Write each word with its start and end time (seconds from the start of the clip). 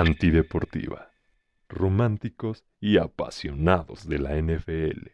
Antideportiva. 0.00 1.10
Románticos 1.68 2.64
y 2.78 2.98
apasionados 2.98 4.08
de 4.08 4.20
la 4.20 4.36
NFL. 4.36 5.08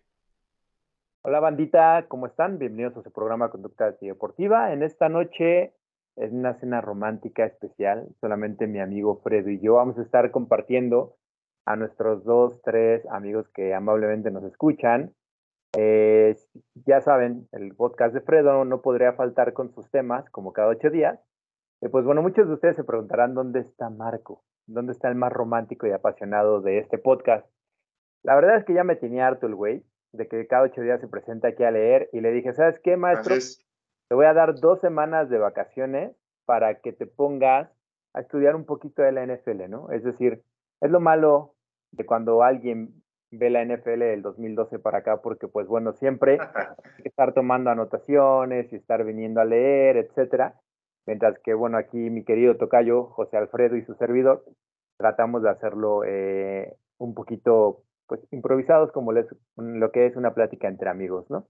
Hola 1.22 1.40
bandita, 1.40 2.04
¿cómo 2.06 2.26
están? 2.26 2.58
Bienvenidos 2.58 2.98
a 2.98 3.02
su 3.02 3.10
programa 3.10 3.48
Conducta 3.48 3.86
Antideportiva. 3.86 4.74
En 4.74 4.82
esta 4.82 5.08
noche 5.08 5.72
es 6.16 6.32
una 6.32 6.52
cena 6.60 6.82
romántica 6.82 7.46
especial. 7.46 8.08
Solamente 8.20 8.66
mi 8.66 8.78
amigo 8.78 9.22
Fredo 9.22 9.48
y 9.48 9.58
yo 9.58 9.76
vamos 9.76 9.96
a 9.96 10.02
estar 10.02 10.30
compartiendo 10.30 11.16
a 11.64 11.76
nuestros 11.76 12.22
dos, 12.24 12.60
tres 12.60 13.06
amigos 13.06 13.48
que 13.54 13.72
amablemente 13.72 14.30
nos 14.30 14.44
escuchan. 14.44 15.14
Eh, 15.78 16.36
ya 16.86 17.00
saben, 17.00 17.48
el 17.52 17.74
podcast 17.74 18.12
de 18.12 18.20
Fredo 18.20 18.66
no 18.66 18.82
podría 18.82 19.14
faltar 19.14 19.54
con 19.54 19.72
sus 19.72 19.90
temas 19.90 20.28
como 20.28 20.52
cada 20.52 20.68
ocho 20.68 20.90
días. 20.90 21.18
Eh, 21.80 21.88
pues 21.88 22.04
bueno, 22.04 22.20
muchos 22.20 22.48
de 22.48 22.52
ustedes 22.52 22.76
se 22.76 22.84
preguntarán 22.84 23.32
dónde 23.32 23.60
está 23.60 23.88
Marco, 23.88 24.44
dónde 24.66 24.92
está 24.92 25.08
el 25.08 25.14
más 25.14 25.32
romántico 25.32 25.86
y 25.86 25.92
apasionado 25.92 26.60
de 26.60 26.78
este 26.78 26.98
podcast. 26.98 27.46
La 28.22 28.34
verdad 28.34 28.56
es 28.56 28.64
que 28.64 28.74
ya 28.74 28.84
me 28.84 28.96
tenía 28.96 29.26
harto 29.26 29.46
el 29.46 29.54
güey 29.54 29.84
de 30.12 30.28
que 30.28 30.46
cada 30.46 30.62
ocho 30.62 30.80
días 30.80 31.00
se 31.00 31.08
presenta 31.08 31.48
aquí 31.48 31.64
a 31.64 31.70
leer 31.70 32.08
y 32.12 32.20
le 32.20 32.30
dije, 32.30 32.52
¿sabes 32.52 32.78
qué, 32.82 32.96
maestro? 32.96 33.34
Te 34.08 34.14
voy 34.14 34.26
a 34.26 34.34
dar 34.34 34.54
dos 34.60 34.80
semanas 34.80 35.28
de 35.28 35.38
vacaciones 35.38 36.16
para 36.46 36.80
que 36.80 36.92
te 36.92 37.06
pongas 37.06 37.70
a 38.14 38.20
estudiar 38.20 38.54
un 38.54 38.64
poquito 38.64 39.02
de 39.02 39.12
la 39.12 39.26
NFL, 39.26 39.68
¿no? 39.68 39.90
Es 39.90 40.04
decir, 40.04 40.42
es 40.80 40.90
lo 40.90 41.00
malo 41.00 41.54
de 41.90 42.06
cuando 42.06 42.42
alguien 42.42 43.02
ve 43.30 43.50
la 43.50 43.64
NFL 43.64 44.00
del 44.00 44.22
2012 44.22 44.78
para 44.78 44.98
acá, 44.98 45.20
porque 45.20 45.48
pues 45.48 45.66
bueno, 45.66 45.92
siempre 45.92 46.38
hay 46.54 47.02
que 47.02 47.08
estar 47.08 47.34
tomando 47.34 47.70
anotaciones 47.70 48.72
y 48.72 48.76
estar 48.76 49.04
viniendo 49.04 49.40
a 49.40 49.44
leer, 49.44 49.96
etcétera. 49.96 50.60
Mientras 51.06 51.38
que, 51.40 51.52
bueno, 51.54 51.76
aquí 51.76 51.98
mi 51.98 52.24
querido 52.24 52.56
tocayo, 52.56 53.04
José 53.06 53.36
Alfredo 53.36 53.76
y 53.76 53.82
su 53.82 53.94
servidor, 53.94 54.44
tratamos 54.96 55.42
de 55.42 55.50
hacerlo 55.50 56.04
eh, 56.04 56.76
un 56.98 57.14
poquito, 57.14 57.84
pues, 58.06 58.20
improvisados 58.30 58.92
como 58.92 59.12
lo 59.12 59.92
que 59.92 60.06
es 60.06 60.16
una 60.16 60.34
plática 60.34 60.68
entre 60.68 60.90
amigos, 60.90 61.28
¿no? 61.30 61.48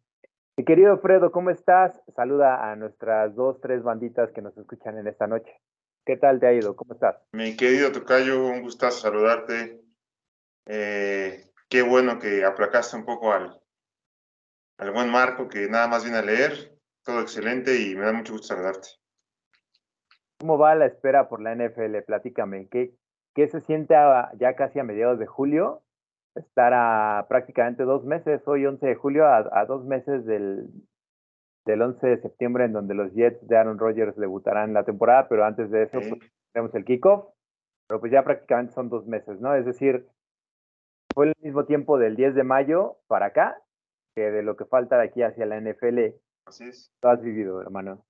Mi 0.56 0.64
querido 0.64 0.92
Alfredo, 0.92 1.32
¿cómo 1.32 1.50
estás? 1.50 2.00
Saluda 2.14 2.70
a 2.70 2.76
nuestras 2.76 3.34
dos, 3.34 3.60
tres 3.60 3.82
banditas 3.82 4.30
que 4.30 4.40
nos 4.40 4.56
escuchan 4.56 4.96
en 4.98 5.08
esta 5.08 5.26
noche. 5.26 5.50
¿Qué 6.06 6.16
tal 6.16 6.38
te 6.38 6.46
ha 6.46 6.52
ido? 6.52 6.76
¿Cómo 6.76 6.94
estás? 6.94 7.16
Mi 7.32 7.56
querido 7.56 7.90
Tocayo, 7.90 8.46
un 8.46 8.62
gustazo 8.62 9.00
saludarte. 9.00 9.82
Eh, 10.66 11.50
qué 11.68 11.82
bueno 11.82 12.20
que 12.20 12.44
aplacaste 12.44 12.96
un 12.96 13.04
poco 13.04 13.32
al, 13.32 13.60
al 14.78 14.92
buen 14.92 15.10
Marco, 15.10 15.48
que 15.48 15.68
nada 15.68 15.88
más 15.88 16.04
viene 16.04 16.18
a 16.18 16.22
leer. 16.22 16.78
Todo 17.02 17.20
excelente 17.20 17.76
y 17.80 17.96
me 17.96 18.04
da 18.04 18.12
mucho 18.12 18.34
gusto 18.34 18.54
saludarte. 18.54 18.88
¿Cómo 20.38 20.56
va 20.56 20.74
la 20.76 20.86
espera 20.86 21.28
por 21.28 21.42
la 21.42 21.54
NFL? 21.54 22.02
Platícame, 22.06 22.68
¿qué, 22.68 22.94
qué 23.34 23.48
se 23.48 23.60
siente 23.60 23.94
ya 24.38 24.56
casi 24.56 24.78
a 24.78 24.84
mediados 24.84 25.18
de 25.18 25.26
julio? 25.26 25.82
Estar 26.34 26.72
a 26.74 27.26
prácticamente 27.28 27.84
dos 27.84 28.04
meses, 28.04 28.42
hoy 28.46 28.66
11 28.66 28.86
de 28.86 28.94
julio, 28.94 29.26
a, 29.26 29.64
dos 29.66 29.84
meses 29.84 30.24
del, 30.24 30.68
del 31.64 31.82
11 31.82 32.06
de 32.06 32.20
septiembre, 32.20 32.64
en 32.64 32.72
donde 32.72 32.94
los 32.94 33.12
Jets 33.12 33.46
de 33.46 33.56
Aaron 33.56 33.78
Rodgers 33.78 34.16
debutarán 34.16 34.74
la 34.74 34.84
temporada, 34.84 35.28
pero 35.28 35.44
antes 35.44 35.70
de 35.70 35.84
eso 35.84 35.98
pues, 36.00 36.32
tenemos 36.52 36.74
el 36.74 36.84
kickoff, 36.84 37.28
pero 37.88 38.00
pues 38.00 38.10
ya 38.10 38.24
prácticamente 38.24 38.72
son 38.72 38.88
dos 38.88 39.06
meses, 39.06 39.40
¿no? 39.40 39.54
Es 39.54 39.64
decir, 39.64 40.08
fue 41.14 41.26
el 41.26 41.34
mismo 41.40 41.64
tiempo 41.64 41.98
del 41.98 42.16
10 42.16 42.34
de 42.34 42.42
mayo 42.42 42.98
para 43.06 43.26
acá 43.26 43.60
que 44.14 44.30
de 44.30 44.42
lo 44.42 44.56
que 44.56 44.64
falta 44.64 44.96
de 44.98 45.04
aquí 45.04 45.22
hacia 45.22 45.46
la 45.46 45.60
NFL. 45.60 46.14
Así 46.46 46.64
es. 46.64 46.92
Lo 47.02 47.10
has 47.10 47.20
vivido, 47.20 47.60
hermano. 47.60 48.04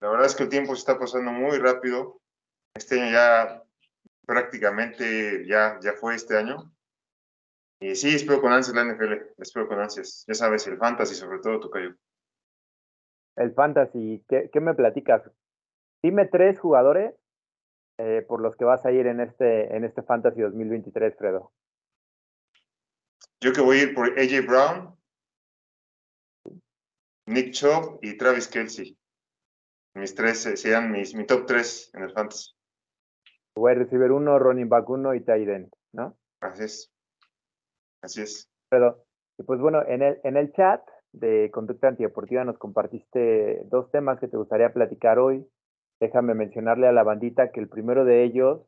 La 0.00 0.10
verdad 0.10 0.26
es 0.26 0.34
que 0.34 0.44
el 0.44 0.48
tiempo 0.48 0.74
se 0.74 0.80
está 0.80 0.98
pasando 0.98 1.30
muy 1.30 1.58
rápido. 1.58 2.20
Este 2.74 3.00
año 3.00 3.12
ya 3.12 3.62
prácticamente 4.30 5.44
ya, 5.44 5.80
ya 5.82 5.94
fue 5.94 6.14
este 6.14 6.38
año. 6.38 6.72
Y 7.80 7.96
sí, 7.96 8.14
espero 8.14 8.40
con 8.40 8.52
ansias 8.52 8.76
la 8.76 8.84
NFL, 8.84 9.34
espero 9.38 9.66
con 9.66 9.80
ansias. 9.80 10.24
Ya 10.28 10.34
sabes, 10.34 10.68
el 10.68 10.78
fantasy 10.78 11.16
sobre 11.16 11.40
todo, 11.40 11.58
Tocayo. 11.58 11.96
El 13.34 13.52
fantasy, 13.52 14.24
¿qué, 14.28 14.48
qué 14.52 14.60
me 14.60 14.74
platicas? 14.74 15.28
Dime 16.00 16.26
tres 16.26 16.60
jugadores 16.60 17.12
eh, 17.98 18.24
por 18.28 18.40
los 18.40 18.54
que 18.54 18.64
vas 18.64 18.86
a 18.86 18.92
ir 18.92 19.08
en 19.08 19.18
este, 19.18 19.74
en 19.74 19.82
este 19.82 20.02
fantasy 20.02 20.42
2023, 20.42 21.16
Fredo. 21.16 21.52
Yo 23.40 23.52
que 23.52 23.62
voy 23.62 23.78
a 23.78 23.82
ir 23.82 23.94
por 23.94 24.16
AJ 24.16 24.46
Brown, 24.46 24.96
Nick 27.26 27.52
Chubb 27.52 27.98
y 28.00 28.16
Travis 28.16 28.46
Kelsey. 28.46 28.96
Mis 29.94 30.14
tres 30.14 30.46
eh, 30.46 30.56
serían 30.56 30.92
mis, 30.92 31.16
mi 31.16 31.26
top 31.26 31.46
tres 31.46 31.90
en 31.94 32.04
el 32.04 32.12
fantasy. 32.12 32.59
Voy 33.56 33.72
a 33.72 33.74
recibir 33.74 34.12
uno, 34.12 34.38
running 34.38 34.68
back 34.68 34.88
uno 34.88 35.14
y 35.14 35.20
tight 35.20 35.48
end, 35.48 35.72
¿no? 35.92 36.16
Así 36.40 36.64
es. 36.64 36.92
Así 38.02 38.22
es. 38.22 38.48
Pero, 38.70 39.04
pues 39.46 39.60
bueno, 39.60 39.82
en 39.86 40.02
el, 40.02 40.20
en 40.24 40.36
el 40.36 40.52
chat 40.52 40.82
de 41.12 41.50
Conducta 41.50 41.88
Antideportiva 41.88 42.44
nos 42.44 42.58
compartiste 42.58 43.62
dos 43.66 43.90
temas 43.90 44.18
que 44.20 44.28
te 44.28 44.36
gustaría 44.36 44.72
platicar 44.72 45.18
hoy. 45.18 45.46
Déjame 46.00 46.34
mencionarle 46.34 46.86
a 46.86 46.92
la 46.92 47.02
bandita 47.02 47.50
que 47.50 47.60
el 47.60 47.68
primero 47.68 48.04
de 48.04 48.24
ellos 48.24 48.62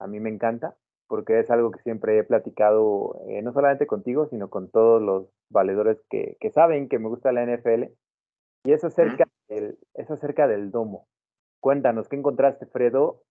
a 0.00 0.06
mí 0.06 0.18
me 0.18 0.30
encanta, 0.30 0.76
porque 1.06 1.38
es 1.38 1.50
algo 1.50 1.70
que 1.70 1.80
siempre 1.82 2.18
he 2.18 2.24
platicado, 2.24 3.20
eh, 3.28 3.42
no 3.42 3.52
solamente 3.52 3.86
contigo, 3.86 4.26
sino 4.26 4.48
con 4.50 4.70
todos 4.70 5.00
los 5.00 5.28
valedores 5.50 5.98
que, 6.10 6.36
que 6.40 6.50
saben 6.50 6.88
que 6.88 6.98
me 6.98 7.08
gusta 7.08 7.32
la 7.32 7.44
NFL. 7.44 7.84
Y 8.64 8.72
es 8.72 8.82
acerca, 8.82 9.28
del, 9.48 9.78
es 9.92 10.10
acerca 10.10 10.48
del 10.48 10.70
domo. 10.70 11.06
Cuéntanos, 11.60 12.08
¿qué 12.08 12.16
encontraste, 12.16 12.66
Fredo, 12.66 13.22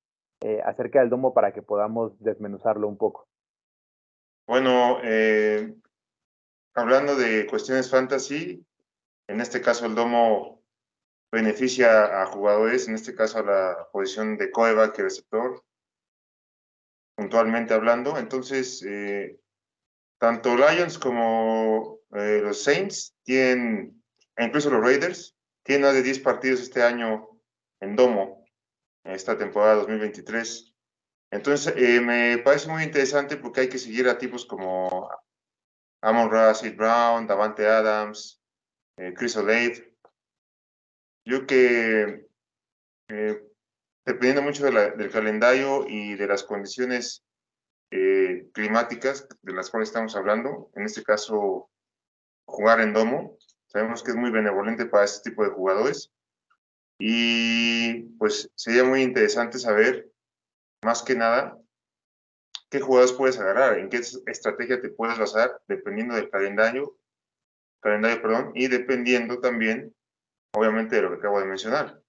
eh, 0.41 0.61
acerca 0.63 0.99
del 0.99 1.09
domo 1.09 1.33
para 1.33 1.53
que 1.53 1.61
podamos 1.61 2.19
desmenuzarlo 2.19 2.87
un 2.87 2.97
poco? 2.97 3.27
Bueno, 4.47 4.99
eh, 5.03 5.73
hablando 6.73 7.15
de 7.15 7.47
cuestiones 7.47 7.89
fantasy, 7.89 8.65
en 9.27 9.41
este 9.41 9.61
caso 9.61 9.85
el 9.85 9.95
domo 9.95 10.61
beneficia 11.31 12.21
a 12.21 12.25
jugadores, 12.27 12.87
en 12.87 12.95
este 12.95 13.15
caso 13.15 13.39
a 13.39 13.43
la 13.43 13.89
posición 13.91 14.37
de 14.37 14.51
coreback 14.51 14.99
y 14.99 15.01
receptor, 15.03 15.63
puntualmente 17.15 17.73
hablando. 17.73 18.17
Entonces, 18.17 18.83
eh, 18.85 19.39
tanto 20.19 20.55
Lions 20.55 20.99
como 20.99 21.99
los 22.11 22.63
Saints 22.63 23.15
tienen 23.23 24.03
e 24.35 24.45
incluso 24.45 24.69
los 24.69 24.81
Raiders, 24.81 25.35
tienen 25.63 25.83
más 25.83 25.93
de 25.93 26.03
10 26.03 26.19
partidos 26.19 26.61
este 26.61 26.81
año 26.81 27.29
en 27.79 27.95
domo, 27.95 28.42
esta 29.03 29.37
temporada 29.37 29.75
2023. 29.75 30.73
Entonces, 31.31 31.73
eh, 31.77 31.99
me 31.99 32.37
parece 32.39 32.69
muy 32.69 32.83
interesante 32.83 33.37
porque 33.37 33.61
hay 33.61 33.69
que 33.69 33.77
seguir 33.77 34.07
a 34.07 34.17
tipos 34.17 34.45
como 34.45 35.09
Amon 36.01 36.29
Russell 36.29 36.75
Brown, 36.75 37.27
Davante 37.27 37.67
Adams, 37.67 38.41
eh, 38.97 39.13
Chris 39.15 39.35
Olade. 39.35 39.95
Yo 41.25 41.47
que, 41.47 42.27
eh, 43.09 43.43
dependiendo 44.05 44.41
mucho 44.41 44.65
del 44.65 45.09
calendario 45.11 45.85
y 45.87 46.15
de 46.15 46.27
las 46.27 46.43
condiciones 46.43 47.23
climáticas 48.53 49.27
de 49.43 49.53
las 49.53 49.69
cuales 49.69 49.89
estamos 49.89 50.15
hablando, 50.15 50.71
en 50.73 50.85
este 50.85 51.03
caso, 51.03 51.69
jugar 52.45 52.81
en 52.81 52.91
domo, 52.91 53.37
Sabemos 53.73 54.03
que 54.03 54.11
es 54.11 54.17
muy 54.17 54.29
benevolente 54.29 54.85
para 54.85 55.03
este 55.03 55.31
tipo 55.31 55.43
de 55.43 55.49
jugadores. 55.49 56.12
Y 57.05 58.03
pues 58.17 58.49
sería 58.55 58.85
muy 58.85 59.01
interesante 59.01 59.59
saber, 59.59 60.09
más 60.85 61.03
que 61.03 61.15
nada, 61.15 61.59
qué 62.69 62.79
jugadores 62.79 63.11
puedes 63.11 63.37
agarrar, 63.37 63.77
en 63.77 63.89
qué 63.89 63.97
estrategia 63.97 64.79
te 64.79 64.87
puedes 64.87 65.19
basar, 65.19 65.61
dependiendo 65.67 66.15
del 66.15 66.29
calendario, 66.29 66.97
calendario 67.81 68.21
perdón, 68.21 68.51
y 68.55 68.69
dependiendo 68.69 69.41
también, 69.41 69.93
obviamente, 70.53 70.95
de 70.95 71.01
lo 71.01 71.09
que 71.09 71.17
acabo 71.17 71.41
de 71.41 71.45
mencionar. 71.45 72.01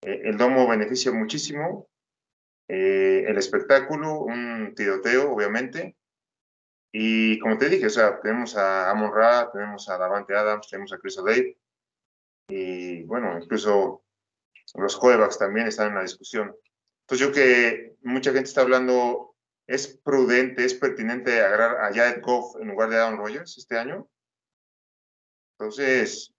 Eh, 0.00 0.22
el 0.24 0.38
domo 0.38 0.66
beneficia 0.66 1.12
muchísimo, 1.12 1.86
eh, 2.68 3.26
el 3.28 3.36
espectáculo, 3.36 4.20
un 4.20 4.72
tiroteo, 4.74 5.32
obviamente, 5.32 5.98
y 6.94 7.38
como 7.40 7.58
te 7.58 7.68
dije, 7.68 7.88
o 7.88 7.90
sea, 7.90 8.22
tenemos 8.22 8.56
a 8.56 8.90
Amon 8.90 9.12
Ra, 9.12 9.50
tenemos 9.52 9.86
a 9.90 9.98
Davante 9.98 10.34
Adams, 10.34 10.66
tenemos 10.70 10.94
a 10.94 10.98
Chris 10.98 11.18
O'Dave, 11.18 11.58
y 12.48 13.02
bueno, 13.02 13.38
incluso 13.38 14.00
los 14.74 14.96
corebacks 14.96 15.38
también 15.38 15.66
están 15.66 15.88
en 15.88 15.94
la 15.96 16.02
discusión. 16.02 16.54
Entonces 17.02 17.26
yo 17.26 17.32
que 17.32 17.96
mucha 18.02 18.32
gente 18.32 18.48
está 18.48 18.62
hablando, 18.62 19.34
¿es 19.66 20.00
prudente, 20.04 20.64
es 20.64 20.74
pertinente 20.74 21.40
agarrar 21.40 21.84
a 21.84 21.94
Jared 21.94 22.22
Goff 22.22 22.56
en 22.60 22.68
lugar 22.68 22.90
de 22.90 22.96
Aaron 22.96 23.18
Rodgers 23.18 23.58
este 23.58 23.78
año? 23.78 24.08
Entonces, 25.58 26.34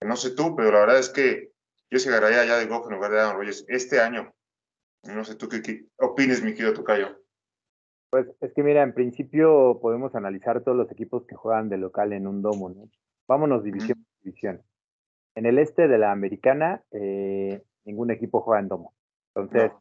no 0.00 0.16
sé 0.16 0.30
tú, 0.30 0.54
pero 0.54 0.72
la 0.72 0.80
verdad 0.80 0.98
es 0.98 1.08
que 1.08 1.52
yo 1.90 1.98
se 1.98 2.08
agarraría 2.08 2.42
a 2.42 2.46
Jared 2.46 2.68
Goff 2.68 2.86
en 2.86 2.94
lugar 2.94 3.10
de 3.10 3.20
Aaron 3.20 3.36
Rodgers 3.36 3.64
este 3.68 4.00
año. 4.00 4.32
No 5.04 5.24
sé 5.24 5.34
tú 5.34 5.48
qué, 5.48 5.62
qué 5.62 5.86
opines, 5.98 6.42
mi 6.42 6.52
querido 6.52 6.74
Tocayo. 6.74 7.18
Pues 8.10 8.26
es 8.40 8.52
que 8.52 8.62
mira, 8.62 8.82
en 8.82 8.92
principio 8.92 9.78
podemos 9.80 10.14
analizar 10.14 10.62
todos 10.62 10.76
los 10.76 10.90
equipos 10.92 11.26
que 11.26 11.34
juegan 11.34 11.70
de 11.70 11.78
local 11.78 12.12
en 12.12 12.26
un 12.26 12.42
domo, 12.42 12.68
¿no? 12.68 12.88
Vámonos 13.26 13.64
división 13.64 14.04
por 14.04 14.22
división. 14.22 14.62
En 15.34 15.46
el 15.46 15.58
este 15.58 15.88
de 15.88 15.98
la 15.98 16.12
americana, 16.12 16.82
eh, 16.90 17.62
ningún 17.84 18.10
equipo 18.10 18.40
juega 18.40 18.60
en 18.60 18.68
domo. 18.68 18.92
Entonces, 19.34 19.72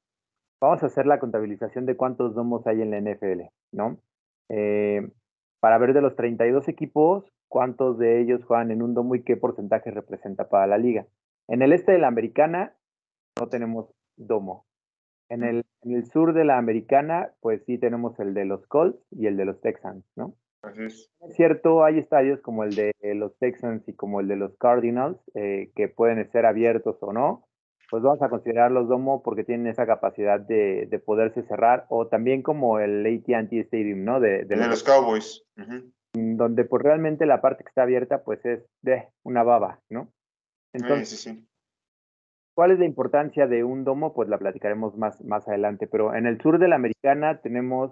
vamos 0.61 0.81
a 0.83 0.85
hacer 0.85 1.05
la 1.05 1.19
contabilización 1.19 1.85
de 1.85 1.97
cuántos 1.97 2.33
domos 2.35 2.65
hay 2.67 2.81
en 2.81 2.91
la 2.91 2.97
NFL, 2.97 3.49
¿no? 3.71 3.97
Eh, 4.49 5.09
para 5.59 5.77
ver 5.77 5.93
de 5.93 6.01
los 6.01 6.15
32 6.15 6.67
equipos, 6.67 7.25
cuántos 7.47 7.97
de 7.97 8.21
ellos 8.21 8.43
juegan 8.45 8.71
en 8.71 8.81
un 8.81 8.93
domo 8.93 9.15
y 9.15 9.23
qué 9.23 9.35
porcentaje 9.35 9.91
representa 9.91 10.47
para 10.49 10.67
la 10.67 10.77
liga. 10.77 11.05
En 11.47 11.61
el 11.61 11.73
este 11.73 11.91
de 11.91 11.99
la 11.99 12.07
americana 12.07 12.73
no 13.39 13.47
tenemos 13.49 13.93
domo. 14.15 14.65
En 15.29 15.43
el, 15.43 15.63
en 15.83 15.93
el 15.93 16.05
sur 16.05 16.33
de 16.33 16.45
la 16.45 16.57
americana, 16.57 17.31
pues 17.41 17.63
sí 17.65 17.77
tenemos 17.77 18.19
el 18.19 18.33
de 18.33 18.45
los 18.45 18.65
Colts 18.67 18.99
y 19.11 19.27
el 19.27 19.37
de 19.37 19.45
los 19.45 19.61
Texans, 19.61 20.03
¿no? 20.15 20.33
Así 20.63 20.83
es. 20.83 21.11
Es 21.21 21.35
cierto, 21.35 21.83
hay 21.83 21.97
estadios 21.99 22.39
como 22.41 22.63
el 22.63 22.75
de 22.75 22.93
los 23.15 23.35
Texans 23.39 23.87
y 23.87 23.93
como 23.93 24.19
el 24.19 24.27
de 24.27 24.35
los 24.35 24.55
Cardinals 24.57 25.17
eh, 25.33 25.71
que 25.75 25.87
pueden 25.87 26.29
ser 26.31 26.45
abiertos 26.45 26.97
o 27.01 27.11
no, 27.13 27.47
pues 27.89 28.03
vamos 28.03 28.21
a 28.21 28.29
considerar 28.29 28.71
los 28.71 28.87
domo 28.87 29.21
porque 29.23 29.43
tienen 29.43 29.67
esa 29.67 29.85
capacidad 29.85 30.39
de, 30.39 30.87
de 30.89 30.99
poderse 30.99 31.43
cerrar, 31.43 31.85
o 31.89 32.07
también 32.07 32.41
como 32.41 32.79
el 32.79 33.05
AT&T 33.05 33.59
Stadium, 33.61 34.03
¿no? 34.05 34.19
De, 34.19 34.45
de 34.45 34.55
De 34.55 34.67
los- 34.67 34.83
Cowboys. 34.83 35.43
Ujú. 35.57 35.91
donde 36.13 36.63
pues 36.65 36.83
realmente 36.83 37.25
la 37.25 37.41
parte 37.41 37.63
que 37.63 37.69
está 37.69 37.83
abierta 37.83 38.23
pues 38.23 38.45
es 38.45 38.63
de 38.81 39.07
una 39.23 39.43
baba, 39.43 39.79
¿no? 39.89 40.09
Entonces, 40.73 41.09
Sí, 41.09 41.17
sí, 41.17 41.29
sí. 41.37 41.47
¿cuál 42.53 42.71
es 42.71 42.79
la 42.79 42.85
importancia 42.85 43.47
de 43.47 43.63
un 43.63 43.83
domo? 43.83 44.13
Pues 44.13 44.29
la 44.29 44.37
platicaremos 44.37 44.95
más, 44.97 45.21
más 45.23 45.47
adelante, 45.47 45.87
pero 45.87 46.13
en 46.15 46.27
el 46.27 46.39
sur 46.41 46.59
de 46.59 46.67
la 46.67 46.75
americana 46.75 47.41
tenemos 47.41 47.91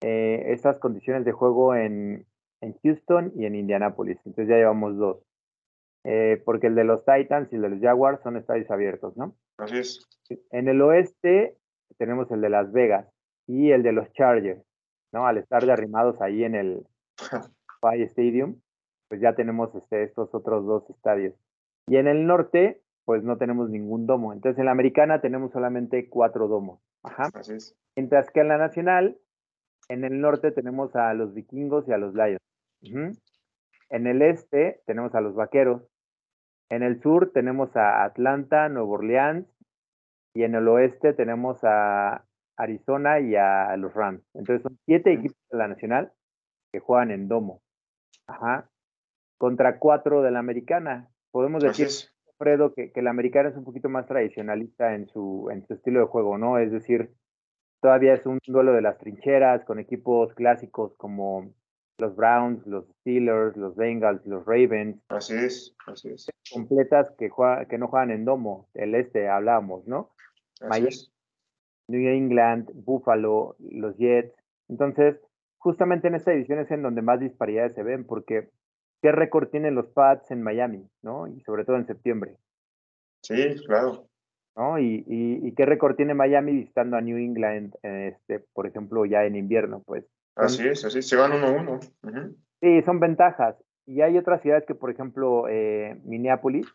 eh, 0.00 0.44
estas 0.52 0.78
condiciones 0.78 1.24
de 1.24 1.32
juego 1.32 1.74
en, 1.74 2.26
en 2.60 2.74
Houston 2.82 3.32
y 3.36 3.46
en 3.46 3.54
Indianapolis, 3.54 4.18
entonces 4.24 4.48
ya 4.48 4.56
llevamos 4.56 4.96
dos. 4.96 5.18
Eh, 6.04 6.40
porque 6.46 6.68
el 6.68 6.74
de 6.74 6.84
los 6.84 7.04
Titans 7.04 7.52
y 7.52 7.56
el 7.56 7.62
de 7.62 7.68
los 7.70 7.80
Jaguars 7.80 8.22
son 8.22 8.36
estadios 8.36 8.70
abiertos, 8.70 9.16
¿no? 9.16 9.34
Así 9.58 9.78
es. 9.78 10.08
En 10.50 10.68
el 10.68 10.80
oeste 10.80 11.56
tenemos 11.98 12.30
el 12.30 12.40
de 12.40 12.48
Las 12.48 12.72
Vegas 12.72 13.06
y 13.46 13.72
el 13.72 13.82
de 13.82 13.92
los 13.92 14.10
Chargers, 14.12 14.62
¿no? 15.12 15.26
Al 15.26 15.36
estar 15.36 15.64
derrimados 15.66 16.20
ahí 16.22 16.44
en 16.44 16.54
el 16.54 16.86
Fire 17.80 18.02
Stadium, 18.02 18.56
pues 19.08 19.20
ya 19.20 19.34
tenemos 19.34 19.74
este, 19.74 20.04
estos 20.04 20.34
otros 20.34 20.64
dos 20.64 20.88
estadios. 20.88 21.34
Y 21.86 21.96
en 21.96 22.06
el 22.06 22.26
norte, 22.26 22.80
pues 23.04 23.22
no 23.22 23.36
tenemos 23.36 23.68
ningún 23.68 24.06
domo. 24.06 24.32
Entonces 24.32 24.58
en 24.58 24.66
la 24.66 24.70
americana 24.70 25.20
tenemos 25.20 25.52
solamente 25.52 26.08
cuatro 26.08 26.48
domos. 26.48 26.80
Ajá. 27.02 27.28
Así 27.34 27.54
es. 27.54 27.76
Mientras 27.96 28.30
que 28.30 28.40
en 28.40 28.48
la 28.48 28.56
nacional, 28.56 29.18
en 29.88 30.04
el 30.04 30.20
norte 30.20 30.52
tenemos 30.52 30.94
a 30.94 31.12
los 31.14 31.34
vikingos 31.34 31.88
y 31.88 31.92
a 31.92 31.98
los 31.98 32.14
lions. 32.14 32.40
En 33.90 34.06
el 34.06 34.22
este 34.22 34.80
tenemos 34.86 35.14
a 35.14 35.20
los 35.20 35.34
vaqueros. 35.34 35.82
En 36.68 36.82
el 36.82 37.02
sur 37.02 37.32
tenemos 37.32 37.76
a 37.76 38.04
Atlanta, 38.04 38.68
Nueva 38.68 38.88
Orleans. 38.88 39.46
Y 40.32 40.44
en 40.44 40.54
el 40.54 40.68
oeste 40.68 41.12
tenemos 41.12 41.58
a 41.64 42.24
Arizona 42.56 43.18
y 43.18 43.34
a 43.34 43.76
los 43.76 43.92
Rams. 43.94 44.22
Entonces 44.34 44.62
son 44.62 44.78
siete 44.86 45.12
equipos 45.12 45.36
de 45.50 45.58
la 45.58 45.66
nacional 45.66 46.12
que 46.72 46.78
juegan 46.78 47.10
en 47.10 47.26
domo. 47.26 47.60
Ajá. 48.28 48.70
Contra 49.38 49.78
cuatro 49.80 50.22
de 50.22 50.30
la 50.30 50.38
americana. 50.38 51.08
Podemos 51.32 51.62
decir. 51.62 51.88
Fredo, 52.38 52.72
que, 52.72 52.90
que 52.90 53.02
la 53.02 53.10
americana 53.10 53.50
es 53.50 53.56
un 53.56 53.64
poquito 53.64 53.90
más 53.90 54.06
tradicionalista 54.06 54.94
en 54.94 55.08
su, 55.08 55.48
en 55.50 55.66
su 55.66 55.74
estilo 55.74 56.00
de 56.00 56.06
juego, 56.06 56.38
¿no? 56.38 56.56
Es 56.56 56.72
decir, 56.72 57.12
todavía 57.80 58.14
es 58.14 58.24
un 58.26 58.38
duelo 58.46 58.72
de 58.72 58.82
las 58.82 58.98
trincheras 58.98 59.64
con 59.64 59.78
equipos 59.78 60.32
clásicos 60.34 60.94
como 60.96 61.52
los 61.98 62.16
Browns, 62.16 62.66
los 62.66 62.86
Steelers, 63.00 63.56
los 63.56 63.76
Bengals, 63.76 64.24
los 64.26 64.44
Ravens, 64.46 65.02
Así 65.08 65.34
es. 65.34 65.74
Así 65.86 66.08
es. 66.10 66.30
completas 66.50 67.10
que, 67.18 67.28
juega- 67.28 67.66
que 67.66 67.76
no 67.78 67.88
juegan 67.88 68.10
en 68.10 68.24
domo, 68.24 68.68
el 68.74 68.94
este 68.94 69.28
hablábamos, 69.28 69.86
¿no? 69.86 70.10
Así 70.60 70.68
Miami. 70.68 70.88
es. 70.88 71.12
New 71.88 72.08
England, 72.08 72.70
Buffalo, 72.74 73.56
los 73.58 73.96
Jets. 73.98 74.34
Entonces, 74.68 75.16
justamente 75.58 76.08
en 76.08 76.14
esta 76.14 76.30
división 76.30 76.60
es 76.60 76.70
en 76.70 76.82
donde 76.82 77.02
más 77.02 77.18
disparidades 77.20 77.74
se 77.74 77.82
ven, 77.82 78.04
porque 78.06 78.48
¿qué 79.02 79.12
récord 79.12 79.48
tienen 79.48 79.74
los 79.74 79.88
Pats 79.88 80.30
en 80.30 80.42
Miami, 80.42 80.86
¿no? 81.02 81.26
Y 81.26 81.40
sobre 81.42 81.64
todo 81.64 81.76
en 81.76 81.86
septiembre. 81.86 82.36
Sí, 83.22 83.56
claro. 83.66 84.06
¿No? 84.56 84.78
Y, 84.78 85.04
y, 85.06 85.46
y 85.46 85.54
qué 85.54 85.66
récord 85.66 85.96
tiene 85.96 86.14
Miami 86.14 86.52
visitando 86.52 86.96
a 86.96 87.00
New 87.00 87.16
England, 87.16 87.74
este, 87.82 88.40
por 88.52 88.66
ejemplo, 88.66 89.04
ya 89.04 89.24
en 89.24 89.36
invierno, 89.36 89.82
pues. 89.84 90.04
Así 90.36 90.66
es. 90.66 90.84
Así. 90.84 91.02
Se 91.02 91.16
van 91.16 91.32
uno 91.32 91.46
a 91.46 91.50
uno. 91.50 91.80
Sí, 92.60 92.82
son 92.82 93.00
ventajas. 93.00 93.56
Y 93.86 94.02
hay 94.02 94.16
otras 94.16 94.42
ciudades 94.42 94.64
que, 94.66 94.74
por 94.74 94.90
ejemplo, 94.90 95.48
eh, 95.48 96.00
Minneapolis, 96.04 96.66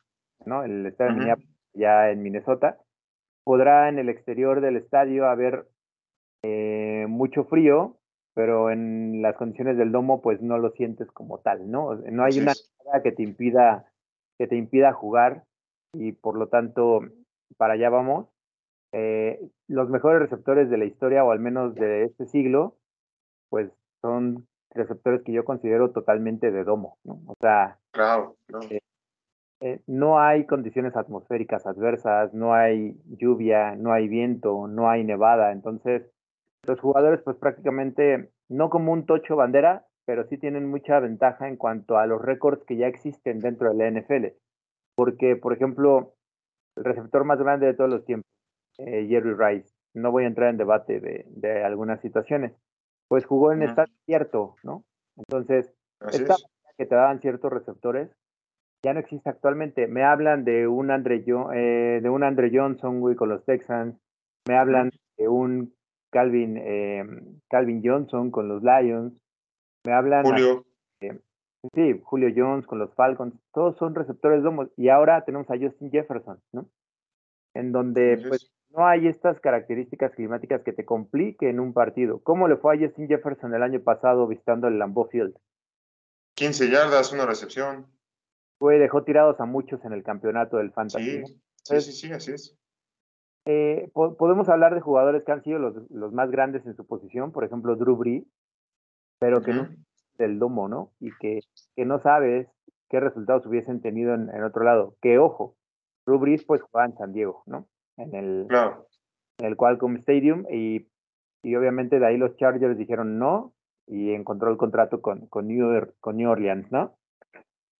¿no? 0.46 0.64
El 0.64 0.86
estado 0.86 1.12
de. 1.12 1.18
Minneapolis, 1.18 1.50
ya 1.74 2.10
en 2.10 2.22
Minnesota, 2.22 2.78
podrá 3.44 3.90
en 3.90 4.00
el 4.00 4.10
exterior 4.10 4.62
del 4.62 4.76
estadio 4.76 5.28
haber 5.28 5.68
eh, 6.44 7.06
mucho 7.08 7.46
frío, 7.46 7.98
pero 8.34 8.70
en 8.70 9.22
las 9.22 9.36
condiciones 9.36 9.78
del 9.78 9.92
domo, 9.92 10.22
pues 10.22 10.42
no 10.42 10.58
lo 10.58 10.72
sientes 10.72 11.10
como 11.12 11.40
tal, 11.40 11.70
¿no? 11.72 11.96
No 11.96 12.24
hay 12.24 12.32
Así 12.32 12.42
una 12.42 12.54
nada 12.86 13.02
que 13.02 13.12
te 13.12 13.24
impida, 13.24 13.86
que 14.38 14.48
te 14.48 14.58
impida 14.58 14.94
jugar, 14.94 15.44
y 15.94 16.12
por 16.12 16.38
lo 16.38 16.48
tanto, 16.48 17.02
para 17.58 17.74
allá 17.74 17.90
vamos. 17.90 18.28
Eh, 18.94 19.40
los 19.68 19.90
mejores 19.90 20.22
receptores 20.22 20.70
de 20.70 20.78
la 20.78 20.86
historia, 20.86 21.24
o 21.24 21.32
al 21.32 21.40
menos 21.40 21.76
de 21.76 22.04
este 22.06 22.26
siglo, 22.28 22.76
pues 23.50 23.70
son 24.02 24.48
receptores 24.72 25.22
que 25.24 25.32
yo 25.32 25.44
considero 25.46 25.92
totalmente 25.92 26.52
de 26.52 26.64
domo, 26.64 26.98
¿no? 27.04 27.20
O 27.28 27.36
sea, 27.40 27.78
Claro. 27.92 28.36
claro. 28.48 28.68
eh, 29.62 29.80
no 29.88 30.20
hay 30.20 30.46
condiciones 30.46 30.96
atmosféricas 30.96 31.66
adversas, 31.66 32.34
no 32.34 32.54
hay 32.54 32.98
lluvia, 33.06 33.76
no 33.76 33.94
hay 33.94 34.08
viento, 34.08 34.68
no 34.68 34.90
hay 34.90 35.04
nevada, 35.04 35.52
entonces 35.52 36.04
los 36.68 36.80
jugadores 36.80 37.22
pues 37.24 37.38
prácticamente 37.38 38.32
no 38.50 38.70
como 38.70 38.92
un 38.92 39.06
tocho 39.06 39.36
bandera, 39.36 39.86
pero 40.06 40.26
sí 40.28 40.38
tienen 40.38 40.70
mucha 40.70 41.00
ventaja 41.00 41.48
en 41.48 41.58
cuanto 41.58 41.98
a 41.98 42.06
los 42.06 42.22
récords 42.22 42.64
que 42.66 42.78
ya 42.78 42.88
existen 42.88 43.40
dentro 43.40 43.70
de 43.70 43.76
la 43.76 43.88
NFL, 43.88 44.36
porque 44.96 45.36
por 45.36 45.54
ejemplo 45.54 46.14
el 46.76 46.84
receptor 46.84 47.24
más 47.24 47.40
grande 47.40 47.68
de 47.68 47.74
todos 47.74 47.90
los 47.90 48.06
tiempos, 48.06 48.30
eh, 48.78 49.08
Jerry 49.08 49.34
Rice, 49.34 49.74
no 49.94 50.12
voy 50.12 50.24
a 50.26 50.28
entrar 50.28 50.50
en 50.50 50.58
debate 50.58 51.00
de, 51.00 51.26
de 51.30 51.64
algunas 51.64 52.02
situaciones, 52.02 52.54
pues 53.08 53.26
jugó 53.26 53.52
en 53.52 53.62
Ujú. 53.62 53.70
estadio 53.70 53.94
abierto, 54.08 54.56
¿no? 54.64 54.84
Entonces 55.18 55.74
Así 56.02 56.18
esta 56.24 56.34
es. 56.36 56.46
que 56.78 56.86
te 56.86 56.96
daban 56.96 57.20
ciertos 57.22 57.52
receptores 57.52 58.10
ya 58.84 58.94
no 58.94 59.00
existe 59.00 59.30
actualmente. 59.32 59.88
Me 59.88 60.04
hablan 60.04 60.46
de 60.46 60.68
un 60.68 60.92
Andre, 60.92 61.24
Jo- 61.26 61.52
eh, 61.54 62.02
de 62.04 62.10
un 62.10 62.24
Andre 62.24 62.52
Johnson, 62.54 63.00
güey, 63.00 63.16
con 63.16 63.30
los 63.30 63.44
Texans. 63.44 63.98
Me 64.48 64.56
hablan 64.56 64.92
de 65.18 65.28
un 65.28 65.74
Calvin, 66.12 66.56
eh, 66.58 67.04
Calvin 67.50 67.82
Johnson 67.84 68.30
con 68.30 68.48
los 68.48 68.62
Lions. 68.62 69.12
Me 69.88 69.92
hablan, 69.94 70.24
Julio. 70.26 70.66
Sí, 71.74 72.00
Julio 72.04 72.30
Jones 72.36 72.66
con 72.68 72.80
los 72.80 72.94
Falcons. 72.96 73.34
Todos 73.54 73.78
son 73.78 73.96
receptores 73.96 74.44
domos. 74.44 74.70
Y 74.78 74.90
ahora 74.90 75.24
tenemos 75.26 75.50
a 75.50 75.58
Justin 75.58 75.92
Jefferson, 75.92 76.40
¿no? 76.52 76.68
En 77.54 77.72
donde, 77.72 78.18
pues, 78.30 78.52
no 78.70 78.86
hay 78.86 79.08
estas 79.08 79.40
características 79.40 80.12
climáticas 80.14 80.62
que 80.64 80.74
te 80.74 80.84
compliquen 80.86 81.60
un 81.60 81.74
partido. 81.74 82.20
¿Cómo 82.22 82.48
le 82.48 82.58
fue 82.58 82.76
a 82.76 82.80
Justin 82.80 83.08
Jefferson 83.08 83.54
el 83.54 83.64
año 83.64 83.80
pasado 83.82 84.28
visitando 84.28 84.68
el 84.68 84.78
Lambeau 84.78 85.08
Field? 85.08 85.36
15 86.36 86.70
yardas, 86.70 87.14
una 87.14 87.26
recepción. 87.26 87.86
Fue, 88.60 88.78
dejó 88.78 89.04
tirados 89.04 89.40
a 89.40 89.46
muchos 89.46 89.84
en 89.86 89.94
el 89.94 90.04
campeonato 90.04 90.58
del 90.58 90.72
Fantasy. 90.72 91.06
Sí. 91.12 91.20
¿no? 91.22 91.28
Sí, 91.64 91.82
sí, 91.82 91.92
sí, 91.94 92.12
así 92.12 92.32
es. 92.34 92.58
Eh, 93.46 93.90
po- 93.94 94.18
podemos 94.18 94.50
hablar 94.50 94.74
de 94.76 94.82
jugadores 94.82 95.24
que 95.24 95.32
han 95.32 95.44
sido 95.44 95.60
los, 95.60 95.90
los 95.92 96.12
más 96.14 96.30
grandes 96.32 96.66
en 96.66 96.76
su 96.76 96.86
posición, 96.86 97.32
por 97.32 97.44
ejemplo, 97.44 97.76
Drew 97.76 97.96
Brees, 97.96 98.24
pero 99.20 99.42
que 99.42 99.54
no. 99.54 99.70
Del 100.18 100.40
domo, 100.40 100.68
¿no? 100.68 100.92
Y 101.00 101.12
que, 101.20 101.40
que 101.76 101.86
no 101.86 102.00
sabes 102.02 102.48
qué 102.90 103.00
resultados 103.00 103.46
hubiesen 103.46 103.82
tenido 103.82 104.14
en, 104.14 104.30
en 104.30 104.44
otro 104.44 104.64
lado. 104.64 104.96
Que 105.02 105.18
ojo, 105.20 105.56
Brees 106.06 106.46
pues 106.46 106.62
jugaba 106.62 106.86
en 106.90 106.98
San 106.98 107.14
Diego, 107.14 107.44
¿no? 107.46 107.68
En 107.98 108.14
el, 108.16 108.46
Claro. 108.48 108.88
en 109.40 109.46
el 109.48 109.56
Qualcomm 109.58 109.96
Stadium 109.98 110.46
y, 110.52 110.88
y 111.44 111.56
obviamente 111.56 112.00
de 112.00 112.06
ahí 112.06 112.18
los 112.18 112.36
Chargers 112.38 112.78
dijeron 112.78 113.18
no 113.18 113.54
y 113.88 114.12
encontró 114.14 114.50
el 114.52 114.58
contrato 114.58 115.02
con, 115.02 115.28
con, 115.28 115.48
New, 115.48 115.68
Or- 115.68 115.94
con 116.00 116.18
New 116.18 116.30
Orleans, 116.30 116.72
¿no? 116.72 116.96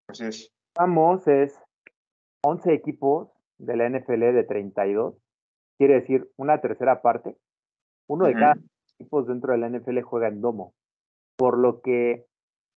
Así 0.08 0.26
es. 0.26 0.52
Vamos, 0.78 1.28
es 1.28 1.60
11 2.44 2.74
equipos 2.74 3.30
de 3.58 3.76
la 3.78 3.90
NFL 3.90 4.20
de 4.34 4.44
32, 4.44 5.16
quiere 5.78 5.96
decir 5.96 6.30
una 6.38 6.60
tercera 6.62 7.02
parte. 7.02 7.38
Uno 8.08 8.26
de 8.26 8.34
cada 8.34 8.56
equipos 9.00 9.26
dentro 9.28 9.54
de 9.54 9.58
la 9.60 9.70
NFL 9.70 10.02
juega 10.02 10.28
en 10.28 10.42
domo, 10.42 10.74
por 11.38 11.58
lo 11.58 11.82
que 11.82 12.26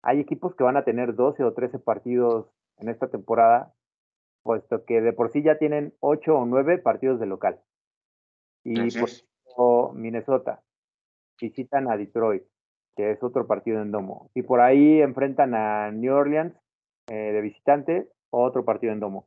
hay 0.04 0.20
equipos 0.20 0.56
que 0.56 0.64
van 0.64 0.78
a 0.78 0.84
tener 0.84 1.16
12 1.16 1.44
o 1.44 1.54
13 1.54 1.80
partidos 1.80 2.48
en 2.78 2.90
esta 2.90 3.08
temporada, 3.08 3.74
puesto 4.44 4.86
que 4.86 5.02
de 5.02 5.14
por 5.14 5.32
sí 5.32 5.42
ya 5.44 5.58
tienen 5.58 5.94
8 6.00 6.36
o 6.36 6.46
9 6.46 6.78
partidos 6.80 7.20
de 7.20 7.26
local. 7.26 7.60
Y 8.64 8.76
por 8.98 9.10
ejemplo, 9.10 9.92
Minnesota 9.94 10.62
visitan 11.40 11.90
a 11.90 11.98
Detroit, 11.98 12.44
que 12.96 13.12
es 13.12 13.24
otro 13.24 13.48
partido 13.48 13.82
en 13.82 13.92
domo. 13.92 14.30
Y 14.34 14.42
por 14.42 14.60
ahí 14.60 15.02
enfrentan 15.02 15.54
a 15.54 15.92
New 15.92 16.14
Orleans 16.14 16.54
eh, 17.10 17.32
de 17.32 17.42
visitante, 17.42 18.10
otro 18.30 18.66
partido 18.66 18.94
en 18.94 19.00
domo. 19.00 19.26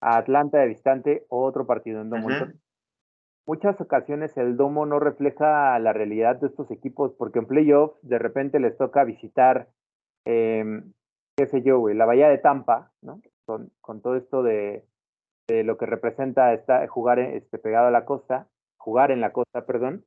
A 0.00 0.18
Atlanta 0.18 0.58
de 0.58 0.68
visitante, 0.68 1.24
otro 1.28 1.66
partido 1.66 2.00
en 2.00 2.10
domo. 2.10 2.30
Entonces, 2.30 2.60
muchas 3.46 3.80
ocasiones 3.80 4.36
el 4.36 4.56
domo 4.56 4.86
no 4.86 4.98
refleja 4.98 5.78
la 5.78 5.92
realidad 5.92 6.36
de 6.36 6.48
estos 6.48 6.70
equipos, 6.70 7.12
porque 7.18 7.40
en 7.40 7.46
playoffs 7.46 7.98
de 8.02 8.18
repente 8.18 8.60
les 8.60 8.76
toca 8.76 9.04
visitar, 9.04 9.68
em, 10.24 10.92
qué 11.36 11.46
sé 11.46 11.62
yo, 11.62 11.78
güey, 11.78 11.96
la 11.96 12.06
Bahía 12.06 12.28
de 12.28 12.38
Tampa, 12.38 12.92
¿no? 13.02 13.20
Con, 13.44 13.70
con 13.80 14.00
todo 14.00 14.16
esto 14.16 14.42
de, 14.42 14.84
de, 15.48 15.64
lo 15.64 15.76
que 15.76 15.86
representa 15.86 16.52
esta, 16.54 16.86
jugar 16.86 17.18
este, 17.18 17.58
pegado 17.58 17.88
a 17.88 17.90
la 17.90 18.04
costa, 18.04 18.48
jugar 18.76 19.10
en 19.10 19.20
la 19.20 19.32
costa, 19.32 19.66
perdón, 19.66 20.04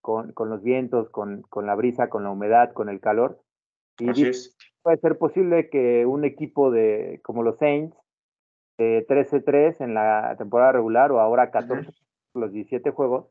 con, 0.00 0.32
con 0.32 0.48
los 0.48 0.62
vientos, 0.62 1.10
con, 1.10 1.42
con, 1.42 1.66
la 1.66 1.74
brisa, 1.74 2.08
con 2.08 2.24
la 2.24 2.30
humedad, 2.30 2.72
con 2.72 2.88
el 2.88 3.00
calor. 3.00 3.42
Y 3.98 4.08
Así 4.08 4.26
es. 4.26 4.56
puede 4.82 4.96
ser 4.96 5.18
posible 5.18 5.68
que 5.68 6.06
un 6.06 6.24
equipo 6.24 6.70
de 6.70 7.20
como 7.22 7.42
los 7.42 7.58
Saints, 7.58 7.96
de 8.78 9.06
13-3 9.06 9.82
en 9.82 9.92
la 9.92 10.36
temporada 10.38 10.72
regular 10.72 11.12
o 11.12 11.20
ahora 11.20 11.50
14 11.50 11.90
uh 11.90 11.92
-huh 11.92 12.09
los 12.34 12.52
17 12.52 12.90
juegos, 12.90 13.26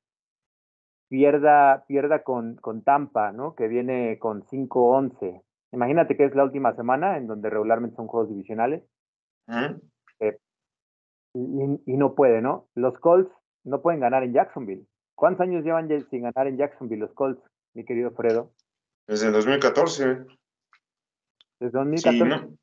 pierda, 1.10 1.86
pierda 1.88 2.24
con, 2.24 2.56
con 2.56 2.84
Tampa, 2.84 3.32
¿no? 3.32 3.56
Que 3.56 3.68
viene 3.68 4.20
con 4.20 4.44
5-11. 4.44 5.42
Imagínate 5.72 6.16
que 6.16 6.26
es 6.26 6.36
la 6.36 6.44
última 6.44 6.76
semana 6.76 7.18
en 7.18 7.28
donde 7.28 7.50
regularmente 7.50 7.96
son 7.96 8.08
juegos 8.08 8.30
divisionales. 8.30 8.84
Eh, 10.20 10.38
y, 11.34 11.94
y, 11.94 11.98
no 11.98 12.16
puede, 12.16 12.42
¿no? 12.42 12.68
Los 12.76 12.98
Colts 13.00 13.32
no 13.64 13.82
pueden 13.82 14.00
ganar 14.00 14.24
en 14.24 14.34
Jacksonville. 14.34 14.86
¿Cuántos 15.16 15.42
años 15.42 15.64
llevan 15.64 15.90
sin 16.10 16.24
ganar 16.24 16.48
en 16.48 16.58
Jacksonville 16.58 17.02
los 17.02 17.14
Colts, 17.14 17.42
mi 17.74 17.84
querido 17.84 18.12
Fredo? 18.12 18.52
Desde 19.08 19.28
el 19.28 19.34
2014. 19.34 20.26
Desde 21.60 21.78
2014. 21.78 22.12
Sí, 22.12 22.24
no, 22.24 22.58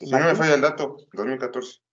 si 0.00 0.10
no 0.10 0.18
me 0.18 0.34
falla 0.34 0.54
el 0.54 0.60
dato, 0.60 0.96
2014. 1.12 1.85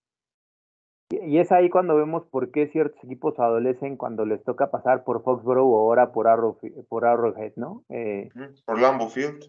Y 1.10 1.38
es 1.39 1.51
ahí 1.51 1.69
cuando 1.69 1.95
vemos 1.95 2.25
por 2.27 2.51
qué 2.51 2.67
ciertos 2.67 3.03
equipos 3.03 3.39
adolecen 3.39 3.98
cuando 3.98 4.25
les 4.25 4.43
toca 4.43 4.72
pasar 4.72 5.03
por 5.03 5.24
Foxborough 5.24 5.72
o 5.72 5.79
ahora 5.79 6.12
por, 6.12 6.27
Arrow, 6.27 6.57
por 6.89 7.05
Arrowhead, 7.05 7.53
¿no? 7.55 7.83
Eh, 7.89 8.29
por 8.65 8.79
Lambeau 8.79 9.10
Field. 9.10 9.43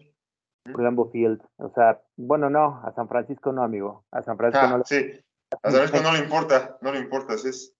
Por 0.63 0.81
Lambeau 0.81 1.09
Field. 1.09 1.41
O 1.57 1.69
sea, 1.69 2.01
bueno, 2.17 2.49
no, 2.49 2.81
a 2.83 2.91
San 2.93 3.07
Francisco 3.07 3.51
no, 3.51 3.63
amigo. 3.63 4.05
A 4.11 4.21
San 4.21 4.37
Francisco 4.37 4.65
ah, 4.67 4.77
no. 4.77 4.83
Sí, 4.83 4.97
a 5.63 5.71
San 5.71 5.71
Francisco 5.71 6.03
no 6.03 6.13
le 6.13 6.19
importa, 6.23 6.77
no 6.81 6.91
le 6.91 6.99
importa, 6.99 7.33
es. 7.33 7.75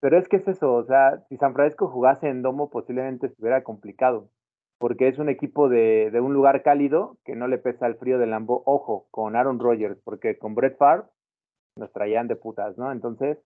Pero 0.00 0.18
es 0.18 0.28
que 0.28 0.36
es 0.36 0.48
eso, 0.48 0.72
o 0.72 0.84
sea, 0.84 1.22
si 1.28 1.36
San 1.36 1.52
Francisco 1.52 1.88
jugase 1.88 2.28
en 2.28 2.40
domo, 2.40 2.70
posiblemente 2.70 3.26
estuviera 3.26 3.62
complicado. 3.62 4.30
Porque 4.78 5.08
es 5.08 5.18
un 5.18 5.28
equipo 5.28 5.68
de, 5.68 6.10
de 6.10 6.20
un 6.20 6.32
lugar 6.32 6.62
cálido 6.62 7.18
que 7.26 7.36
no 7.36 7.48
le 7.48 7.58
pesa 7.58 7.86
el 7.86 7.96
frío 7.96 8.18
del 8.18 8.30
Lambeau. 8.30 8.62
Ojo, 8.64 9.08
con 9.10 9.36
Aaron 9.36 9.58
Rodgers, 9.58 10.00
porque 10.02 10.38
con 10.38 10.54
Brett 10.54 10.78
Favre 10.78 11.04
nos 11.80 11.92
traían 11.92 12.28
de 12.28 12.36
putas, 12.36 12.78
¿no? 12.78 12.92
Entonces. 12.92 13.38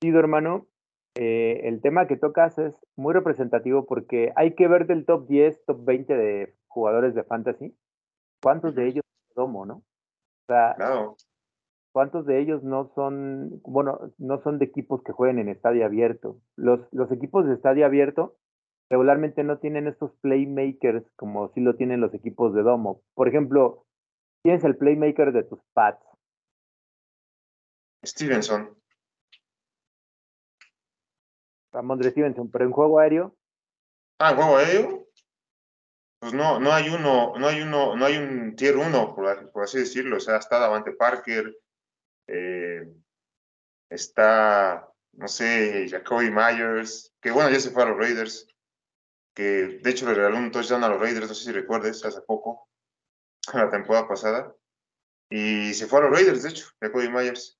Sí, 0.00 0.08
hermano, 0.08 0.68
eh, 1.16 1.62
el 1.64 1.80
tema 1.80 2.06
que 2.06 2.16
tocas 2.16 2.56
es 2.58 2.74
muy 2.96 3.12
representativo 3.12 3.84
porque 3.86 4.32
hay 4.36 4.54
que 4.54 4.68
ver 4.68 4.86
del 4.86 5.04
top 5.04 5.26
10, 5.26 5.64
top 5.66 5.84
20 5.84 6.16
de 6.16 6.54
jugadores 6.68 7.14
de 7.14 7.24
fantasy, 7.24 7.76
cuántos 8.40 8.74
de 8.74 8.88
ellos 8.88 9.04
domo, 9.34 9.66
¿no? 9.66 9.74
O 9.74 10.46
sea, 10.46 10.74
claro. 10.76 11.16
cuántos 11.92 12.26
de 12.26 12.40
ellos 12.40 12.62
no 12.62 12.90
son, 12.94 13.60
bueno, 13.62 14.12
no 14.18 14.40
son 14.42 14.58
de 14.58 14.66
equipos 14.66 15.02
que 15.02 15.12
jueguen 15.12 15.38
en 15.38 15.48
estadio 15.48 15.84
abierto. 15.84 16.38
Los, 16.56 16.80
los 16.92 17.10
equipos 17.12 17.46
de 17.46 17.54
estadio 17.54 17.84
abierto 17.86 18.36
regularmente 18.90 19.42
no 19.44 19.58
tienen 19.58 19.86
estos 19.86 20.12
playmakers 20.20 21.04
como 21.16 21.48
sí 21.54 21.60
lo 21.60 21.76
tienen 21.76 22.00
los 22.00 22.12
equipos 22.14 22.54
de 22.54 22.62
domo. 22.62 23.02
Por 23.14 23.28
ejemplo, 23.28 23.84
tienes 24.42 24.64
el 24.64 24.76
playmaker 24.76 25.32
de 25.32 25.44
tus 25.44 25.60
Pats, 25.72 26.04
Stevenson. 28.04 28.76
Ramondre 31.72 32.10
Stevenson, 32.10 32.50
pero 32.50 32.64
en 32.64 32.72
juego 32.72 32.98
aéreo. 32.98 33.36
Ah, 34.18 34.30
en 34.30 34.36
juego 34.36 34.56
aéreo. 34.56 35.08
Pues 36.20 36.34
no, 36.34 36.60
no 36.60 36.72
hay 36.72 36.88
uno, 36.88 37.32
no 37.36 37.48
hay 37.48 37.62
uno, 37.62 37.96
no 37.96 38.04
hay 38.04 38.16
un 38.16 38.54
tier 38.54 38.76
1, 38.76 39.14
por, 39.14 39.50
por, 39.50 39.64
así 39.64 39.78
decirlo. 39.78 40.18
O 40.18 40.20
sea, 40.20 40.36
está 40.36 40.58
Davante 40.58 40.92
Parker, 40.92 41.52
eh, 42.28 42.88
está, 43.88 44.88
no 45.14 45.26
sé, 45.26 45.88
Jacoby 45.88 46.30
Myers, 46.30 47.12
que 47.20 47.32
bueno, 47.32 47.50
ya 47.50 47.58
se 47.58 47.70
fue 47.70 47.82
a 47.82 47.86
los 47.86 47.98
Raiders, 47.98 48.46
que 49.34 49.80
de 49.82 49.90
hecho 49.90 50.06
le 50.06 50.14
regaló 50.14 50.36
un 50.36 50.52
touchdown 50.52 50.84
a 50.84 50.88
los 50.90 51.00
Raiders, 51.00 51.28
no 51.28 51.34
sé 51.34 51.44
si 51.44 51.52
recuerdes, 51.52 52.04
hace 52.04 52.20
poco, 52.22 52.68
la 53.52 53.70
temporada 53.70 54.06
pasada. 54.06 54.54
Y 55.28 55.74
se 55.74 55.86
fue 55.86 55.98
a 55.98 56.02
los 56.02 56.12
Raiders, 56.12 56.42
de 56.42 56.50
hecho, 56.50 56.66
Jacoby 56.80 57.08
Myers. 57.08 57.58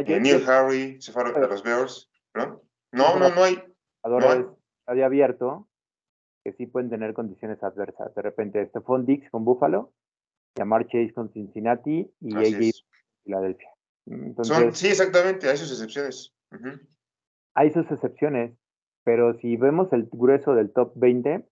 Eh, 0.00 0.20
Neil 0.20 0.48
Harry 0.48 1.00
se 1.00 1.12
fue 1.12 1.22
a 1.22 1.38
los 1.38 1.62
Bears, 1.62 2.10
¿no? 2.34 2.62
No, 2.92 3.18
no, 3.18 3.30
no 3.30 3.44
hay. 3.44 3.62
No 4.04 4.18
hay. 4.86 5.02
abierto 5.02 5.68
que 6.44 6.52
sí 6.52 6.66
pueden 6.66 6.90
tener 6.90 7.14
condiciones 7.14 7.62
adversas. 7.62 8.14
De 8.14 8.22
repente, 8.22 8.64
Stephon 8.66 9.06
Dix 9.06 9.30
con 9.30 9.44
Buffalo, 9.44 9.92
Yamar 10.56 10.86
Chase 10.86 11.12
con 11.14 11.32
Cincinnati 11.32 12.10
y 12.20 12.34
AJ 12.34 12.60
es. 12.60 12.86
Filadelfia. 13.24 13.70
Entonces, 14.06 14.54
Son, 14.54 14.74
sí, 14.74 14.88
exactamente, 14.88 15.48
hay 15.48 15.56
sus 15.56 15.70
excepciones. 15.70 16.34
Uh 16.52 16.56
-huh. 16.56 16.88
Hay 17.54 17.72
sus 17.72 17.90
excepciones, 17.90 18.52
pero 19.02 19.38
si 19.38 19.56
vemos 19.56 19.92
el 19.92 20.08
grueso 20.12 20.54
del 20.54 20.72
top 20.72 20.92
20 20.96 21.48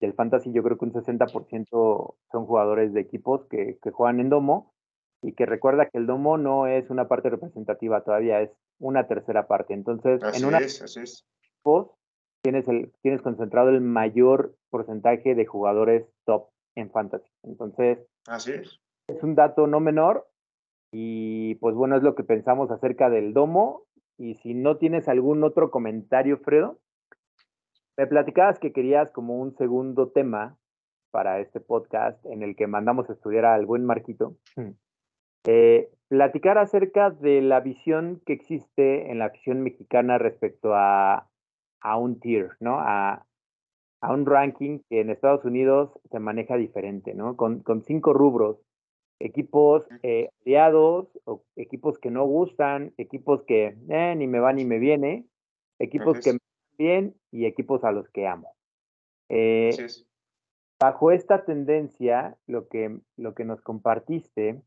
del 0.00 0.12
Fantasy, 0.14 0.52
yo 0.52 0.64
creo 0.64 0.76
que 0.76 0.86
un 0.86 0.92
60% 0.92 2.16
son 2.32 2.46
jugadores 2.46 2.92
de 2.92 3.00
equipos 3.00 3.46
que, 3.48 3.78
que 3.80 3.90
juegan 3.92 4.18
en 4.18 4.30
domo 4.30 4.73
y 5.24 5.32
que 5.32 5.46
recuerda 5.46 5.86
que 5.86 5.96
el 5.96 6.06
domo 6.06 6.36
no 6.36 6.66
es 6.66 6.90
una 6.90 7.08
parte 7.08 7.30
representativa 7.30 8.02
todavía, 8.02 8.42
es 8.42 8.50
una 8.78 9.06
tercera 9.06 9.46
parte. 9.46 9.72
Entonces, 9.72 10.22
así 10.22 10.42
en 10.42 10.48
una 10.48 10.58
es, 10.58 10.82
así 10.82 11.00
es. 11.00 11.26
Post, 11.62 11.92
tienes, 12.42 12.68
el, 12.68 12.92
tienes 13.00 13.22
concentrado 13.22 13.70
el 13.70 13.80
mayor 13.80 14.54
porcentaje 14.68 15.34
de 15.34 15.46
jugadores 15.46 16.06
top 16.26 16.50
en 16.74 16.90
fantasy. 16.90 17.30
Entonces, 17.42 17.98
así 18.26 18.52
es. 18.52 18.80
Es 19.08 19.22
un 19.22 19.34
dato 19.34 19.66
no 19.66 19.80
menor 19.80 20.28
y 20.92 21.54
pues 21.56 21.74
bueno, 21.74 21.96
es 21.96 22.02
lo 22.02 22.14
que 22.14 22.24
pensamos 22.24 22.70
acerca 22.70 23.08
del 23.08 23.32
domo. 23.32 23.84
Y 24.18 24.34
si 24.36 24.52
no 24.52 24.76
tienes 24.76 25.08
algún 25.08 25.42
otro 25.42 25.70
comentario, 25.70 26.36
Fredo, 26.38 26.78
me 27.96 28.06
platicabas 28.06 28.58
que 28.58 28.72
querías 28.72 29.10
como 29.10 29.40
un 29.40 29.56
segundo 29.56 30.10
tema 30.10 30.58
para 31.10 31.40
este 31.40 31.60
podcast 31.60 32.24
en 32.26 32.42
el 32.42 32.56
que 32.56 32.66
mandamos 32.66 33.08
a 33.08 33.14
estudiar 33.14 33.46
al 33.46 33.64
buen 33.64 33.86
Marquito. 33.86 34.36
Eh, 35.46 35.90
platicar 36.08 36.58
acerca 36.58 37.10
de 37.10 37.42
la 37.42 37.60
visión 37.60 38.22
que 38.24 38.32
existe 38.32 39.10
en 39.10 39.18
la 39.18 39.26
afición 39.26 39.62
mexicana 39.62 40.18
respecto 40.18 40.74
a, 40.74 41.28
a 41.80 41.96
un 41.98 42.20
tier, 42.20 42.50
¿no? 42.60 42.78
A, 42.80 43.26
a, 44.00 44.12
un 44.12 44.26
ranking 44.26 44.80
que 44.88 45.00
en 45.00 45.10
Estados 45.10 45.44
Unidos 45.44 45.90
se 46.10 46.18
maneja 46.18 46.56
diferente, 46.56 47.14
¿no? 47.14 47.36
Con, 47.36 47.60
con 47.60 47.82
cinco 47.82 48.12
rubros. 48.12 48.58
Equipos 49.20 49.86
eh, 50.02 50.28
aliados, 50.44 51.08
o 51.24 51.44
equipos 51.56 51.98
que 51.98 52.10
no 52.10 52.24
gustan, 52.26 52.92
equipos 52.98 53.42
que 53.44 53.76
eh, 53.88 54.14
ni 54.16 54.26
me 54.26 54.40
va 54.40 54.52
ni 54.52 54.64
me 54.64 54.78
viene, 54.78 55.24
equipos 55.78 56.20
que 56.20 56.32
me 56.32 56.38
van 56.38 56.76
bien 56.76 57.14
y 57.30 57.46
equipos 57.46 57.84
a 57.84 57.92
los 57.92 58.08
que 58.10 58.26
amo. 58.26 58.54
Eh, 59.28 59.70
bajo 60.80 61.12
esta 61.12 61.44
tendencia, 61.44 62.36
lo 62.46 62.68
que, 62.68 62.98
lo 63.16 63.34
que 63.34 63.44
nos 63.44 63.60
compartiste, 63.62 64.62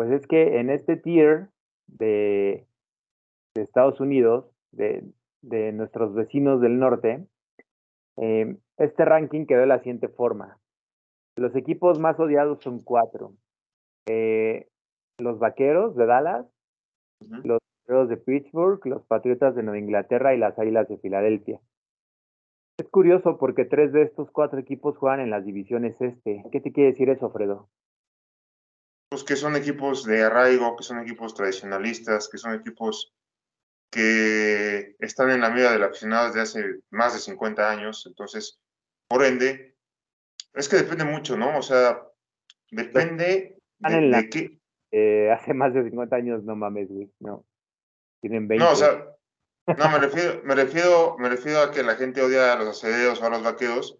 pues 0.00 0.12
es 0.12 0.26
que 0.26 0.58
en 0.58 0.70
este 0.70 0.96
tier 0.96 1.50
de, 1.86 2.66
de 3.54 3.62
Estados 3.62 4.00
Unidos, 4.00 4.46
de, 4.72 5.04
de, 5.42 5.72
nuestros 5.72 6.14
vecinos 6.14 6.62
del 6.62 6.78
norte, 6.78 7.26
eh, 8.16 8.56
este 8.78 9.04
ranking 9.04 9.44
quedó 9.44 9.60
de 9.60 9.66
la 9.66 9.80
siguiente 9.80 10.08
forma. 10.08 10.56
Los 11.36 11.54
equipos 11.54 11.98
más 11.98 12.18
odiados 12.18 12.60
son 12.62 12.80
cuatro. 12.82 13.34
Eh, 14.08 14.68
los 15.18 15.38
Vaqueros 15.38 15.94
de 15.96 16.06
Dallas, 16.06 16.46
uh 17.20 17.26
-huh. 17.26 17.44
los 17.44 17.58
Vaqueros 17.82 18.08
de 18.08 18.16
Pittsburgh, 18.16 18.80
los 18.86 19.04
Patriotas 19.04 19.54
de 19.54 19.64
Nueva 19.64 19.80
Inglaterra 19.80 20.34
y 20.34 20.38
las 20.38 20.58
Águilas 20.58 20.88
de 20.88 20.96
Filadelfia. 20.96 21.60
Es 22.78 22.88
curioso 22.88 23.36
porque 23.36 23.66
tres 23.66 23.92
de 23.92 24.04
estos 24.04 24.30
cuatro 24.30 24.58
equipos 24.58 24.96
juegan 24.96 25.20
en 25.20 25.28
las 25.28 25.44
divisiones 25.44 26.00
este. 26.00 26.42
¿Qué 26.50 26.62
te 26.62 26.72
quiere 26.72 26.92
decir 26.92 27.10
eso, 27.10 27.28
Fredo? 27.28 27.68
Pues 29.20 29.24
que 29.24 29.36
son 29.36 29.54
equipos 29.54 30.04
de 30.04 30.22
arraigo, 30.22 30.76
que 30.76 30.82
son 30.82 30.98
equipos 31.00 31.34
tradicionalistas, 31.34 32.28
que 32.30 32.38
son 32.38 32.54
equipos 32.54 33.12
que 33.90 34.96
están 34.98 35.30
en 35.30 35.42
la 35.42 35.50
mira 35.50 35.72
del 35.72 35.82
aficionado 35.82 36.28
desde 36.28 36.40
hace 36.40 36.80
más 36.90 37.12
de 37.12 37.18
50 37.18 37.70
años, 37.70 38.06
entonces, 38.06 38.58
por 39.08 39.22
ende, 39.22 39.76
es 40.54 40.70
que 40.70 40.76
depende 40.76 41.04
mucho, 41.04 41.36
¿no? 41.36 41.58
O 41.58 41.60
sea, 41.60 42.02
depende 42.70 43.58
de, 43.78 43.94
de 43.94 44.00
la, 44.00 44.26
qué... 44.26 44.58
Eh, 44.90 45.30
hace 45.30 45.52
más 45.52 45.74
de 45.74 45.84
50 45.84 46.16
años, 46.16 46.42
no 46.44 46.56
mames, 46.56 46.88
güey, 46.88 47.10
no. 47.18 47.44
Tienen 48.22 48.48
20. 48.48 48.64
No, 48.64 48.72
o 48.72 48.76
sea, 48.76 49.04
no, 49.66 49.90
me 49.90 49.98
refiero, 49.98 50.40
me 50.44 50.54
refiero, 50.54 51.16
me 51.18 51.28
refiero 51.28 51.60
a 51.60 51.70
que 51.70 51.82
la 51.82 51.96
gente 51.96 52.22
odia 52.22 52.54
a 52.54 52.56
los 52.56 52.68
acederos 52.68 53.20
o 53.20 53.26
a 53.26 53.30
los 53.30 53.42
vaqueros, 53.42 53.98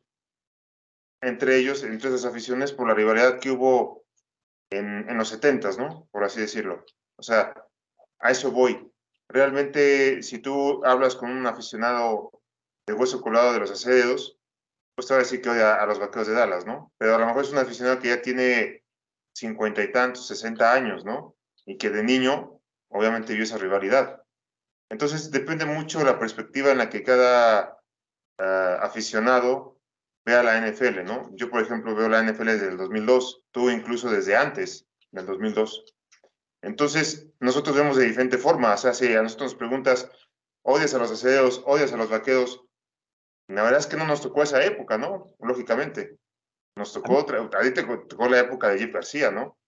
entre 1.21 1.59
ellos, 1.59 1.85
entre 1.85 2.09
esas 2.09 2.25
aficiones, 2.25 2.73
por 2.73 2.89
la 2.89 2.95
rivalidad 2.95 3.39
que 3.39 3.51
hubo 3.51 4.01
en, 4.71 5.19
los 5.19 5.29
setentas, 5.29 5.79
¿no? 5.79 6.09
Por 6.11 6.25
así 6.25 6.41
decirlo. 6.41 6.85
O 7.17 7.23
sea, 7.23 7.55
a 8.21 8.31
eso 8.31 8.51
voy. 8.51 8.91
realmente 9.29 10.23
si 10.23 10.39
tú 10.39 10.85
hablas 10.85 11.15
con 11.15 11.31
un 11.31 11.47
aficionado 11.47 12.33
de 12.87 12.95
hueso 12.95 13.21
colado 13.21 13.53
de 13.53 13.61
los 13.61 13.71
acedos, 13.71 14.39
pues 14.95 15.07
te 15.07 15.15
va 15.15 15.21
a 15.21 15.23
decir 15.23 15.41
que 15.41 15.51
odia 15.51 15.75
a 15.75 15.87
los 15.87 15.99
vaqueros 15.99 16.27
de 16.29 16.35
Dallas, 16.35 16.67
¿no? 16.67 16.93
Pero 16.99 17.15
a 17.15 17.19
lo 17.19 17.27
mejor 17.27 17.45
es 17.45 17.53
un 17.53 17.59
aficionado 17.59 18.01
que 18.01 18.09
ya 18.09 18.23
tiene 18.23 18.85
cincuenta 19.35 19.83
y 19.83 19.93
tantos, 19.93 20.27
sesenta 20.27 20.73
años, 20.73 21.05
¿no? 21.05 21.37
Y 21.65 21.79
que 21.79 21.91
de 21.91 22.03
niño, 22.03 22.61
obviamente, 22.89 23.35
vio 23.35 23.45
esa 23.45 23.59
rivalidad. 23.59 24.23
Entonces, 24.91 25.31
depende 25.31 25.65
mucho 25.65 26.01
de 26.01 26.07
la 26.07 26.19
perspectiva 26.19 26.73
en 26.73 26.79
la 26.79 26.91
que 26.91 27.05
cada 27.05 27.79
uh, 28.39 28.83
aficionado 28.83 29.80
vea 30.25 30.43
la 30.43 30.59
NFL, 30.61 31.05
¿no? 31.05 31.31
Yo, 31.35 31.51
por 31.51 31.63
ejemplo, 31.63 31.95
veo 31.95 32.09
la 32.09 32.23
NFL 32.23 32.47
desde 32.47 32.69
el 32.69 32.77
2002, 32.77 33.43
tú 33.51 33.71
incluso 33.71 34.11
desde 34.11 34.37
antes 34.37 34.87
del 35.11 35.27
2002. 35.27 35.85
Entonces, 36.63 37.29
nosotros 37.41 37.77
vemos 37.77 37.97
de 37.97 38.05
diferente 38.05 38.39
forma. 38.39 38.75
O 38.75 38.77
sea, 38.77 38.93
si 38.93 39.13
a 39.15 39.23
nosotros 39.23 39.53
nos 39.53 39.59
preguntas, 39.59 40.11
¿odias 40.63 40.95
a 40.95 40.99
los 40.99 41.11
aceros, 41.11 41.63
odias 41.67 41.93
a 41.93 41.97
los 41.97 42.11
vaqueros? 42.11 42.63
La 43.49 43.63
verdad 43.63 43.81
es 43.81 43.87
que 43.87 43.97
no 43.97 44.07
nos 44.07 44.21
tocó 44.21 44.43
esa 44.43 44.65
época, 44.65 44.99
¿no? 44.99 45.35
Lógicamente. 45.41 46.19
Nos 46.77 46.93
tocó 46.93 47.17
otra, 47.17 47.43
a 47.43 47.61
ti 47.63 47.73
te 47.73 47.83
tocó 47.83 48.29
la 48.29 48.41
época 48.41 48.69
de 48.69 48.79
Jeff 48.79 48.93
García, 48.93 49.31
¿no? 49.31 49.59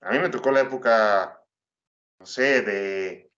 A 0.00 0.12
mí 0.12 0.18
me 0.18 0.30
tocó 0.30 0.50
la 0.50 0.60
época, 0.60 1.42
no 2.18 2.26
sé, 2.26 2.62
de 2.62 3.30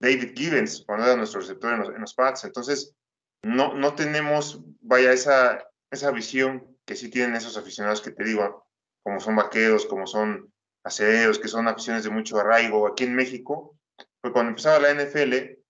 David 0.00 0.32
Gibbons, 0.34 0.84
cuando 0.86 1.06
era 1.06 1.16
nuestro 1.16 1.40
receptor 1.40 1.74
en 1.74 1.80
los, 1.80 1.88
en 1.90 2.00
los 2.00 2.14
Pats. 2.14 2.44
Entonces, 2.44 2.94
no, 3.42 3.74
no 3.74 3.94
tenemos, 3.94 4.60
vaya, 4.88 5.12
esa, 5.12 5.68
esa 5.90 6.10
visión 6.10 6.76
que 6.86 6.96
sí 6.96 7.10
tienen 7.10 7.36
esos 7.36 7.56
aficionados 7.58 8.00
que 8.00 8.10
te 8.10 8.24
digo, 8.24 8.66
como 9.02 9.20
son 9.20 9.36
vaqueros, 9.36 9.84
como 9.86 10.06
son 10.06 10.52
acereros, 10.82 11.38
que 11.38 11.48
son 11.48 11.68
aficiones 11.68 12.04
de 12.04 12.10
mucho 12.10 12.38
arraigo 12.38 12.86
aquí 12.86 13.04
en 13.04 13.14
México, 13.14 13.78
pues 14.20 14.32
cuando 14.32 14.50
empezaba 14.50 14.80
la 14.80 14.90
NFL, 14.90 15.60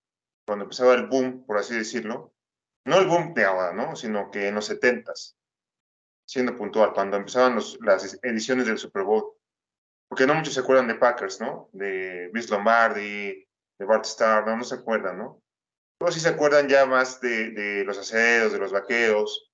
cuando 0.45 0.63
empezaba 0.63 0.93
el 0.93 1.07
boom, 1.07 1.45
por 1.45 1.57
así 1.57 1.75
decirlo, 1.75 2.33
no 2.85 2.97
el 2.97 3.07
boom 3.07 3.33
de 3.33 3.43
ahora, 3.43 3.73
¿no? 3.73 3.95
Sino 3.95 4.31
que 4.31 4.47
en 4.47 4.55
los 4.55 4.65
setentas, 4.65 5.37
siendo 6.25 6.55
puntual, 6.55 6.93
cuando 6.93 7.17
empezaban 7.17 7.55
los, 7.55 7.77
las 7.81 8.17
ediciones 8.23 8.67
del 8.67 8.77
Super 8.77 9.03
Bowl, 9.03 9.33
porque 10.07 10.25
no 10.25 10.33
muchos 10.33 10.53
se 10.53 10.61
acuerdan 10.61 10.87
de 10.87 10.95
Packers, 10.95 11.41
¿no? 11.41 11.69
De 11.73 12.29
Vince 12.33 12.51
Lombardi, 12.51 13.45
de 13.77 13.85
Bart 13.85 14.05
Starr, 14.05 14.47
no, 14.47 14.55
no 14.55 14.63
se 14.63 14.75
acuerdan, 14.75 15.17
¿no? 15.17 15.41
Todos 15.99 16.13
sí 16.13 16.21
se 16.21 16.29
acuerdan 16.29 16.69
ya 16.69 16.85
más 16.85 17.19
de, 17.19 17.51
de 17.51 17.83
los 17.83 17.97
aceros, 17.97 18.53
de 18.53 18.57
los 18.57 18.71
vaqueros, 18.71 19.51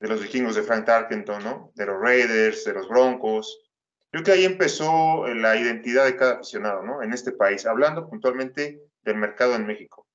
de 0.00 0.08
los 0.08 0.20
vikingos 0.20 0.56
de 0.56 0.64
Frank 0.64 0.86
Tarkenton, 0.86 1.44
¿no? 1.44 1.70
De 1.76 1.86
los 1.86 2.00
Raiders, 2.00 2.64
de 2.64 2.72
los 2.72 2.88
Broncos. 2.88 3.70
Creo 4.10 4.24
que 4.24 4.32
ahí 4.32 4.44
empezó 4.44 5.24
la 5.28 5.56
identidad 5.56 6.04
de 6.04 6.16
cada 6.16 6.34
aficionado, 6.34 6.82
¿no? 6.82 7.00
En 7.00 7.12
este 7.12 7.30
país, 7.30 7.64
hablando 7.64 8.08
puntualmente 8.08 8.82
del 9.02 9.16
mercado 9.16 9.54
en 9.54 9.66
México. 9.66 10.08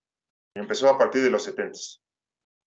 Empezó 0.53 0.89
a 0.89 0.98
partir 0.98 1.24
de 1.24 1.29
los 1.29 1.43
70. 1.43 1.79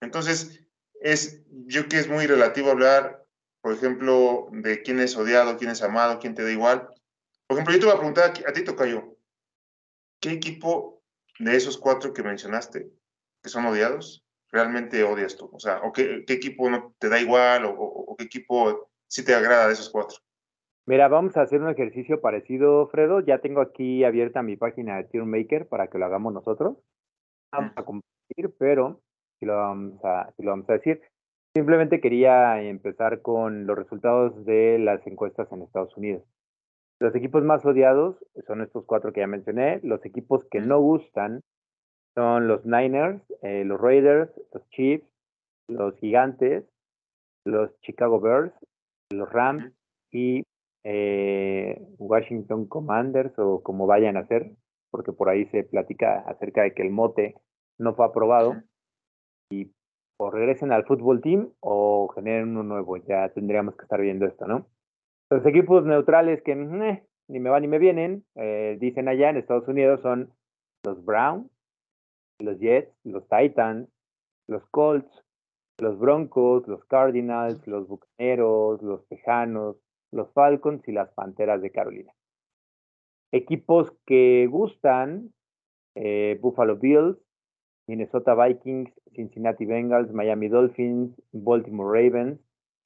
Entonces, 0.00 0.66
es, 0.95 1.42
yo 1.66 1.83
creo 1.83 1.88
que 1.90 1.99
es 1.99 2.09
muy 2.09 2.26
relativo 2.26 2.71
hablar, 2.71 3.26
por 3.61 3.75
ejemplo, 3.75 4.49
de 4.52 4.81
quién 4.83 5.00
es 5.00 5.16
odiado, 5.19 5.59
quién 5.59 5.71
es 5.71 5.83
amado, 5.83 6.19
quién 6.19 6.35
te 6.35 6.45
da 6.45 6.50
igual. 6.50 6.88
Por 7.47 7.59
ejemplo, 7.59 7.75
yo 7.75 7.81
te 7.81 7.87
voy 7.87 7.95
a 7.95 7.99
preguntar 7.99 8.33
a 8.47 8.52
ti, 8.52 8.64
Tocayo, 8.64 9.19
¿qué 10.19 10.31
equipo 10.31 11.02
de 11.38 11.57
esos 11.57 11.76
cuatro 11.76 12.12
que 12.12 12.22
mencionaste, 12.22 12.90
que 13.42 13.48
son 13.48 13.66
odiados, 13.66 14.24
realmente 14.50 15.02
odias 15.02 15.37
tú? 15.37 15.50
O 15.52 15.59
sea, 15.59 15.81
¿o 15.83 15.92
qué, 15.92 16.24
qué 16.26 16.35
equipo 16.35 16.70
no 16.70 16.94
te 16.98 17.09
da 17.09 17.18
igual 17.18 17.64
o, 17.64 17.70
o, 17.70 18.12
o, 18.12 18.16
qué 18.16 18.24
equipo 18.24 18.90
sí 19.09 19.24
te 19.24 19.35
agrada 19.35 19.66
de 19.66 19.72
esos 19.72 19.90
cuatro? 19.90 20.18
Mira, 20.87 21.09
vamos 21.09 21.37
a 21.37 21.42
hacer 21.42 21.61
un 21.61 21.70
ejercicio 21.70 22.20
parecido, 22.20 22.88
Fredo. 22.88 23.20
Ya 23.20 23.38
tengo 23.38 23.61
aquí 23.61 24.05
abierta 24.05 24.42
mi 24.42 24.57
página 24.57 25.00
de 25.02 25.22
Maker 25.22 25.68
para 25.68 25.88
que 25.88 25.98
lo 25.98 26.07
hagamos 26.07 26.33
nosotros. 26.33 26.76
Vamos 27.52 27.72
a 27.76 27.85
compartir, 27.85 28.55
pero 28.59 29.00
si 29.38 29.46
lo 29.46 29.57
vamos 29.57 30.05
a, 30.05 30.33
si 30.37 30.42
lo 30.42 30.50
vamos 30.50 30.68
a 30.68 30.74
decir. 30.74 31.00
Simplemente 31.55 32.00
quería 32.00 32.62
empezar 32.62 33.20
con 33.20 33.66
los 33.66 33.76
resultados 33.76 34.44
de 34.44 34.78
las 34.78 35.07
encuestas 35.07 35.52
en 35.52 35.62
Estados 35.62 35.96
Unidos. 35.96 36.24
Los 36.98 37.14
equipos 37.14 37.44
más 37.44 37.64
odiados 37.64 38.16
son 38.46 38.62
estos 38.62 38.85
cuatro 38.85 39.12
que 39.12 39.20
ya 39.20 39.26
mencioné. 39.26 39.81
Los 39.83 40.05
equipos 40.05 40.44
que 40.50 40.61
no 40.61 40.81
gustan 40.81 41.42
son 42.14 42.48
los 42.48 42.64
Niners, 42.64 43.22
eh, 43.42 43.64
los 43.64 43.81
Raiders, 43.81 44.31
los 44.53 44.68
Chiefs, 44.70 45.07
los 45.68 45.96
Gigantes, 45.98 46.64
los 47.44 47.70
Chicago 47.81 48.20
Bears, 48.20 48.53
los 49.11 49.31
Rams 49.31 49.72
y 50.11 50.44
eh, 50.85 51.81
Washington 51.98 52.66
Commanders 52.66 53.33
o 53.38 53.62
como 53.62 53.87
vayan 53.87 54.16
a 54.16 54.27
ser, 54.27 54.53
porque 54.90 55.12
por 55.12 55.29
ahí 55.29 55.46
se 55.46 55.64
platica 55.64 56.20
acerca 56.27 56.62
de 56.62 56.75
que 56.75 56.83
el 56.83 56.90
mote 56.90 57.35
no 57.79 57.94
fue 57.94 58.07
aprobado 58.07 58.55
y 59.51 59.72
o 60.18 60.31
regresen 60.31 60.70
al 60.72 60.85
fútbol 60.85 61.20
team 61.20 61.51
o 61.61 62.09
generen 62.14 62.51
uno 62.51 62.62
nuevo. 62.62 62.96
Ya 62.98 63.29
tendríamos 63.31 63.77
que 63.77 63.83
estar 63.83 64.01
viendo 64.01 64.27
esto, 64.27 64.46
¿no? 64.46 64.66
Los 65.31 65.44
equipos 65.46 65.85
neutrales 65.85 66.42
que 66.42 66.53
eh, 66.53 67.03
ni 67.29 67.40
me 67.40 67.51
van 67.51 67.62
ni 67.62 67.68
me 67.68 67.79
vienen, 67.79 68.25
eh, 68.35 68.77
dicen 68.81 69.09
allá 69.09 69.31
en 69.31 69.38
Estados 69.38 69.66
Unidos 69.66 70.01
son 70.03 70.33
los 70.85 71.05
Browns, 71.05 71.51
los 72.42 72.59
Jets, 72.59 72.92
los 73.05 73.26
Titans, 73.28 73.88
los 74.48 74.64
Colts, 74.70 75.11
los 75.78 75.98
Broncos, 75.98 76.66
los 76.68 76.85
Cardinals, 76.85 77.66
los 77.66 77.88
Bucaneros, 77.88 78.83
los 78.83 79.07
Tejanos, 79.09 79.76
los 80.12 80.33
Falcons 80.33 80.87
y 80.87 80.92
las 80.92 81.11
Panteras 81.12 81.62
de 81.62 81.70
Carolina. 81.70 82.12
Equipos 83.33 83.92
que 84.07 84.46
gustan, 84.50 85.33
eh, 85.94 86.38
Buffalo 86.40 86.76
Bills, 86.76 87.18
Minnesota 87.88 88.35
Vikings, 88.35 88.92
Cincinnati 89.14 89.64
Bengals, 89.64 90.12
Miami 90.12 90.48
Dolphins, 90.48 91.20
Baltimore 91.33 91.90
Ravens, 91.90 92.38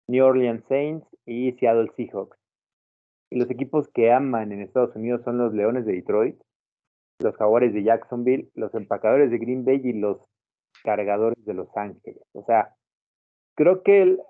New 0.09 0.25
Orleans 0.25 0.65
Saints 0.69 1.07
y 1.27 1.53
Seattle 1.53 1.91
Seahawks. 1.97 2.39
Y 3.31 3.39
los 3.39 3.51
equipos 3.51 3.89
que 3.89 4.13
aman 4.13 4.53
en 4.53 4.63
Estados 4.63 4.95
Unidos 4.95 5.23
son 5.25 5.39
los 5.39 5.53
Leones 5.53 5.85
de 5.85 5.95
Detroit, 5.95 6.41
los 7.19 7.37
Jaguares 7.37 7.73
de 7.73 7.83
Jacksonville, 7.83 8.51
los 8.55 8.75
Empacadores 8.75 9.31
de 9.31 9.39
Green 9.39 9.65
Bay 9.65 9.81
y 9.83 9.93
los 9.93 10.19
Cargadores 10.83 11.45
de 11.45 11.55
Los 11.55 11.75
Ángeles. 11.77 12.23
O 12.33 12.45
sea, 12.45 12.75
creo 13.55 13.83
que 13.83 14.03
el, 14.03 14.21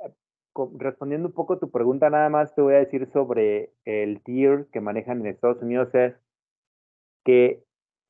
respondiendo 0.78 1.28
un 1.28 1.34
poco 1.34 1.54
a 1.54 1.58
tu 1.58 1.70
pregunta, 1.70 2.08
nada 2.10 2.28
más 2.28 2.54
te 2.54 2.62
voy 2.62 2.74
a 2.74 2.78
decir 2.78 3.08
sobre 3.12 3.72
el 3.84 4.22
tier 4.22 4.66
que 4.72 4.80
manejan 4.80 5.20
en 5.20 5.26
Estados 5.26 5.62
Unidos 5.62 5.94
es 5.94 6.14
que 7.24 7.62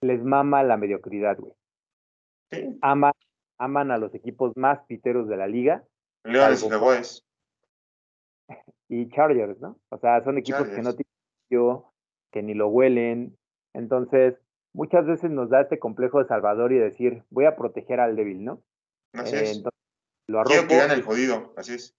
les 0.02 0.22
mama 0.22 0.62
la 0.62 0.76
mediocridad, 0.76 1.38
güey. 1.38 1.54
Sí. 2.52 2.78
Aman, 2.82 3.12
aman 3.58 3.90
a 3.90 3.98
los 3.98 4.14
equipos 4.14 4.56
más 4.56 4.84
piteros 4.86 5.28
de 5.28 5.36
la 5.36 5.46
liga. 5.46 5.84
Leones 6.24 6.62
y 6.62 6.68
Jaguares. 6.68 7.22
Y 8.88 9.08
Chargers, 9.08 9.60
¿no? 9.60 9.80
O 9.88 9.98
sea, 9.98 10.22
son 10.22 10.38
equipos 10.38 10.60
Chargers. 10.60 10.76
que 10.76 10.82
no 10.84 10.92
tienen 10.92 11.12
yo, 11.50 11.92
que 12.30 12.40
ni 12.44 12.54
lo 12.54 12.68
huelen. 12.68 13.36
Entonces, 13.74 14.36
muchas 14.76 15.06
veces 15.06 15.30
nos 15.30 15.48
da 15.48 15.62
este 15.62 15.78
complejo 15.78 16.18
de 16.20 16.28
Salvador 16.28 16.70
y 16.70 16.78
decir, 16.78 17.22
voy 17.30 17.46
a 17.46 17.56
proteger 17.56 17.98
al 17.98 18.14
débil, 18.14 18.44
¿no? 18.44 18.62
Así 19.14 19.34
eh, 19.34 19.42
es. 19.42 19.56
Entonces, 19.56 19.80
lo 20.28 20.44
Quiero 20.44 20.68
que 20.68 20.76
gane 20.76 20.94
el 20.94 21.02
jodido, 21.02 21.54
así 21.56 21.74
es. 21.74 21.96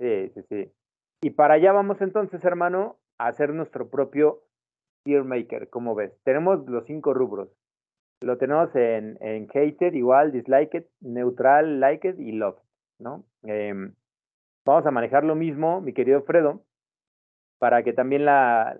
Sí, 0.00 0.30
sí, 0.34 0.42
sí. 0.48 0.72
Y 1.22 1.30
para 1.30 1.54
allá 1.54 1.72
vamos 1.72 2.00
entonces, 2.00 2.44
hermano, 2.44 2.98
a 3.18 3.28
hacer 3.28 3.54
nuestro 3.54 3.88
propio 3.88 4.42
tier 5.04 5.22
maker, 5.22 5.70
como 5.70 5.94
ves. 5.94 6.12
Tenemos 6.24 6.66
los 6.68 6.84
cinco 6.86 7.14
rubros. 7.14 7.48
Lo 8.20 8.36
tenemos 8.36 8.74
en, 8.74 9.16
en 9.20 9.48
hated, 9.48 9.94
igual, 9.94 10.32
dislike 10.32 10.74
it, 10.74 10.86
neutral, 11.00 11.78
like 11.78 12.08
it 12.08 12.18
y 12.18 12.32
love, 12.32 12.58
¿no? 12.98 13.24
Eh, 13.44 13.74
vamos 14.64 14.86
a 14.86 14.90
manejar 14.90 15.24
lo 15.24 15.36
mismo, 15.36 15.80
mi 15.80 15.92
querido 15.92 16.22
Fredo, 16.22 16.64
para 17.58 17.82
que 17.84 17.92
también 17.92 18.24
la, 18.24 18.78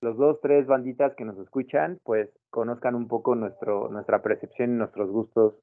los 0.00 0.16
dos, 0.16 0.40
tres 0.40 0.66
banditas 0.66 1.14
que 1.14 1.24
nos 1.24 1.38
escuchan, 1.38 1.98
pues 2.04 2.30
conozcan 2.50 2.94
un 2.94 3.08
poco 3.08 3.34
nuestro, 3.34 3.88
nuestra 3.88 4.22
percepción 4.22 4.70
y 4.70 4.78
nuestros 4.78 5.10
gustos 5.10 5.54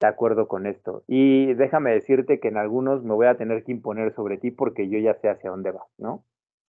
de 0.00 0.06
acuerdo 0.08 0.48
con 0.48 0.66
esto. 0.66 1.04
Y 1.06 1.54
déjame 1.54 1.92
decirte 1.92 2.40
que 2.40 2.48
en 2.48 2.56
algunos 2.56 3.04
me 3.04 3.14
voy 3.14 3.26
a 3.26 3.36
tener 3.36 3.62
que 3.64 3.72
imponer 3.72 4.12
sobre 4.14 4.38
ti 4.38 4.50
porque 4.50 4.88
yo 4.88 4.98
ya 4.98 5.14
sé 5.14 5.28
hacia 5.28 5.50
dónde 5.50 5.70
vas, 5.70 5.88
¿no? 5.98 6.24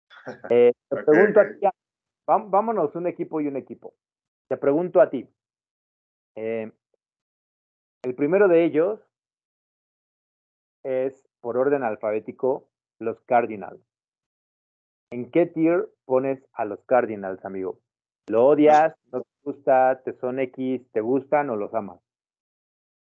Eh, 0.52 0.74
te 0.90 0.96
okay, 0.96 1.06
pregunto 1.06 1.40
okay. 1.40 1.52
a 1.66 1.72
ti, 1.72 1.78
vámonos 2.26 2.94
un 2.96 3.08
equipo 3.08 3.40
y 3.40 3.48
un 3.48 3.56
equipo. 3.56 3.94
Te 4.50 4.58
pregunto 4.58 5.00
a 5.00 5.10
ti. 5.10 5.26
Eh, 6.36 6.70
el 8.04 8.16
primero 8.16 8.50
de 8.50 8.66
ellos 8.66 9.00
es, 10.84 11.28
por 11.40 11.58
orden 11.58 11.84
alfabético, 11.84 12.68
los 13.00 13.22
Cardinals. 13.22 13.82
¿En 15.10 15.32
qué 15.32 15.46
tier 15.46 15.90
pones 16.06 16.44
a 16.54 16.66
los 16.66 16.80
Cardinals, 16.86 17.44
amigo? 17.46 17.80
¿Lo 18.28 18.46
odias? 18.46 18.94
¿No 19.12 19.22
te 19.22 19.28
gusta? 19.44 20.02
¿Te 20.04 20.14
son 20.20 20.40
X? 20.40 20.82
¿Te 20.92 21.00
gustan 21.00 21.50
o 21.50 21.56
los 21.56 21.74
amas? 21.74 22.00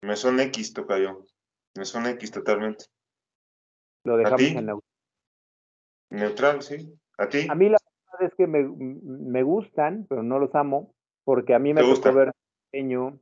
Me 0.02 0.16
son 0.16 0.38
X, 0.38 0.74
Tocayo. 0.74 1.24
Me 1.76 1.84
son 1.86 2.06
X 2.06 2.30
totalmente. 2.30 2.84
Lo 4.04 4.18
dejamos 4.18 4.40
en 4.40 4.66
neutral. 4.66 4.80
Neutral, 6.10 6.62
sí. 6.62 6.94
¿A 7.16 7.28
ti? 7.28 7.46
A 7.48 7.54
mí 7.54 7.70
la 7.70 7.78
verdad 8.12 8.28
es 8.28 8.34
que 8.36 8.46
me, 8.46 8.62
me 8.68 9.42
gustan, 9.42 10.04
pero 10.08 10.22
no 10.22 10.38
los 10.38 10.54
amo, 10.54 10.94
porque 11.24 11.54
a 11.54 11.58
mí 11.58 11.72
me 11.72 11.80
¿Te 11.80 11.86
tocó 11.86 11.90
gusta? 11.92 12.10
ver 12.12 12.32
pequeño 12.70 13.18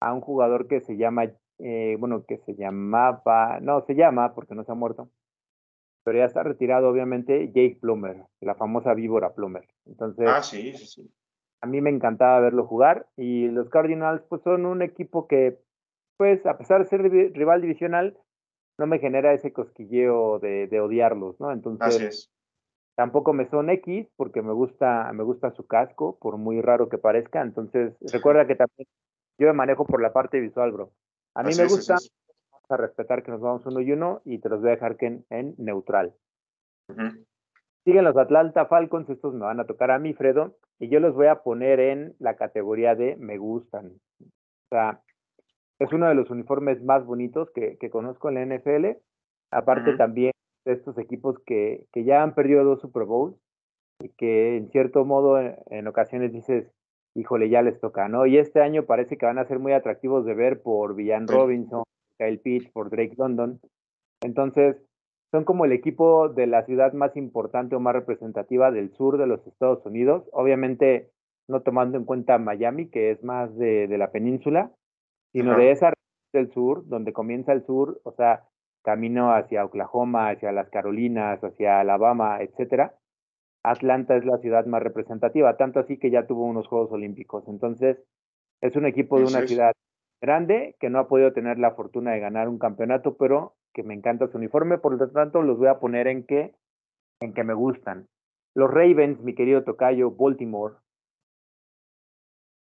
a 0.00 0.14
un 0.14 0.22
jugador 0.22 0.68
que 0.68 0.80
se 0.80 0.96
llama, 0.96 1.24
eh, 1.58 1.96
bueno, 1.98 2.24
que 2.24 2.38
se 2.38 2.54
llamaba, 2.54 3.60
no, 3.60 3.84
se 3.84 3.94
llama 3.94 4.34
porque 4.34 4.54
no 4.54 4.64
se 4.64 4.72
ha 4.72 4.74
muerto, 4.74 5.10
pero 6.06 6.18
ya 6.18 6.26
está 6.26 6.44
retirado 6.44 6.88
obviamente 6.88 7.48
Jake 7.48 7.78
Plummer, 7.80 8.22
la 8.40 8.54
famosa 8.54 8.94
víbora 8.94 9.34
Plummer. 9.34 9.66
Entonces, 9.86 10.28
Ah, 10.28 10.40
sí, 10.40 10.72
sí, 10.72 10.86
sí. 10.86 11.10
a 11.62 11.66
mí 11.66 11.80
me 11.80 11.90
encantaba 11.90 12.38
verlo 12.38 12.64
jugar 12.64 13.08
y 13.16 13.48
los 13.48 13.68
Cardinals 13.70 14.22
pues 14.28 14.40
son 14.42 14.66
un 14.66 14.82
equipo 14.82 15.26
que 15.26 15.58
pues 16.16 16.46
a 16.46 16.56
pesar 16.58 16.80
de 16.84 16.88
ser 16.88 17.02
rival 17.02 17.60
divisional 17.60 18.16
no 18.78 18.86
me 18.86 19.00
genera 19.00 19.32
ese 19.34 19.52
cosquilleo 19.52 20.38
de, 20.38 20.68
de 20.68 20.80
odiarlos, 20.80 21.40
¿no? 21.40 21.50
Entonces 21.50 21.96
Así 21.96 22.04
es. 22.04 22.30
tampoco 22.94 23.32
me 23.32 23.50
son 23.50 23.68
X 23.70 24.06
porque 24.16 24.42
me 24.42 24.52
gusta 24.52 25.12
me 25.12 25.24
gusta 25.24 25.50
su 25.50 25.66
casco 25.66 26.18
por 26.20 26.36
muy 26.36 26.60
raro 26.62 26.88
que 26.88 26.98
parezca, 26.98 27.42
entonces 27.42 27.94
recuerda 28.12 28.46
que 28.46 28.54
también 28.54 28.86
yo 29.38 29.48
me 29.48 29.54
manejo 29.54 29.84
por 29.84 30.00
la 30.00 30.12
parte 30.12 30.38
visual, 30.38 30.70
bro. 30.70 30.92
A 31.34 31.42
mí 31.42 31.48
Así 31.48 31.58
me 31.60 31.66
es, 31.66 31.72
gusta 31.72 31.94
es. 31.94 32.12
A 32.68 32.76
respetar 32.76 33.22
que 33.22 33.30
nos 33.30 33.40
vamos 33.40 33.64
uno 33.66 33.80
y 33.80 33.92
uno 33.92 34.22
y 34.24 34.38
te 34.38 34.48
los 34.48 34.60
voy 34.60 34.70
a 34.70 34.74
dejar 34.74 34.96
que 34.96 35.06
en, 35.06 35.24
en 35.30 35.54
neutral. 35.58 36.14
Siguen 37.84 38.04
los 38.04 38.16
Atlanta 38.16 38.66
Falcons, 38.66 39.08
estos 39.08 39.34
me 39.34 39.44
van 39.44 39.60
a 39.60 39.66
tocar 39.66 39.90
a 39.90 39.98
mí, 39.98 40.12
Fredo, 40.14 40.56
y 40.78 40.88
yo 40.88 41.00
los 41.00 41.14
voy 41.14 41.26
a 41.26 41.42
poner 41.42 41.80
en 41.80 42.14
la 42.18 42.36
categoría 42.36 42.94
de 42.94 43.16
me 43.16 43.38
gustan. 43.38 43.92
O 44.20 44.68
sea, 44.70 45.00
es 45.78 45.92
uno 45.92 46.08
de 46.08 46.14
los 46.14 46.30
uniformes 46.30 46.82
más 46.82 47.04
bonitos 47.04 47.50
que, 47.52 47.76
que 47.78 47.90
conozco 47.90 48.28
en 48.28 48.34
la 48.34 48.56
NFL. 48.56 48.98
Aparte 49.52 49.96
también 49.96 50.32
de 50.64 50.72
estos 50.72 50.98
equipos 50.98 51.38
que, 51.46 51.86
que 51.92 52.04
ya 52.04 52.22
han 52.22 52.34
perdido 52.34 52.64
dos 52.64 52.80
Super 52.80 53.04
Bowls 53.04 53.36
y 54.00 54.08
que 54.10 54.56
en 54.56 54.68
cierto 54.70 55.04
modo 55.04 55.38
en, 55.38 55.56
en 55.66 55.86
ocasiones 55.86 56.32
dices, 56.32 56.70
híjole, 57.14 57.48
ya 57.48 57.62
les 57.62 57.80
toca, 57.80 58.08
¿no? 58.08 58.26
Y 58.26 58.38
este 58.38 58.60
año 58.60 58.84
parece 58.84 59.16
que 59.16 59.26
van 59.26 59.38
a 59.38 59.46
ser 59.46 59.58
muy 59.60 59.72
atractivos 59.72 60.26
de 60.26 60.34
ver 60.34 60.60
por 60.60 60.94
Villan 60.96 61.28
Sí. 61.28 61.34
Robinson, 61.34 61.84
Kyle 62.18 62.38
Pitts, 62.38 62.70
por 62.70 62.90
Drake 62.90 63.14
London. 63.16 63.60
Entonces, 64.22 64.76
son 65.32 65.44
como 65.44 65.64
el 65.64 65.72
equipo 65.72 66.28
de 66.28 66.46
la 66.46 66.64
ciudad 66.64 66.92
más 66.92 67.16
importante 67.16 67.76
o 67.76 67.80
más 67.80 67.94
representativa 67.94 68.70
del 68.70 68.92
sur 68.92 69.18
de 69.18 69.26
los 69.26 69.46
Estados 69.46 69.84
Unidos. 69.84 70.24
Obviamente, 70.32 71.10
no 71.48 71.60
tomando 71.62 71.98
en 71.98 72.04
cuenta 72.04 72.38
Miami, 72.38 72.88
que 72.88 73.10
es 73.10 73.22
más 73.22 73.54
de, 73.56 73.86
de 73.88 73.98
la 73.98 74.12
península, 74.12 74.70
sino 75.32 75.52
Ajá. 75.52 75.60
de 75.60 75.70
esa 75.70 75.86
región 75.90 76.32
del 76.32 76.52
sur, 76.52 76.88
donde 76.88 77.12
comienza 77.12 77.52
el 77.52 77.64
sur, 77.64 78.00
o 78.04 78.12
sea, 78.12 78.44
camino 78.82 79.34
hacia 79.34 79.64
Oklahoma, 79.64 80.30
hacia 80.30 80.52
las 80.52 80.70
Carolinas, 80.70 81.42
hacia 81.42 81.80
Alabama, 81.80 82.40
etcétera. 82.40 82.94
Atlanta 83.64 84.16
es 84.16 84.24
la 84.24 84.38
ciudad 84.38 84.64
más 84.66 84.80
representativa, 84.80 85.56
tanto 85.56 85.80
así 85.80 85.98
que 85.98 86.10
ya 86.10 86.26
tuvo 86.26 86.44
unos 86.44 86.68
Juegos 86.68 86.92
Olímpicos. 86.92 87.48
Entonces, 87.48 87.98
es 88.60 88.76
un 88.76 88.86
equipo 88.86 89.18
de 89.18 89.24
una 89.24 89.44
ciudad 89.46 89.72
grande 90.20 90.76
que 90.80 90.90
no 90.90 90.98
ha 90.98 91.08
podido 91.08 91.32
tener 91.32 91.58
la 91.58 91.74
fortuna 91.74 92.12
de 92.12 92.20
ganar 92.20 92.48
un 92.48 92.58
campeonato, 92.58 93.16
pero 93.16 93.56
que 93.72 93.82
me 93.82 93.94
encanta 93.94 94.28
su 94.28 94.38
uniforme, 94.38 94.78
por 94.78 94.98
lo 94.98 95.10
tanto 95.10 95.42
los 95.42 95.58
voy 95.58 95.68
a 95.68 95.78
poner 95.78 96.06
en 96.08 96.24
que 96.24 96.54
en 97.20 97.32
que 97.32 97.44
me 97.44 97.54
gustan. 97.54 98.08
Los 98.54 98.70
Ravens, 98.70 99.20
mi 99.20 99.34
querido 99.34 99.64
tocayo, 99.64 100.10
Baltimore, 100.10 100.76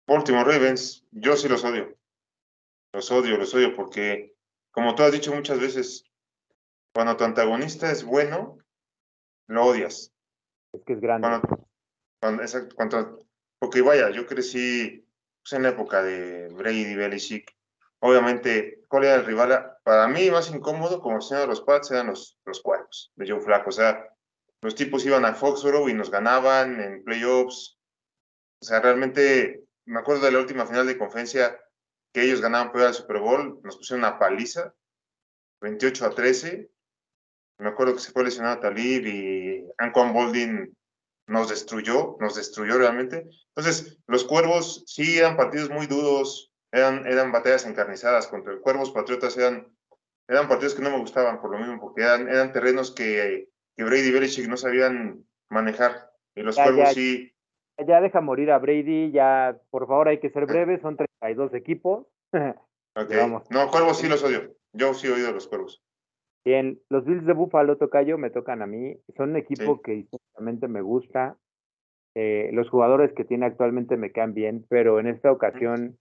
Baltimore 0.08 0.44
Ravens, 0.44 1.06
yo 1.12 1.36
sí 1.36 1.48
los 1.48 1.64
odio. 1.64 1.96
Los 2.94 3.10
odio, 3.12 3.38
los 3.38 3.54
odio 3.56 3.76
porque, 3.76 4.36
como 4.72 4.96
tú 4.96 5.04
has 5.04 5.12
dicho 5.12 5.34
muchas 5.34 5.60
veces, 5.60 6.06
cuando 6.94 7.16
tu 7.18 7.24
antagonista 7.24 7.90
es 7.92 8.04
bueno, 8.04 8.58
lo 9.48 9.66
odias. 9.66 10.12
es 10.74 10.84
que 10.84 10.94
es 10.94 11.00
grande. 11.02 11.28
Cuando, 11.28 11.68
cuando- 12.22 12.42
exacto, 12.44 12.76
cuando- 12.76 13.26
porque 13.60 13.82
vaya, 13.82 14.10
yo 14.10 14.26
crecí 14.26 15.03
pues, 15.44 15.54
en 15.54 15.64
la 15.64 15.70
época 15.70 16.02
de 16.02 16.48
Brady, 16.50 16.96
Belichick. 16.96 17.52
Obviamente, 18.00 18.82
¿cuál 18.88 19.06
era 19.06 19.16
el 19.16 19.26
rival? 19.26 19.78
Para 19.84 20.08
mí, 20.08 20.30
más 20.32 20.50
incómodo, 20.50 21.02
como 21.02 21.20
el 21.20 21.38
de 21.38 21.48
los 21.48 21.62
Pats, 21.62 21.92
eran 21.92 22.08
los, 22.08 22.40
los 22.46 22.62
cuervos 22.62 23.12
de 23.16 23.30
Joe 23.30 23.42
Flaco. 23.42 23.70
O 23.70 23.74
sea, 23.74 24.10
los 24.62 24.76
tipos 24.76 25.06
iban 25.06 25.26
a 25.26 25.34
Foxborough 25.34 25.90
y 25.90 25.94
nos 25.94 26.10
ganaban 26.10 26.82
en 26.82 27.04
playoffs. 27.04 27.78
O 28.62 28.66
sea, 28.66 28.80
realmente, 28.80 29.64
me 29.86 30.00
acuerdo 30.00 30.26
de 30.26 30.32
la 30.32 30.40
última 30.40 30.66
final 30.66 30.88
de 30.88 30.98
conferencia 30.98 31.60
que 32.14 32.22
ellos 32.24 32.42
ganaban 32.42 32.72
por 32.72 32.82
el 32.82 32.94
Super 32.94 33.20
Bowl, 33.20 33.60
nos 33.64 33.78
pusieron 33.78 34.06
una 34.06 34.20
paliza, 34.20 34.74
28 35.62 36.06
a 36.06 36.10
13. 36.12 36.70
Me 37.60 37.70
acuerdo 37.70 37.94
que 37.94 38.00
se 38.00 38.12
fue 38.12 38.24
lesionado 38.24 38.60
Talib 38.60 39.06
y 39.08 39.66
Anquan 39.78 40.14
Boldin 40.14 40.76
nos 41.28 41.50
destruyó, 41.50 42.18
nos 42.20 42.36
destruyó 42.36 42.78
realmente. 42.78 43.30
Entonces, 43.56 43.98
los 44.08 44.26
Cuervos 44.26 44.84
sí 44.88 45.18
eran 45.18 45.38
partidos 45.38 45.70
muy 45.70 45.88
duros, 45.88 46.52
eran, 46.72 47.06
eran 47.08 47.32
batallas 47.32 47.66
encarnizadas 47.66 48.28
contra 48.28 48.54
el 48.54 48.60
Cuervos, 48.60 48.92
Patriotas 48.92 49.38
eran, 49.38 49.68
eran 50.28 50.48
partidos 50.48 50.76
que 50.76 50.82
no 50.82 50.92
me 50.92 51.00
gustaban 51.00 51.40
por 51.42 51.52
lo 51.52 51.60
mismo, 51.60 51.80
porque 51.80 52.02
eran, 52.02 52.28
eran 52.28 52.52
terrenos 52.52 52.92
que, 52.92 53.50
que 53.76 53.84
Brady 53.84 54.10
y 54.10 54.12
Belichick 54.12 54.48
no 54.48 54.58
sabían 54.58 55.26
manejar. 55.50 56.12
Y 56.36 56.42
los 56.42 56.56
Ya, 56.56 56.64
Cuervos 56.64 56.86
ya. 56.90 56.94
sí, 56.94 57.34
Ya 57.88 58.02
deja 58.02 58.22
morir 58.22 58.52
a 58.52 58.58
Brady, 58.58 59.12
ya, 59.12 59.58
por 59.70 59.88
favor, 59.88 60.08
hay 60.08 60.20
que 60.20 60.30
ser 60.32 60.46
breves, 60.46 60.82
son 60.82 60.98
32 60.98 61.54
equipos. 61.54 62.08
ok. 62.34 63.16
Vamos. 63.16 63.44
No, 63.50 63.70
Cuervos 63.70 63.98
sí 64.00 64.08
los 64.08 64.24
odio. 64.24 64.56
Yo 64.74 64.94
sí 64.94 65.08
he 65.08 65.12
oído 65.12 65.30
a 65.30 65.32
los 65.32 65.48
Cuervos. 65.48 65.84
Bien, 66.46 66.80
los 66.90 67.06
Bills 67.06 67.26
de 67.26 67.34
Buffalo, 67.34 67.78
Tocayo, 67.78 68.18
me 68.18 68.30
tocan 68.30 68.62
a 68.62 68.68
mí. 68.68 68.96
Son 69.16 69.32
un 69.32 69.38
equipo 69.38 69.76
Sí. 69.76 69.82
que 69.84 69.96
históricamente 69.96 70.68
me 70.68 70.82
gusta. 70.82 71.38
Eh, 72.16 72.50
los 72.54 72.70
jugadores 72.70 73.14
que 73.14 73.24
tiene 73.24 73.46
actualmente 73.46 73.98
me 73.98 74.12
caen 74.12 74.34
bien, 74.34 74.66
pero 74.70 75.00
en 75.00 75.08
esta 75.08 75.32
ocasión, 75.32 75.98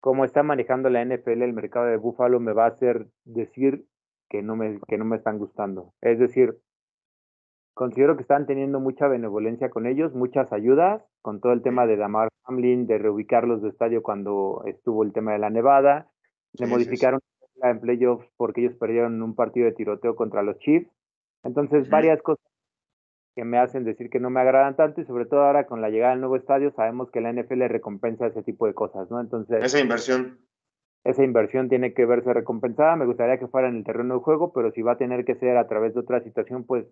como 0.00 0.24
está 0.24 0.42
manejando 0.42 0.88
la 0.88 1.02
NFL, 1.04 1.42
el 1.42 1.52
mercado 1.52 1.86
de 1.86 1.96
Buffalo 1.96 2.40
me 2.40 2.52
va 2.52 2.64
a 2.64 2.68
hacer 2.68 3.06
decir 3.24 3.84
que 4.30 4.42
no 4.42 4.56
me, 4.56 4.78
que 4.88 4.96
no 4.98 5.04
me 5.04 5.16
están 5.16 5.38
gustando. 5.38 5.92
Es 6.00 6.18
decir, 6.18 6.56
considero 7.74 8.16
que 8.16 8.22
están 8.22 8.46
teniendo 8.46 8.80
mucha 8.80 9.08
benevolencia 9.08 9.68
con 9.68 9.86
ellos, 9.86 10.14
muchas 10.14 10.52
ayudas, 10.52 11.02
con 11.22 11.40
todo 11.40 11.52
el 11.52 11.62
tema 11.62 11.86
de 11.86 11.96
Damar 11.96 12.28
Hamlin, 12.44 12.86
de 12.86 12.98
reubicarlos 12.98 13.62
de 13.62 13.68
estadio 13.70 14.02
cuando 14.02 14.62
estuvo 14.66 15.02
el 15.02 15.12
tema 15.12 15.32
de 15.32 15.38
la 15.38 15.50
nevada, 15.50 16.08
le 16.58 16.66
sí, 16.66 16.72
modificaron 16.72 17.20
en 17.70 17.80
playoffs 17.80 18.26
porque 18.36 18.62
ellos 18.62 18.76
perdieron 18.76 19.20
un 19.22 19.34
partido 19.34 19.66
de 19.66 19.72
tiroteo 19.72 20.16
contra 20.16 20.42
los 20.42 20.58
Chiefs. 20.58 20.90
Entonces, 21.42 21.88
varias 21.90 22.22
cosas 22.22 22.44
que 23.34 23.44
me 23.44 23.58
hacen 23.58 23.84
decir 23.84 24.10
que 24.10 24.20
no 24.20 24.30
me 24.30 24.40
agradan 24.40 24.76
tanto 24.76 25.00
y 25.00 25.04
sobre 25.04 25.26
todo 25.26 25.42
ahora 25.42 25.66
con 25.66 25.80
la 25.80 25.90
llegada 25.90 26.12
del 26.12 26.20
nuevo 26.20 26.36
estadio 26.36 26.70
sabemos 26.72 27.10
que 27.10 27.20
la 27.20 27.32
NFL 27.32 27.62
recompensa 27.68 28.26
ese 28.28 28.42
tipo 28.42 28.66
de 28.66 28.74
cosas, 28.74 29.10
¿no? 29.10 29.20
Entonces, 29.20 29.62
Esa 29.62 29.80
inversión. 29.80 30.38
esa 31.04 31.24
inversión 31.24 31.68
tiene 31.68 31.92
que 31.94 32.06
verse 32.06 32.32
recompensada. 32.32 32.96
Me 32.96 33.06
gustaría 33.06 33.38
que 33.38 33.48
fuera 33.48 33.68
en 33.68 33.76
el 33.76 33.84
terreno 33.84 34.14
de 34.14 34.20
juego, 34.20 34.52
pero 34.52 34.70
si 34.70 34.82
va 34.82 34.92
a 34.92 34.98
tener 34.98 35.24
que 35.24 35.34
ser 35.34 35.56
a 35.56 35.66
través 35.66 35.94
de 35.94 36.00
otra 36.00 36.22
situación, 36.22 36.64
pues 36.64 36.86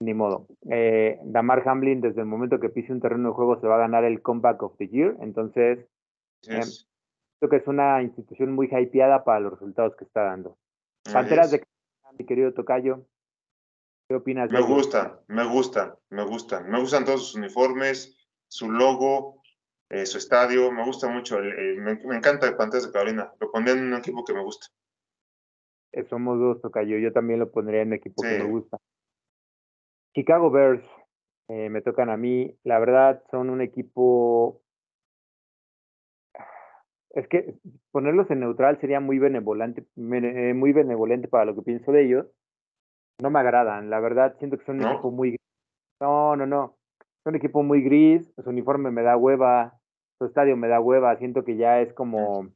ni 0.00 0.14
modo. 0.14 0.46
Eh, 0.70 1.18
Damar 1.24 1.66
Hamlin, 1.66 2.00
desde 2.00 2.20
el 2.20 2.26
momento 2.26 2.60
que 2.60 2.68
pise 2.68 2.92
un 2.92 3.00
terreno 3.00 3.30
de 3.30 3.34
juego, 3.34 3.60
se 3.60 3.66
va 3.66 3.76
a 3.76 3.86
ganar 3.86 4.04
el 4.04 4.20
Comeback 4.20 4.62
of 4.62 4.76
the 4.76 4.88
Year. 4.88 5.16
Entonces. 5.20 5.88
Creo 7.42 7.50
que 7.50 7.56
es 7.56 7.66
una 7.66 8.00
institución 8.02 8.52
muy 8.52 8.68
hypeada 8.70 9.24
para 9.24 9.40
los 9.40 9.54
resultados 9.54 9.96
que 9.96 10.04
está 10.04 10.22
dando. 10.22 10.56
Así 11.06 11.12
Panteras 11.12 11.46
es. 11.46 11.52
de 11.52 11.58
Carolina, 11.58 12.18
mi 12.20 12.24
querido 12.24 12.54
Tocayo, 12.54 13.04
¿qué 14.08 14.14
opinas 14.14 14.48
de 14.48 14.52
Me 14.54 14.60
ellos? 14.64 14.70
gustan, 14.76 15.18
me 15.26 15.44
gustan, 15.44 15.94
me 16.10 16.24
gustan. 16.24 16.70
Me 16.70 16.78
gustan 16.78 17.04
todos 17.04 17.26
sus 17.26 17.34
uniformes, 17.34 18.16
su 18.46 18.70
logo, 18.70 19.42
eh, 19.90 20.06
su 20.06 20.18
estadio. 20.18 20.70
Me 20.70 20.84
gusta 20.84 21.08
mucho. 21.08 21.38
el- 21.38 21.52
el- 21.58 21.80
me, 21.80 21.96
me 22.04 22.16
encanta 22.16 22.46
el 22.46 22.54
Panteras 22.54 22.86
de 22.86 22.92
Carolina. 22.92 23.32
Lo 23.40 23.50
pondré 23.50 23.72
en 23.72 23.86
un 23.86 23.94
equipo 23.94 24.24
que 24.24 24.34
me 24.34 24.42
gusta. 24.44 24.68
Eh, 25.90 26.04
Somos 26.04 26.38
dos, 26.38 26.60
Tocayo. 26.60 26.96
Yo 26.98 27.12
también 27.12 27.40
lo 27.40 27.50
pondría 27.50 27.82
en 27.82 27.88
un 27.88 27.94
equipo 27.94 28.22
que 28.22 28.38
me 28.38 28.44
gusta. 28.44 28.78
Chicago 30.14 30.48
Bears, 30.52 30.84
eh, 31.48 31.68
me 31.70 31.82
tocan 31.82 32.08
a 32.08 32.16
mí. 32.16 32.56
La 32.62 32.78
verdad, 32.78 33.24
son 33.32 33.50
un 33.50 33.60
equipo. 33.62 34.62
Es 37.14 37.28
que 37.28 37.54
ponerlos 37.90 38.30
en 38.30 38.40
neutral 38.40 38.80
sería 38.80 39.00
muy 39.00 39.18
benevolente, 39.18 39.84
bene- 39.96 40.50
eh, 40.50 40.54
muy 40.54 40.72
benevolente 40.72 41.28
para 41.28 41.44
lo 41.44 41.54
que 41.54 41.62
pienso 41.62 41.92
de 41.92 42.04
ellos. 42.04 42.26
No 43.20 43.30
me 43.30 43.38
agradan, 43.40 43.90
la 43.90 44.00
verdad, 44.00 44.34
siento 44.38 44.58
que 44.58 44.64
son 44.64 44.76
un 44.76 44.82
¿No? 44.82 44.92
equipo 44.92 45.10
muy. 45.10 45.36
No, 46.00 46.36
no, 46.36 46.46
no. 46.46 46.76
Son 47.22 47.32
un 47.32 47.36
equipo 47.36 47.62
muy 47.62 47.82
gris, 47.82 48.32
su 48.42 48.48
uniforme 48.50 48.90
me 48.90 49.02
da 49.02 49.16
hueva, 49.16 49.78
su 50.18 50.24
estadio 50.26 50.56
me 50.56 50.68
da 50.68 50.80
hueva, 50.80 51.16
siento 51.18 51.44
que 51.44 51.56
ya 51.56 51.80
es 51.80 51.92
como 51.92 52.48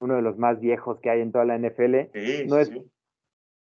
uno 0.00 0.14
de 0.16 0.22
los 0.22 0.36
más 0.38 0.60
viejos 0.60 0.98
que 1.00 1.08
hay 1.10 1.20
en 1.20 1.32
toda 1.32 1.44
la 1.44 1.56
NFL. 1.58 2.10
Sí, 2.12 2.44
No 2.48 2.58
es- 2.58 2.68
sí. 2.68 2.90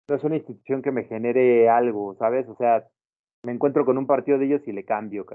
no 0.08 0.14
es 0.14 0.22
una 0.24 0.36
institución 0.36 0.80
que 0.82 0.92
me 0.92 1.04
genere 1.04 1.68
algo, 1.68 2.14
¿sabes? 2.14 2.48
O 2.48 2.54
sea, 2.56 2.86
me 3.42 3.52
encuentro 3.52 3.84
con 3.84 3.98
un 3.98 4.06
partido 4.06 4.38
de 4.38 4.46
ellos 4.46 4.62
y 4.66 4.72
le 4.72 4.84
cambio. 4.84 5.26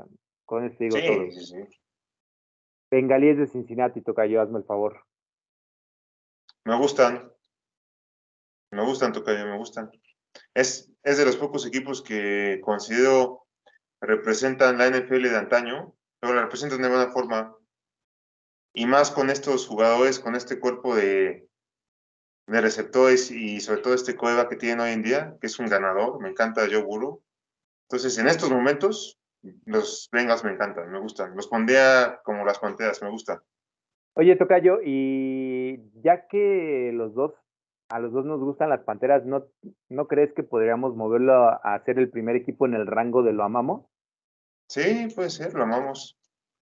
Con 0.45 0.63
eso 0.65 0.76
digo 0.80 0.95
Sí, 0.97 1.06
todo. 1.06 1.24
Bengalíes 2.91 3.38
de 3.38 3.47
Cincinnati, 3.47 4.01
Tocayo, 4.01 4.41
hazme 4.41 4.60
el 4.60 4.65
favor. 4.65 5.06
Me 6.65 6.77
gustan. 6.77 7.32
Me 8.71 8.86
gustan, 8.86 9.13
Tocayo, 9.13 9.45
me 9.45 9.58
gustan. 9.58 9.89
Es, 10.54 10.91
es 11.01 11.17
de 11.17 11.25
los 11.25 11.38
pocos 11.38 11.65
equipos 11.65 12.01
que 12.01 12.60
considero 12.62 13.47
representan 14.01 14.77
la 14.77 14.89
NFL 14.89 15.23
de 15.23 15.38
antaño, 15.38 15.95
pero 16.19 16.34
la 16.34 16.41
representan 16.43 16.82
de 16.82 16.89
buena 16.89 17.12
forma. 17.12 17.56
y 18.73 18.86
más 18.86 19.12
con 19.12 19.30
estos 19.30 19.67
jugadores, 19.67 20.19
con 20.19 20.36
este 20.36 20.60
cuerpo 20.60 20.95
de, 20.95 21.47
de 22.47 22.62
receptores 22.62 23.32
y 23.32 23.60
sobre 23.62 23.82
todo 23.82 23.93
este 23.93 24.15
cueva 24.15 24.49
que 24.49 24.56
tienen 24.56 24.82
hoy 24.82 24.91
en 24.91 25.04
día, 25.04 25.38
que 25.39 25.47
es 25.47 25.60
un 25.60 25.67
ganador, 25.67 26.21
me 26.21 26.30
encanta 26.30 26.67
Joe 26.69 26.84
Burrow. 26.84 27.23
Entonces, 27.89 28.17
en 28.17 28.27
estos 28.27 28.49
momentos, 28.49 29.21
los 29.65 30.10
Bengals 30.12 30.43
me 30.43 30.51
encantan, 30.51 30.91
me 30.91 30.99
gustan. 30.99 31.36
Los 31.36 31.47
pondría 31.47 32.21
como 32.23 32.45
las 32.45 32.60
panteras, 32.60 33.01
me 33.01 33.10
gustan. 33.10 33.39
Oye, 34.13 34.36
Tocayo, 34.36 34.80
y 34.84 35.80
ya 36.01 36.27
que 36.27 36.91
los 36.93 37.13
dos, 37.13 37.34
a 37.89 37.99
los 37.99 38.12
dos 38.12 38.25
nos 38.25 38.39
gustan 38.39 38.69
las 38.69 38.84
panteras, 38.84 39.25
¿no, 39.25 39.47
¿no 39.89 40.08
crees 40.08 40.34
que 40.34 40.43
podríamos 40.43 40.95
moverlo 40.95 41.34
a 41.34 41.82
ser 41.86 41.97
el 41.97 42.10
primer 42.10 42.36
equipo 42.36 42.65
en 42.65 42.73
el 42.73 42.88
rango 42.88 43.23
de 43.23 43.34
lo 43.34 43.43
amamos? 43.43 43.86
Sí, 44.67 45.08
puede 45.15 45.30
ser, 45.30 45.54
lo 45.54 45.63
amamos. 45.63 46.17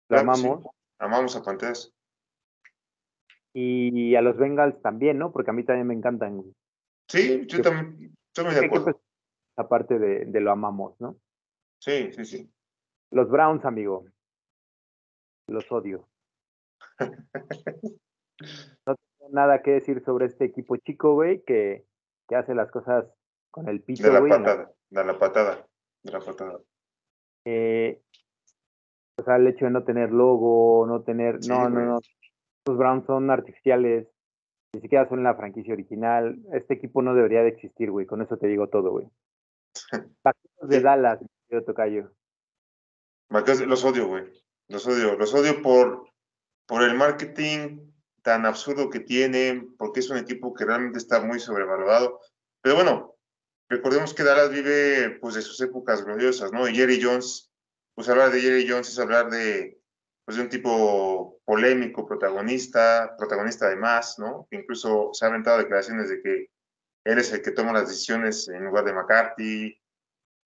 Lo 0.09 0.19
amamos. 0.19 0.65
Amamos 0.99 1.35
a 1.35 1.43
Panteras. 1.43 1.93
Y 3.53 4.15
a 4.15 4.21
los 4.21 4.37
Bengals 4.37 4.81
también, 4.81 5.17
¿no? 5.17 5.31
Porque 5.31 5.51
a 5.51 5.53
mí 5.53 5.63
también 5.63 5.87
me 5.87 5.93
encantan. 5.93 6.43
Sí, 7.07 7.45
yo 7.47 7.61
también 7.61 8.15
estoy 8.27 8.45
muy 8.45 8.53
de 8.53 8.65
acuerdo. 8.65 9.01
Aparte 9.55 9.97
de, 9.97 10.25
de 10.25 10.41
lo 10.41 10.51
amamos, 10.51 10.99
¿no? 10.99 11.17
Sí, 11.79 12.11
sí, 12.13 12.25
sí. 12.25 12.51
Los 13.11 13.29
Browns, 13.29 13.65
amigo. 13.65 14.05
Los 15.47 15.71
odio. 15.71 16.07
no 18.85 18.95
tengo 18.95 19.31
nada 19.31 19.61
que 19.61 19.71
decir 19.71 20.03
sobre 20.03 20.25
este 20.25 20.45
equipo 20.45 20.77
chico, 20.77 21.13
güey, 21.13 21.43
que, 21.43 21.85
que 22.27 22.35
hace 22.35 22.53
las 22.53 22.69
cosas 22.71 23.05
con 23.51 23.69
el 23.69 23.81
piso, 23.81 24.03
De 24.03 24.13
la 24.13 24.19
güey. 24.19 24.31
patada, 24.31 24.71
de 24.89 25.03
la 25.03 25.17
patada, 25.17 25.67
de 26.03 26.11
la 26.11 26.19
patada. 26.19 26.59
Eh, 27.45 28.01
o 29.19 29.23
sea, 29.23 29.37
el 29.37 29.47
hecho 29.47 29.65
de 29.65 29.71
no 29.71 29.83
tener 29.83 30.11
logo, 30.11 30.85
no 30.85 31.01
tener. 31.03 31.41
Sí, 31.41 31.49
no, 31.49 31.69
no, 31.69 31.79
no. 31.85 31.99
Los 32.67 32.77
Browns 32.77 33.05
son 33.05 33.29
artificiales. 33.31 34.07
Ni 34.75 34.81
siquiera 34.81 35.07
son 35.07 35.23
la 35.23 35.33
franquicia 35.35 35.73
original. 35.73 36.37
Este 36.51 36.73
equipo 36.73 37.01
no 37.01 37.15
debería 37.15 37.41
de 37.41 37.49
existir, 37.49 37.89
güey. 37.89 38.05
Con 38.05 38.21
eso 38.21 38.37
te 38.37 38.47
digo 38.47 38.67
todo, 38.67 38.91
güey. 38.91 39.07
Vaqueros 40.23 40.69
de. 40.69 40.81
Dallas, 40.81 41.19
yo 41.49 41.63
tocayo. 41.63 42.11
Los 43.29 43.83
odio, 43.83 44.07
güey. 44.07 44.23
Los 44.67 44.87
odio. 44.87 45.15
Los 45.17 45.33
odio 45.33 45.61
por, 45.61 46.09
por 46.65 46.83
el 46.83 46.95
marketing 46.95 47.91
tan 48.21 48.45
absurdo 48.45 48.89
que 48.89 48.99
tienen, 48.99 49.75
porque 49.77 50.01
es 50.01 50.09
un 50.09 50.17
equipo 50.17 50.53
que 50.53 50.65
realmente 50.65 50.97
está 50.97 51.21
muy 51.21 51.39
sobrevalorado. 51.39 52.19
Pero 52.61 52.75
bueno, 52.75 53.15
recordemos 53.69 54.13
que 54.13 54.23
Dallas 54.23 54.49
vive 54.49 55.11
pues 55.21 55.35
de 55.35 55.41
sus 55.41 55.59
épocas 55.61 56.03
gloriosas, 56.03 56.51
¿no? 56.51 56.67
Y 56.67 56.75
Jerry 56.75 57.01
Jones, 57.01 57.51
pues 57.95 58.09
hablar 58.09 58.31
de 58.31 58.41
Jerry 58.41 58.67
Jones 58.67 58.89
es 58.89 58.99
hablar 58.99 59.29
de, 59.29 59.79
pues, 60.25 60.35
de 60.35 60.43
un 60.43 60.49
tipo 60.49 61.39
polémico, 61.45 62.05
protagonista, 62.05 63.15
protagonista 63.17 63.67
además, 63.67 64.19
¿no? 64.19 64.45
Que 64.51 64.57
incluso 64.57 65.11
se 65.13 65.23
ha 65.23 65.29
aventado 65.29 65.59
declaraciones 65.59 66.09
de 66.09 66.21
que 66.21 66.49
él 67.05 67.17
es 67.19 67.31
el 67.31 67.41
que 67.41 67.51
toma 67.51 67.71
las 67.71 67.87
decisiones 67.87 68.49
en 68.49 68.65
lugar 68.65 68.83
de 68.83 68.93
McCarthy. 68.93 69.81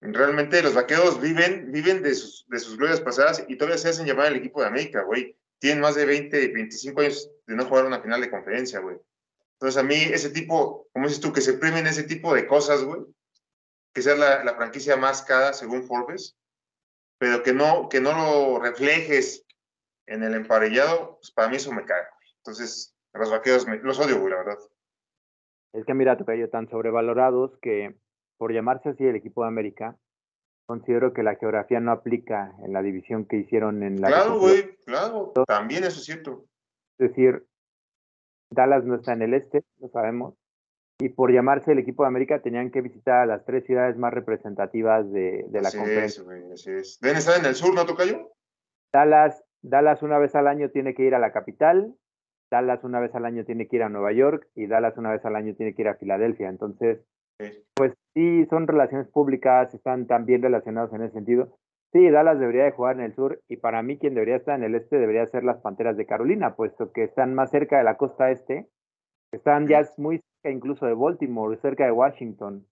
Realmente 0.04 0.60
los 0.62 0.74
vaqueros 0.74 1.20
viven, 1.20 1.70
viven 1.70 2.02
de 2.02 2.14
sus, 2.14 2.44
de 2.48 2.58
sus 2.58 2.76
glorias 2.76 3.00
pasadas 3.00 3.44
y 3.46 3.56
todavía 3.56 3.78
se 3.78 3.88
hacen 3.88 4.04
llamar 4.04 4.26
el 4.26 4.36
equipo 4.36 4.60
de 4.60 4.66
América, 4.66 5.02
güey. 5.02 5.36
Tienen 5.60 5.80
más 5.80 5.94
de 5.94 6.04
20, 6.04 6.48
25 6.48 7.00
años 7.00 7.30
de 7.46 7.54
no 7.54 7.64
jugar 7.66 7.86
una 7.86 8.00
final 8.00 8.20
de 8.20 8.28
conferencia, 8.30 8.80
güey. 8.80 8.96
Entonces 9.52 9.80
a 9.80 9.84
mí 9.84 9.94
ese 9.94 10.30
tipo, 10.30 10.88
como 10.92 11.06
dices 11.06 11.20
tú, 11.20 11.32
que 11.32 11.40
se 11.40 11.52
premien 11.52 11.86
ese 11.86 12.02
tipo 12.02 12.34
de 12.34 12.48
cosas, 12.48 12.82
güey, 12.82 13.02
que 13.94 14.02
sea 14.02 14.16
la, 14.16 14.42
la 14.42 14.54
franquicia 14.56 14.96
más 14.96 15.22
cara 15.22 15.52
según 15.52 15.84
Forbes, 15.84 16.36
pero 17.18 17.44
que 17.44 17.52
no, 17.52 17.88
que 17.88 18.00
no 18.00 18.12
lo 18.12 18.58
reflejes 18.58 19.44
en 20.06 20.24
el 20.24 20.34
emparellado, 20.34 21.18
pues 21.20 21.30
para 21.30 21.48
mí 21.48 21.56
eso 21.56 21.70
me 21.72 21.84
caga. 21.84 22.08
güey. 22.16 22.28
Entonces, 22.38 22.96
a 23.12 23.20
los 23.20 23.30
vaqueros 23.30 23.68
me- 23.68 23.76
los 23.78 24.00
odio, 24.00 24.18
güey, 24.18 24.32
la 24.32 24.38
verdad. 24.38 24.58
Es 25.74 25.84
que 25.84 25.94
mira, 25.94 26.16
tocayo, 26.16 26.50
tan 26.50 26.68
sobrevalorados 26.68 27.56
que 27.62 27.94
por 28.42 28.52
llamarse 28.52 28.88
así 28.88 29.04
el 29.04 29.14
equipo 29.14 29.42
de 29.42 29.48
América, 29.50 29.96
considero 30.66 31.12
que 31.12 31.22
la 31.22 31.36
geografía 31.36 31.78
no 31.78 31.92
aplica 31.92 32.52
en 32.64 32.72
la 32.72 32.82
división 32.82 33.24
que 33.24 33.36
hicieron 33.36 33.84
en 33.84 34.00
la. 34.00 34.08
Claro, 34.08 34.40
güey, 34.40 34.74
claro. 34.84 35.32
También 35.46 35.84
eso 35.84 36.00
es 36.00 36.06
cierto. 36.06 36.44
Es 36.98 37.10
decir, 37.10 37.46
Dallas 38.50 38.84
no 38.84 38.96
está 38.96 39.12
en 39.12 39.22
el 39.22 39.34
este, 39.34 39.62
lo 39.78 39.88
sabemos. 39.90 40.34
Y 40.98 41.10
por 41.10 41.32
llamarse 41.32 41.70
el 41.70 41.78
equipo 41.78 42.02
de 42.02 42.08
América 42.08 42.42
tenían 42.42 42.72
que 42.72 42.80
visitar 42.80 43.20
a 43.20 43.26
las 43.26 43.44
tres 43.44 43.64
ciudades 43.64 43.96
más 43.96 44.12
representativas 44.12 45.08
de, 45.12 45.46
de 45.48 45.62
la 45.62 45.68
así 45.68 45.78
conferencia. 45.78 46.20
es, 46.22 46.26
güey, 46.26 46.52
así 46.52 46.70
es. 46.72 46.98
Deben 47.00 47.18
estar 47.18 47.38
en 47.38 47.46
el 47.46 47.54
sur, 47.54 47.72
¿no, 47.72 47.86
Tocayo? 47.86 48.32
Dallas, 48.92 49.44
Dallas 49.60 50.02
una 50.02 50.18
vez 50.18 50.34
al 50.34 50.48
año 50.48 50.68
tiene 50.70 50.94
que 50.94 51.04
ir 51.04 51.14
a 51.14 51.20
la 51.20 51.30
capital, 51.30 51.94
Dallas 52.50 52.82
una 52.82 52.98
vez 52.98 53.14
al 53.14 53.24
año 53.24 53.44
tiene 53.44 53.68
que 53.68 53.76
ir 53.76 53.84
a 53.84 53.88
Nueva 53.88 54.10
York 54.12 54.48
y 54.56 54.66
Dallas 54.66 54.98
una 54.98 55.12
vez 55.12 55.24
al 55.24 55.36
año 55.36 55.54
tiene 55.54 55.76
que 55.76 55.82
ir 55.82 55.88
a 55.88 55.94
Filadelfia. 55.94 56.48
Entonces, 56.48 57.06
Sí. 57.38 57.64
pues 57.74 57.94
sí, 58.14 58.46
son 58.46 58.66
relaciones 58.66 59.08
públicas, 59.08 59.74
están 59.74 60.06
también 60.06 60.42
relacionados 60.42 60.92
en 60.92 61.02
ese 61.02 61.14
sentido. 61.14 61.56
Sí, 61.92 62.08
Dallas 62.08 62.38
debería 62.38 62.64
de 62.64 62.70
jugar 62.70 62.96
en 62.96 63.02
el 63.02 63.14
sur 63.14 63.40
y 63.48 63.56
para 63.56 63.82
mí 63.82 63.98
quien 63.98 64.14
debería 64.14 64.36
estar 64.36 64.56
en 64.56 64.64
el 64.64 64.74
este 64.74 64.96
debería 64.96 65.26
ser 65.26 65.44
las 65.44 65.60
Panteras 65.60 65.96
de 65.96 66.06
Carolina, 66.06 66.54
puesto 66.54 66.90
que 66.90 67.04
están 67.04 67.34
más 67.34 67.50
cerca 67.50 67.78
de 67.78 67.84
la 67.84 67.96
costa 67.96 68.30
este, 68.30 68.66
están 69.30 69.68
ya 69.68 69.82
muy 69.98 70.18
cerca 70.18 70.56
incluso 70.56 70.86
de 70.86 70.94
Baltimore, 70.94 71.58
cerca 71.58 71.84
de 71.84 71.92
Washington, 71.92 72.66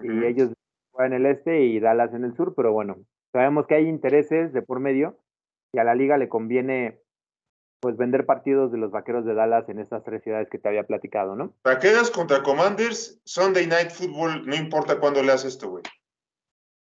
y 0.00 0.24
ellos 0.24 0.52
juegan 0.92 1.12
en 1.12 1.26
el 1.26 1.32
este 1.32 1.64
y 1.64 1.80
Dallas 1.80 2.14
en 2.14 2.24
el 2.24 2.34
sur, 2.34 2.54
pero 2.54 2.72
bueno, 2.72 2.98
sabemos 3.32 3.66
que 3.66 3.74
hay 3.74 3.88
intereses 3.88 4.52
de 4.52 4.62
por 4.62 4.78
medio 4.78 5.16
y 5.72 5.78
a 5.78 5.84
la 5.84 5.94
liga 5.94 6.16
le 6.16 6.28
conviene 6.28 7.00
pues 7.82 7.96
vender 7.96 8.24
partidos 8.26 8.70
de 8.70 8.78
los 8.78 8.92
vaqueros 8.92 9.24
de 9.24 9.34
Dallas 9.34 9.68
en 9.68 9.80
estas 9.80 10.04
tres 10.04 10.22
ciudades 10.22 10.48
que 10.48 10.58
te 10.58 10.68
había 10.68 10.84
platicado, 10.84 11.34
¿no? 11.34 11.52
Vaqueros 11.64 12.12
contra 12.12 12.40
Commanders, 12.44 13.20
Sunday 13.24 13.66
Night 13.66 13.90
Football, 13.90 14.46
no 14.46 14.54
importa 14.54 15.00
cuándo 15.00 15.20
le 15.20 15.32
haces 15.32 15.54
esto, 15.54 15.68
güey. 15.68 15.82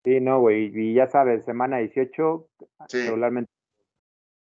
Sí, 0.04 0.20
no, 0.20 0.40
güey, 0.40 0.70
y 0.74 0.92
ya 0.92 1.06
sabes, 1.08 1.46
semana 1.46 1.78
18, 1.78 2.48
Sí. 2.88 3.02
regularmente. 3.04 3.50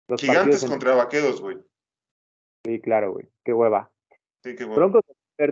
Los 0.08 0.22
Gigantes 0.22 0.62
en- 0.62 0.70
contra 0.70 0.94
vaqueros, 0.94 1.42
güey. 1.42 1.58
Sí, 2.64 2.80
claro, 2.80 3.12
güey, 3.12 3.26
qué 3.44 3.52
hueva. 3.52 3.90
Sí, 4.42 4.56
qué 4.56 4.64
bueno. 4.64 4.88
Broncos 4.88 5.04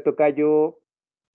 Tocayo, 0.02 0.78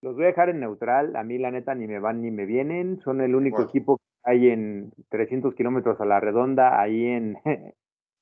los 0.01 0.15
voy 0.15 0.23
a 0.23 0.27
dejar 0.27 0.49
en 0.49 0.59
neutral, 0.59 1.15
a 1.15 1.23
mí 1.23 1.37
la 1.37 1.51
neta 1.51 1.75
ni 1.75 1.85
me 1.85 1.99
van 1.99 2.23
ni 2.23 2.31
me 2.31 2.47
vienen, 2.47 2.99
son 3.01 3.21
el 3.21 3.35
único 3.35 3.61
equipo 3.61 3.97
que 3.97 4.31
hay 4.31 4.49
en 4.49 4.91
300 5.09 5.53
kilómetros 5.53 6.01
a 6.01 6.05
la 6.05 6.19
redonda, 6.19 6.81
ahí 6.81 7.05
en, 7.05 7.37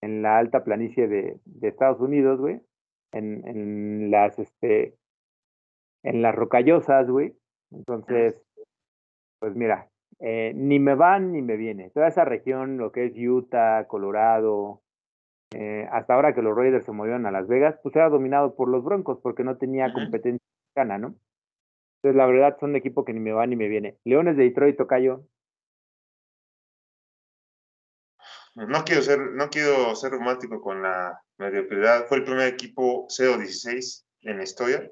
en 0.01 0.21
la 0.21 0.38
alta 0.38 0.63
planicie 0.63 1.07
de, 1.07 1.39
de 1.45 1.67
Estados 1.67 1.99
Unidos, 1.99 2.39
güey, 2.39 2.62
en, 3.12 3.47
en 3.47 4.12
las, 4.12 4.38
este, 4.39 4.95
en 6.03 6.21
las 6.21 6.35
rocallosas, 6.35 7.09
güey, 7.09 7.35
entonces, 7.71 8.41
pues 9.39 9.55
mira, 9.55 9.89
eh, 10.19 10.53
ni 10.55 10.79
me 10.79 10.95
van 10.95 11.31
ni 11.31 11.41
me 11.41 11.57
viene, 11.57 11.91
toda 11.91 12.07
esa 12.07 12.25
región, 12.25 12.77
lo 12.77 12.91
que 12.91 13.05
es 13.05 13.13
Utah, 13.15 13.85
Colorado, 13.88 14.81
eh, 15.51 15.88
hasta 15.91 16.13
ahora 16.13 16.33
que 16.33 16.41
los 16.41 16.55
Raiders 16.55 16.85
se 16.85 16.91
movieron 16.91 17.25
a 17.25 17.31
Las 17.31 17.47
Vegas, 17.47 17.79
pues 17.81 17.95
era 17.95 18.09
dominado 18.09 18.55
por 18.55 18.69
los 18.69 18.83
Broncos 18.83 19.19
porque 19.21 19.43
no 19.43 19.57
tenía 19.57 19.91
competencia 19.93 20.45
mexicana, 20.75 20.97
¿no? 20.99 21.15
Entonces, 21.97 22.15
la 22.15 22.27
verdad, 22.27 22.57
son 22.59 22.71
un 22.71 22.75
equipo 22.77 23.03
que 23.03 23.13
ni 23.13 23.19
me 23.19 23.33
va 23.33 23.45
ni 23.45 23.55
me 23.55 23.67
viene. 23.67 23.97
Leones 24.05 24.38
de 24.38 24.43
Detroit, 24.43 24.77
Tocayo. 24.77 25.23
No 28.55 28.83
quiero 28.83 29.01
ser, 29.01 29.19
no 29.19 29.49
quiero 29.49 29.95
ser 29.95 30.12
romántico 30.12 30.62
con 30.62 30.81
la 30.81 31.21
mediocridad. 31.38 32.07
Fue 32.07 32.17
el 32.17 32.23
primer 32.23 32.47
equipo 32.47 33.07
0-16 33.07 34.05
en 34.21 34.38
la 34.38 34.43
historia. 34.43 34.91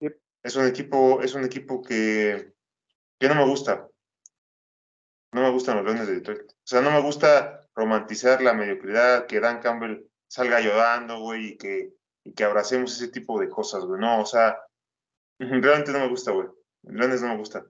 Yep. 0.00 0.16
Es 0.42 0.56
un 0.56 0.66
equipo, 0.66 1.22
es 1.22 1.34
un 1.34 1.44
equipo 1.44 1.82
que, 1.82 2.52
que 3.18 3.28
no 3.28 3.34
me 3.34 3.44
gusta. 3.44 3.88
No 5.32 5.42
me 5.42 5.50
gustan 5.50 5.76
los 5.76 5.84
Leones 5.84 6.08
de 6.08 6.14
Detroit. 6.14 6.50
O 6.50 6.54
sea, 6.64 6.80
no 6.80 6.90
me 6.90 7.00
gusta 7.00 7.68
romantizar 7.74 8.42
la 8.42 8.52
mediocridad, 8.52 9.26
que 9.26 9.40
Dan 9.40 9.60
Campbell 9.60 10.04
salga 10.26 10.60
llorando, 10.60 11.20
güey, 11.20 11.50
y 11.50 11.56
que, 11.56 11.94
y 12.24 12.32
que 12.32 12.44
abracemos 12.44 12.94
ese 12.94 13.12
tipo 13.12 13.38
de 13.40 13.48
cosas, 13.48 13.84
güey. 13.84 14.00
No, 14.00 14.20
o 14.20 14.26
sea, 14.26 14.58
realmente 15.38 15.92
no 15.92 16.00
me 16.00 16.08
gusta, 16.08 16.32
güey. 16.32 16.48
Leones 16.82 17.22
no 17.22 17.28
me 17.28 17.36
gusta. 17.36 17.64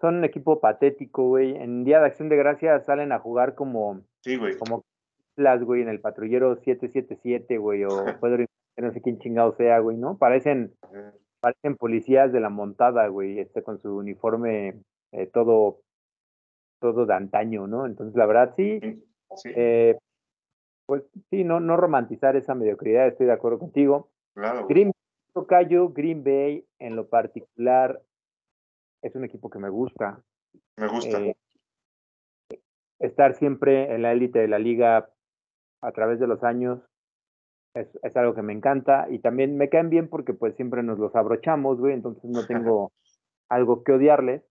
Son 0.00 0.16
un 0.16 0.24
equipo 0.24 0.60
patético, 0.60 1.28
güey. 1.28 1.56
En 1.56 1.84
Día 1.84 2.00
de 2.00 2.06
Acción 2.06 2.28
de 2.28 2.36
Gracias 2.36 2.84
salen 2.84 3.12
a 3.12 3.18
jugar 3.18 3.54
como, 3.54 4.00
Sí, 4.20 4.36
güey. 4.36 4.56
como 4.58 4.84
las, 5.36 5.62
güey, 5.64 5.82
en 5.82 5.88
el 5.88 6.00
patrullero 6.00 6.56
777, 6.56 7.56
güey, 7.58 7.84
o 7.84 7.88
Pedro, 8.20 8.44
no 8.76 8.92
sé 8.92 9.00
quién 9.00 9.18
chingado 9.18 9.52
sea, 9.56 9.78
güey, 9.80 9.96
¿no? 9.96 10.18
Parecen, 10.18 10.74
parecen 11.40 11.76
policías 11.76 12.32
de 12.32 12.40
la 12.40 12.50
montada, 12.50 13.06
güey, 13.08 13.38
este, 13.38 13.62
con 13.62 13.78
su 13.80 13.96
uniforme 13.96 14.74
eh, 15.12 15.26
todo, 15.26 15.80
todo 16.80 17.06
de 17.06 17.14
antaño, 17.14 17.66
¿no? 17.66 17.86
Entonces, 17.86 18.14
la 18.16 18.26
verdad, 18.26 18.54
sí, 18.56 18.80
Sí, 19.34 19.50
Eh, 19.56 19.96
pues 20.84 21.02
sí, 21.30 21.42
no, 21.44 21.58
no 21.58 21.78
romantizar 21.78 22.36
esa 22.36 22.54
mediocridad, 22.54 23.06
estoy 23.06 23.26
de 23.26 23.32
acuerdo 23.32 23.58
contigo. 23.58 24.10
claro. 24.34 24.66
Green 24.68 24.92
Green 25.94 26.22
Bay, 26.22 26.66
en 26.78 26.94
lo 26.96 27.08
particular, 27.08 28.02
es 29.02 29.14
un 29.14 29.24
equipo 29.24 29.50
que 29.50 29.58
me 29.58 29.68
gusta. 29.68 30.22
Me 30.76 30.88
gusta. 30.88 31.20
Eh, 31.20 31.36
estar 33.00 33.34
siempre 33.34 33.94
en 33.94 34.02
la 34.02 34.12
élite 34.12 34.38
de 34.38 34.48
la 34.48 34.58
liga 34.58 35.10
a 35.82 35.92
través 35.92 36.20
de 36.20 36.28
los 36.28 36.42
años, 36.44 36.80
Es, 37.74 37.88
es, 38.02 38.16
algo 38.16 38.34
que 38.34 38.42
me 38.42 38.52
encanta 38.52 39.06
y 39.10 39.18
también 39.18 39.56
me 39.56 39.68
caen 39.68 39.88
bien 39.88 40.08
porque 40.08 40.34
pues 40.34 40.54
siempre 40.54 40.82
nos 40.82 40.98
los 40.98 41.16
abrochamos, 41.16 41.78
güey, 41.78 41.94
entonces 41.94 42.30
no 42.30 42.46
tengo 42.46 42.92
algo 43.48 43.82
que 43.82 43.92
odiarles, 43.92 44.42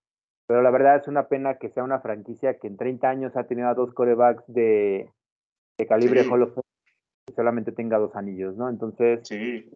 pero 0.48 0.62
la 0.62 0.72
verdad 0.72 0.98
es 0.98 1.08
una 1.08 1.28
pena 1.28 1.58
que 1.58 1.70
sea 1.70 1.84
una 1.84 2.02
franquicia 2.02 2.58
que 2.58 2.68
en 2.68 2.78
30 2.78 3.10
años 3.10 3.38
ha 3.38 3.46
tenido 3.46 3.70
a 3.70 3.76
dos 3.76 3.94
corebacks 3.94 4.44
de, 4.48 5.10
de 5.78 5.88
calibre 5.88 6.24
Sí. 6.24 6.30
Hall 6.30 6.44
of 6.44 6.56
Fame 6.56 6.64
y 7.30 7.34
solamente 7.34 7.72
tenga 7.72 8.00
dos 8.00 8.16
anillos, 8.16 8.58
¿no? 8.58 8.70
Entonces, 8.70 9.22
Sí, 9.28 9.72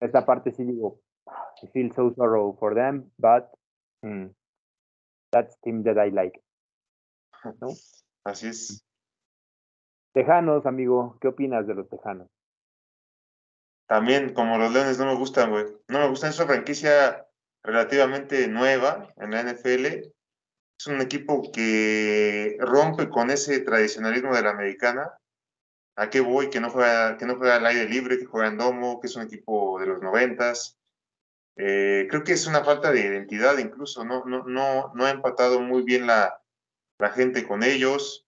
esta 0.00 0.24
parte 0.24 0.50
sí 0.50 0.64
digo, 0.64 1.00
I 1.62 1.66
feel 1.68 1.92
so 1.92 2.12
sorrow 2.14 2.56
for 2.58 2.74
them, 2.74 3.10
but 3.18 3.44
mm, 4.02 4.28
that's 5.30 5.58
team 5.60 5.82
that 5.84 5.96
I 5.96 6.10
like. 6.10 6.40
¿no? 7.60 7.68
así 8.24 8.48
es. 8.48 8.84
Tejanos, 10.12 10.66
amigo, 10.66 11.18
¿qué 11.20 11.28
opinas 11.28 11.66
de 11.66 11.74
los 11.74 11.88
Tejanos? 11.88 12.28
También, 13.86 14.34
como 14.34 14.58
los 14.58 14.72
Leones 14.72 14.98
no 14.98 15.06
me 15.06 15.14
gustan, 15.14 15.50
güey. 15.50 15.64
No 15.88 16.00
me 16.00 16.08
gustan. 16.08 16.30
Es 16.30 16.38
una 16.38 16.48
franquicia 16.48 17.26
relativamente 17.62 18.46
nueva 18.48 19.08
en 19.16 19.30
la 19.30 19.42
NFL. 19.42 19.86
Es 20.78 20.86
un 20.86 21.00
equipo 21.00 21.50
que 21.52 22.56
rompe 22.60 23.08
con 23.08 23.30
ese 23.30 23.60
tradicionalismo 23.60 24.34
de 24.34 24.42
la 24.42 24.50
americana. 24.50 25.18
¿A 25.96 26.10
qué 26.10 26.20
voy? 26.20 26.50
Que 26.50 26.60
no 26.60 26.70
juega, 26.70 27.16
que 27.16 27.26
no 27.26 27.36
juega 27.36 27.56
al 27.56 27.66
aire 27.66 27.88
libre, 27.88 28.18
que 28.18 28.26
juega 28.26 28.48
en 28.48 28.58
domo, 28.58 29.00
que 29.00 29.06
es 29.06 29.16
un 29.16 29.22
equipo 29.22 29.80
de 29.80 29.86
los 29.86 30.00
noventas. 30.00 30.77
Eh, 31.58 32.06
creo 32.08 32.22
que 32.22 32.32
es 32.32 32.46
una 32.46 32.62
falta 32.64 32.92
de 32.92 33.00
identidad 33.00 33.58
incluso. 33.58 34.04
No, 34.04 34.24
no, 34.24 34.44
no, 34.44 34.92
no 34.94 35.04
ha 35.04 35.10
empatado 35.10 35.60
muy 35.60 35.82
bien 35.82 36.06
la, 36.06 36.40
la 36.98 37.10
gente 37.10 37.46
con 37.46 37.62
ellos. 37.62 38.26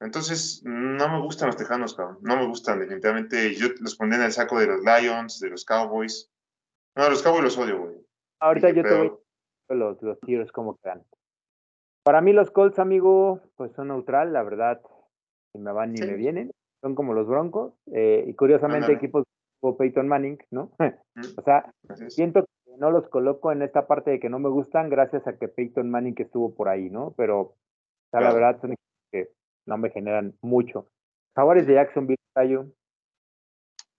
Entonces, 0.00 0.62
no 0.64 1.08
me 1.08 1.20
gustan 1.22 1.48
los 1.48 1.56
tejanos, 1.56 1.94
cabrón. 1.94 2.18
No 2.22 2.36
me 2.36 2.46
gustan, 2.46 2.80
definitivamente. 2.80 3.54
Yo 3.54 3.68
los 3.80 3.96
pondré 3.96 4.18
en 4.18 4.24
el 4.24 4.32
saco 4.32 4.58
de 4.58 4.66
los 4.66 4.80
Lions, 4.80 5.38
de 5.40 5.50
los 5.50 5.64
Cowboys. 5.64 6.30
No, 6.96 7.08
los 7.08 7.22
Cowboys 7.22 7.44
los 7.44 7.58
odio, 7.58 7.80
güey. 7.80 7.96
Ahorita 8.40 8.70
yo 8.70 8.82
te 8.82 8.94
voy 8.94 9.12
a 9.68 9.74
los, 9.74 10.02
los 10.02 10.20
tiros 10.20 10.50
como 10.52 10.76
quedan. 10.78 11.04
Para 12.04 12.20
mí 12.20 12.32
los 12.32 12.50
Colts, 12.50 12.80
amigo, 12.80 13.40
pues 13.56 13.72
son 13.74 13.88
neutral, 13.88 14.32
la 14.32 14.42
verdad, 14.42 14.82
ni 15.54 15.60
me 15.62 15.72
van 15.72 15.92
ni 15.92 15.98
Sí. 15.98 16.04
me 16.06 16.14
vienen. 16.14 16.50
Son 16.80 16.96
como 16.96 17.14
los 17.14 17.28
Broncos. 17.28 17.72
eh, 17.92 18.24
y 18.26 18.34
curiosamente 18.34 18.86
Ándale. 18.86 18.94
equipos 18.98 19.24
como 19.62 19.76
Peyton 19.76 20.08
Manning, 20.08 20.38
¿no? 20.50 20.72
O 21.38 21.42
sea, 21.42 21.72
es. 21.88 22.14
siento 22.14 22.44
que 22.66 22.76
no 22.78 22.90
los 22.90 23.08
coloco 23.08 23.52
en 23.52 23.62
esta 23.62 23.86
parte 23.86 24.10
de 24.10 24.20
que 24.20 24.28
no 24.28 24.38
me 24.40 24.48
gustan 24.48 24.90
gracias 24.90 25.26
a 25.26 25.38
que 25.38 25.48
Peyton 25.48 25.88
Manning 25.88 26.16
estuvo 26.18 26.54
por 26.54 26.68
ahí, 26.68 26.90
¿no? 26.90 27.14
Pero, 27.16 27.40
o 27.40 27.56
sea, 28.10 28.20
la 28.20 28.30
Claro. 28.30 28.34
verdad 28.34 28.60
son 28.60 28.74
que 29.12 29.30
no 29.66 29.78
me 29.78 29.90
generan 29.90 30.34
mucho. 30.42 30.88
Jaguares 31.36 31.66
de 31.66 31.74
Jacksonville, 31.74 32.18
Tayo. 32.34 32.66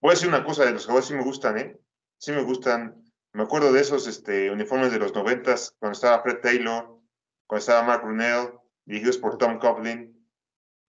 Voy 0.01 0.09
a 0.09 0.11
decir 0.11 0.27
una 0.27 0.43
cosa, 0.43 0.65
de 0.65 0.73
los 0.73 0.85
Jaguares 0.85 1.07
sí 1.07 1.13
me 1.15 1.23
gustan, 1.23 1.57
¿eh? 1.57 1.77
Sí 2.19 2.31
me 2.33 2.43
gustan. 2.43 3.01
Me 3.33 3.43
acuerdo 3.43 3.71
de 3.71 3.79
esos 3.79 4.05
este, 4.07 4.51
uniformes 4.51 4.91
de 4.91 4.99
los 4.99 5.15
noventas, 5.15 5.75
cuando 5.79 5.93
estaba 5.93 6.21
Fred 6.21 6.41
Taylor, 6.41 6.99
cuando 7.47 7.59
estaba 7.59 7.83
Mark 7.83 8.03
Brunell, 8.03 8.49
dirigidos 8.85 9.17
por 9.17 9.37
Tom 9.37 9.57
Coughlin. 9.59 10.12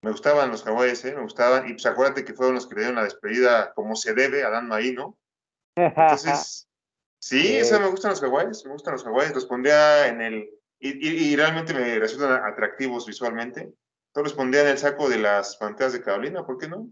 Me 0.05 0.11
gustaban 0.11 0.51
los 0.51 0.63
Jaguares, 0.63 1.03
¿eh? 1.05 1.15
Me 1.15 1.23
gustaban. 1.23 1.67
Y 1.67 1.73
pues 1.73 1.85
acuérdate 1.87 2.23
que 2.23 2.35
fueron 2.35 2.53
los 2.55 2.67
que 2.67 2.75
le 2.75 2.81
dieron 2.81 2.95
la 2.97 3.03
despedida 3.05 3.73
como 3.73 3.95
se 3.95 4.13
debe 4.13 4.43
a 4.43 4.51
Dan 4.51 4.67
Marino. 4.67 5.17
Entonces, 5.75 6.69
sí, 7.19 7.59
o 7.61 7.65
sea, 7.65 7.79
me 7.79 7.87
gustan 7.87 8.11
los 8.11 8.21
Jaguares, 8.21 8.63
me 8.65 8.71
gustan 8.73 8.93
los 8.93 9.03
Jaguares. 9.03 9.33
Los 9.33 9.47
pondría 9.47 10.07
en 10.07 10.21
el... 10.21 10.49
Y, 10.79 10.89
y- 10.89 11.33
y 11.33 11.35
realmente 11.35 11.73
me 11.73 11.97
resultan 11.97 12.31
atractivos 12.43 13.07
visualmente. 13.07 13.61
Entonces 13.61 14.31
los 14.31 14.33
pondría 14.33 14.61
en 14.61 14.67
el 14.67 14.77
saco 14.77 15.09
de 15.09 15.17
las 15.17 15.57
Panteras 15.57 15.93
de 15.93 16.01
Carolina, 16.03 16.45
¿por 16.45 16.57
qué 16.59 16.67
no? 16.67 16.87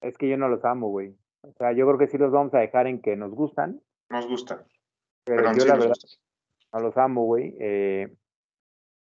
es 0.00 0.16
que 0.16 0.28
yo 0.30 0.38
no 0.38 0.48
los 0.48 0.64
amo, 0.64 0.88
güey. 0.88 1.14
O 1.42 1.52
sea, 1.58 1.72
yo 1.72 1.86
creo 1.86 1.98
que 1.98 2.06
sí 2.08 2.16
los 2.16 2.32
vamos 2.32 2.54
a 2.54 2.58
dejar 2.60 2.86
en 2.86 3.02
que 3.02 3.14
nos 3.16 3.32
gustan, 3.32 3.82
Nos 4.08 4.26
gustan. 4.26 4.64
pero 5.24 5.42
Perdón, 5.42 5.56
yo 5.56 5.60
sí 5.62 5.68
la 5.68 5.74
verdad 5.76 5.94
no 6.72 6.80
los 6.80 6.96
amo, 6.96 7.24
güey. 7.26 7.54
Eh, 7.60 8.14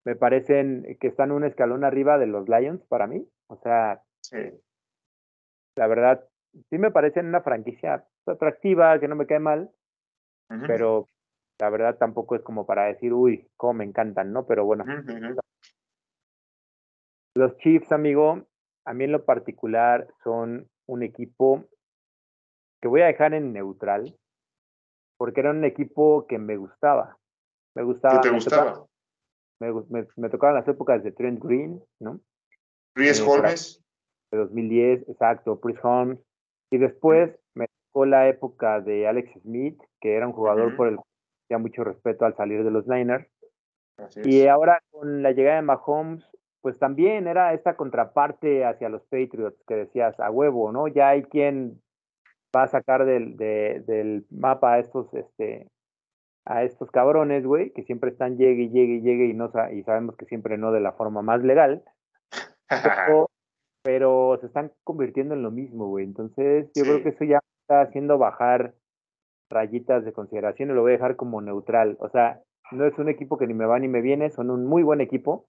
me 0.05 0.15
parecen 0.15 0.97
que 0.99 1.07
están 1.07 1.31
un 1.31 1.43
escalón 1.43 1.83
arriba 1.83 2.17
de 2.17 2.27
los 2.27 2.47
Lions 2.49 2.83
para 2.87 3.07
mí. 3.07 3.27
O 3.47 3.57
sea, 3.57 4.01
Sí. 4.21 4.37
la 5.75 5.87
verdad, 5.87 6.27
sí 6.69 6.77
me 6.77 6.91
parecen 6.91 7.27
una 7.27 7.41
franquicia 7.41 8.05
atractiva, 8.25 8.99
que 8.99 9.07
no 9.07 9.15
me 9.15 9.25
cae 9.27 9.39
mal, 9.39 9.71
pero 10.67 11.07
la 11.59 11.69
verdad 11.69 11.97
tampoco 11.97 12.35
es 12.35 12.41
como 12.41 12.65
para 12.65 12.85
decir, 12.85 13.13
uy, 13.13 13.47
cómo 13.57 13.73
me 13.73 13.83
encantan, 13.85 14.31
¿no? 14.33 14.45
Pero 14.45 14.65
bueno, 14.65 14.83
los 17.35 17.57
Chiefs, 17.57 17.91
amigo, 17.91 18.45
a 18.85 18.93
mí 18.93 19.03
en 19.05 19.11
lo 19.11 19.25
particular 19.25 20.07
son 20.23 20.69
un 20.87 21.03
equipo 21.03 21.65
que 22.81 22.87
voy 22.87 23.01
a 23.01 23.07
dejar 23.07 23.33
en 23.33 23.53
neutral, 23.53 24.17
porque 25.17 25.39
era 25.41 25.51
un 25.51 25.63
equipo 25.63 26.25
que 26.27 26.39
me 26.39 26.57
gustaba. 26.57 27.17
Me 27.75 27.83
¿Qué 27.83 27.85
gustaba. 27.85 28.21
te 28.21 28.29
gustaba? 28.29 28.85
Me, 29.61 29.71
me- 29.89 30.07
me 30.17 30.29
tocaban 30.29 30.55
las 30.55 30.67
épocas 30.67 31.03
de 31.03 31.11
Trent 31.11 31.41
Green, 31.43 31.81
¿no? 31.99 32.19
Ries 32.95 33.19
Eh. 33.19 33.23
Holmes. 33.27 33.77
De 34.31 34.37
2010, 34.39 35.07
exacto, 35.09 35.59
Chris 35.59 35.77
Holmes. 35.83 36.17
Y 36.71 36.77
después 36.77 37.37
me 37.53 37.67
tocó 37.87 38.05
la 38.05 38.27
época 38.29 38.79
de 38.81 39.07
Alex 39.07 39.31
Smith, 39.41 39.77
que 39.99 40.15
era 40.15 40.25
un 40.27 40.33
jugador 40.33 40.75
por 40.77 40.87
el 40.87 40.95
que 40.97 41.03
tenía 41.49 41.61
mucho 41.61 41.83
respeto 41.83 42.25
al 42.25 42.35
salir 42.35 42.63
de 42.63 42.71
los 42.71 42.87
Niners. 42.87 43.27
Así 43.97 44.21
Y 44.23 44.41
es. 44.41 44.47
ahora 44.49 44.81
con 44.89 45.21
la 45.21 45.31
llegada 45.31 45.57
de 45.57 45.61
Mahomes, 45.63 46.25
pues 46.61 46.79
también 46.79 47.27
era 47.27 47.53
esta 47.53 47.75
contraparte 47.75 48.63
hacia 48.65 48.87
los 48.89 49.01
Patriots 49.03 49.61
que 49.67 49.75
decías 49.75 50.17
a 50.19 50.31
huevo, 50.31 50.71
¿no? 50.71 50.87
Ya 50.87 51.09
hay 51.09 51.23
quien 51.23 51.81
va 52.55 52.63
a 52.63 52.67
sacar 52.67 53.05
del, 53.05 53.35
de- 53.37 53.83
del 53.85 54.25
mapa 54.29 54.73
a 54.73 54.79
estos, 54.79 55.13
este, 55.13 55.67
a 56.45 56.63
estos 56.63 56.89
cabrones, 56.91 57.45
güey, 57.45 57.71
que 57.71 57.83
siempre 57.83 58.11
están 58.11 58.37
llegue 58.37 58.63
y 58.63 58.69
llegue 58.69 58.95
y 58.95 59.01
llegue 59.01 59.25
y 59.27 59.33
no 59.33 59.51
y 59.71 59.83
sabemos 59.83 60.15
que 60.17 60.25
siempre 60.25 60.57
no 60.57 60.71
de 60.71 60.79
la 60.79 60.93
forma 60.93 61.21
más 61.21 61.41
legal, 61.43 61.83
pero, 62.67 63.29
pero 63.83 64.37
se 64.39 64.47
están 64.47 64.71
convirtiendo 64.83 65.35
en 65.35 65.43
lo 65.43 65.51
mismo, 65.51 65.87
güey. 65.87 66.05
Entonces, 66.05 66.71
yo 66.75 66.83
creo 66.83 67.03
que 67.03 67.09
eso 67.09 67.23
ya 67.25 67.39
está 67.63 67.81
haciendo 67.81 68.17
bajar 68.17 68.73
rayitas 69.49 70.05
de 70.05 70.13
consideración 70.13 70.71
y 70.71 70.73
lo 70.73 70.81
voy 70.81 70.91
a 70.91 70.95
dejar 70.95 71.15
como 71.15 71.41
neutral. 71.41 71.97
O 71.99 72.09
sea, 72.09 72.41
no 72.71 72.85
es 72.85 72.97
un 72.97 73.09
equipo 73.09 73.37
que 73.37 73.47
ni 73.47 73.53
me 73.53 73.65
va 73.65 73.79
ni 73.79 73.87
me 73.87 74.01
viene, 74.01 74.31
son 74.31 74.49
un 74.49 74.65
muy 74.65 74.81
buen 74.81 75.01
equipo, 75.01 75.47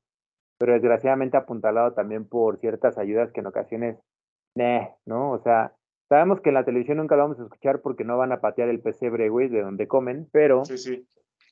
pero 0.58 0.74
desgraciadamente 0.74 1.36
apuntalado 1.36 1.92
también 1.94 2.28
por 2.28 2.58
ciertas 2.58 2.98
ayudas 2.98 3.32
que 3.32 3.40
en 3.40 3.46
ocasiones, 3.46 3.98
nah, 4.56 4.88
¿no? 5.06 5.32
O 5.32 5.38
sea, 5.38 5.72
sabemos 6.12 6.42
que 6.42 6.50
en 6.50 6.54
la 6.56 6.64
televisión 6.66 6.98
nunca 6.98 7.16
lo 7.16 7.22
vamos 7.22 7.40
a 7.40 7.44
escuchar 7.44 7.80
porque 7.80 8.04
no 8.04 8.18
van 8.18 8.32
a 8.32 8.40
patear 8.42 8.68
el 8.68 8.80
pesebre, 8.80 9.30
güey, 9.30 9.48
de 9.48 9.62
donde 9.62 9.88
comen, 9.88 10.28
pero 10.30 10.62
Sí, 10.66 10.76
sí. 10.76 11.06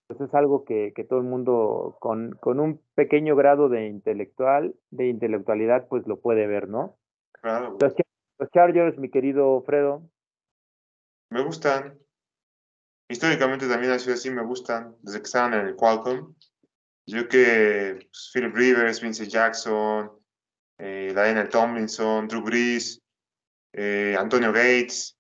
pues 0.07 0.21
es 0.21 0.35
algo 0.35 0.65
que, 0.67 0.93
que 0.95 1.03
todo 1.05 1.19
el 1.21 1.25
mundo 1.25 1.97
con, 1.99 2.33
con 2.41 2.61
un 2.61 2.83
pequeño 2.95 3.37
grado 3.37 3.71
de 3.71 3.87
intelectual, 3.87 4.75
de 4.91 5.07
intelectualidad, 5.09 5.89
pues 5.89 6.07
lo 6.07 6.21
puede 6.21 6.47
ver, 6.47 6.69
¿no? 6.69 6.99
Claro. 7.41 7.69
güey. 7.69 7.79
Los, 7.81 7.95
los 8.39 8.51
Chargers, 8.51 8.99
mi 8.99 9.09
querido 9.11 9.63
Fredo, 9.63 10.03
Me 11.31 11.43
gustan. 11.43 11.99
Históricamente 13.09 13.67
también 13.67 13.93
ha 13.93 13.99
sido 13.99 14.15
así, 14.15 14.31
me 14.31 14.45
gustan. 14.45 14.95
Desde 15.01 15.21
que 15.21 15.25
estaban 15.25 15.55
en 15.55 15.67
el 15.69 15.75
Qualcomm. 15.77 16.35
Yo 17.07 17.27
que 17.29 17.99
pues, 18.11 18.31
Philip 18.35 18.55
Rivers, 18.55 19.01
Vince 19.01 19.27
Jackson, 19.27 20.13
eh, 20.79 21.09
Lionel 21.15 21.49
Tomlinson, 21.49 22.29
Drew 22.29 22.43
Brees, 22.43 23.01
eh, 23.73 24.17
Antonio 24.19 24.53
Gates, 24.53 25.19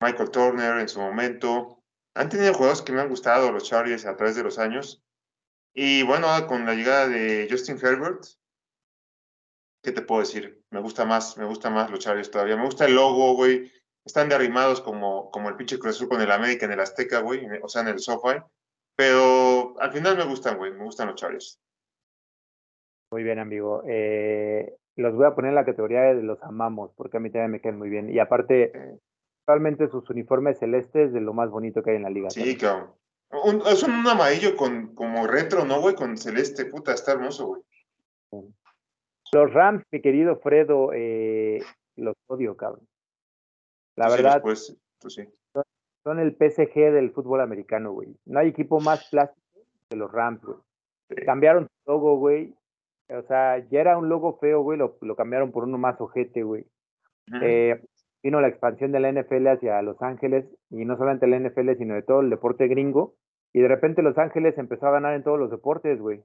Michael 0.00 0.30
Turner 0.30 0.78
en 0.80 0.88
su 0.88 1.00
momento. 1.00 1.82
Han 2.14 2.28
tenido 2.28 2.54
jugadores 2.54 2.82
que 2.82 2.92
me 2.92 3.00
han 3.00 3.08
gustado 3.08 3.52
los 3.52 3.64
Chargers 3.64 4.06
a 4.06 4.16
través 4.16 4.36
de 4.36 4.42
los 4.42 4.58
años. 4.58 5.02
Y 5.74 6.02
bueno, 6.02 6.28
con 6.46 6.64
la 6.64 6.74
llegada 6.74 7.08
de 7.08 7.46
Justin 7.50 7.78
Herbert, 7.80 8.24
¿qué 9.82 9.92
te 9.92 10.02
puedo 10.02 10.22
decir? 10.22 10.62
Me 10.70 10.80
gusta 10.80 11.04
más, 11.04 11.36
me 11.36 11.44
gusta 11.44 11.68
más 11.70 11.90
los 11.90 12.00
Chargers 12.00 12.30
todavía. 12.30 12.56
Me 12.56 12.64
gusta 12.64 12.86
el 12.86 12.94
logo, 12.94 13.34
güey. 13.34 13.70
Están 14.04 14.28
de 14.28 14.36
arrimados 14.36 14.80
como, 14.80 15.30
como 15.30 15.48
el 15.48 15.56
pinche 15.56 15.78
Cruz 15.78 16.04
con 16.08 16.20
el 16.20 16.30
América 16.30 16.64
en 16.64 16.72
el 16.72 16.80
Azteca, 16.80 17.20
güey. 17.20 17.46
O 17.62 17.68
sea, 17.68 17.82
en 17.82 17.88
el 17.88 17.98
SoFi. 17.98 18.40
Pero 18.96 19.78
al 19.78 19.92
final 19.92 20.16
me 20.16 20.24
gustan, 20.24 20.56
güey. 20.56 20.72
Me 20.72 20.84
gustan 20.84 21.08
los 21.08 21.16
Chargers. 21.16 21.60
muy 23.10 23.22
bien, 23.22 23.38
amigo. 23.38 23.82
Eh, 23.86 24.74
los 24.96 25.14
voy 25.14 25.26
a 25.26 25.34
poner 25.34 25.50
en 25.50 25.54
la 25.56 25.64
categoría 25.64 26.00
de 26.02 26.22
los 26.22 26.42
amamos, 26.42 26.92
porque 26.96 27.18
a 27.18 27.20
mí 27.20 27.30
también 27.30 27.50
me 27.50 27.60
caen 27.60 27.78
muy 27.78 27.88
bien. 27.88 28.10
Y 28.10 28.18
aparte, 28.18 28.98
realmente 29.46 29.88
sus 29.88 30.08
uniformes 30.10 30.58
celestes 30.58 31.12
de 31.12 31.20
lo 31.20 31.32
más 31.34 31.50
bonito 31.50 31.82
que 31.82 31.90
hay 31.90 31.96
en 31.96 32.02
la 32.04 32.10
liga. 32.10 32.30
sí, 32.30 32.56
cabrón. 32.56 32.90
Un- 33.44 33.62
es 33.66 33.82
un 33.82 34.06
amarillo 34.06 34.56
con, 34.56 34.94
como 34.94 35.26
retro, 35.26 35.64
¿no, 35.64 35.80
güey? 35.80 35.94
Con 35.96 36.16
celeste. 36.16 36.64
Puta, 36.66 36.94
está 36.94 37.12
hermoso, 37.12 37.46
güey. 37.48 37.62
Los 39.32 39.52
Rams, 39.52 39.82
mi 39.90 40.00
querido 40.00 40.36
Fredo, 40.36 40.92
eh, 40.94 41.60
los 41.96 42.14
odio, 42.28 42.56
cabrón. 42.56 42.86
La 43.96 44.06
Tú 44.06 44.10
sí, 44.12 44.16
verdad, 44.18 44.34
después, 44.34 44.76
tú 45.00 45.10
sí. 45.10 45.28
son 46.04 46.20
el 46.20 46.36
PSG 46.36 46.92
del 46.92 47.10
fútbol 47.10 47.40
americano, 47.40 47.92
güey. 47.92 48.16
No 48.26 48.38
hay 48.38 48.48
equipo 48.48 48.78
más 48.80 49.08
plástico 49.10 49.42
que 49.90 49.96
los 49.96 50.10
Rams, 50.12 50.42
güey. 50.44 50.58
Sí. 51.10 51.16
Cambiaron 51.24 51.64
su 51.66 51.90
logo, 51.90 52.16
güey. 52.18 52.54
O 53.08 53.22
sea, 53.22 53.58
ya 53.68 53.80
era 53.80 53.98
un 53.98 54.08
logo 54.08 54.38
feo, 54.38 54.62
güey, 54.62 54.78
lo, 54.78 54.96
lo 55.00 55.16
cambiaron 55.16 55.52
por 55.52 55.64
uno 55.64 55.78
más 55.78 56.00
ojete, 56.00 56.42
güey. 56.42 56.66
Eh, 57.42 57.80
vino 58.22 58.40
la 58.40 58.48
expansión 58.48 58.92
de 58.92 59.00
la 59.00 59.12
NFL 59.12 59.46
hacia 59.48 59.82
Los 59.82 60.00
Ángeles, 60.02 60.46
y 60.70 60.84
no 60.84 60.96
solamente 60.96 61.26
la 61.26 61.38
NFL, 61.38 61.76
sino 61.78 61.94
de 61.94 62.02
todo 62.02 62.20
el 62.20 62.30
deporte 62.30 62.66
gringo, 62.66 63.14
y 63.52 63.60
de 63.60 63.68
repente 63.68 64.02
Los 64.02 64.18
Ángeles 64.18 64.58
empezó 64.58 64.86
a 64.86 64.92
ganar 64.92 65.14
en 65.14 65.22
todos 65.22 65.38
los 65.38 65.50
deportes, 65.50 66.00
güey. 66.00 66.22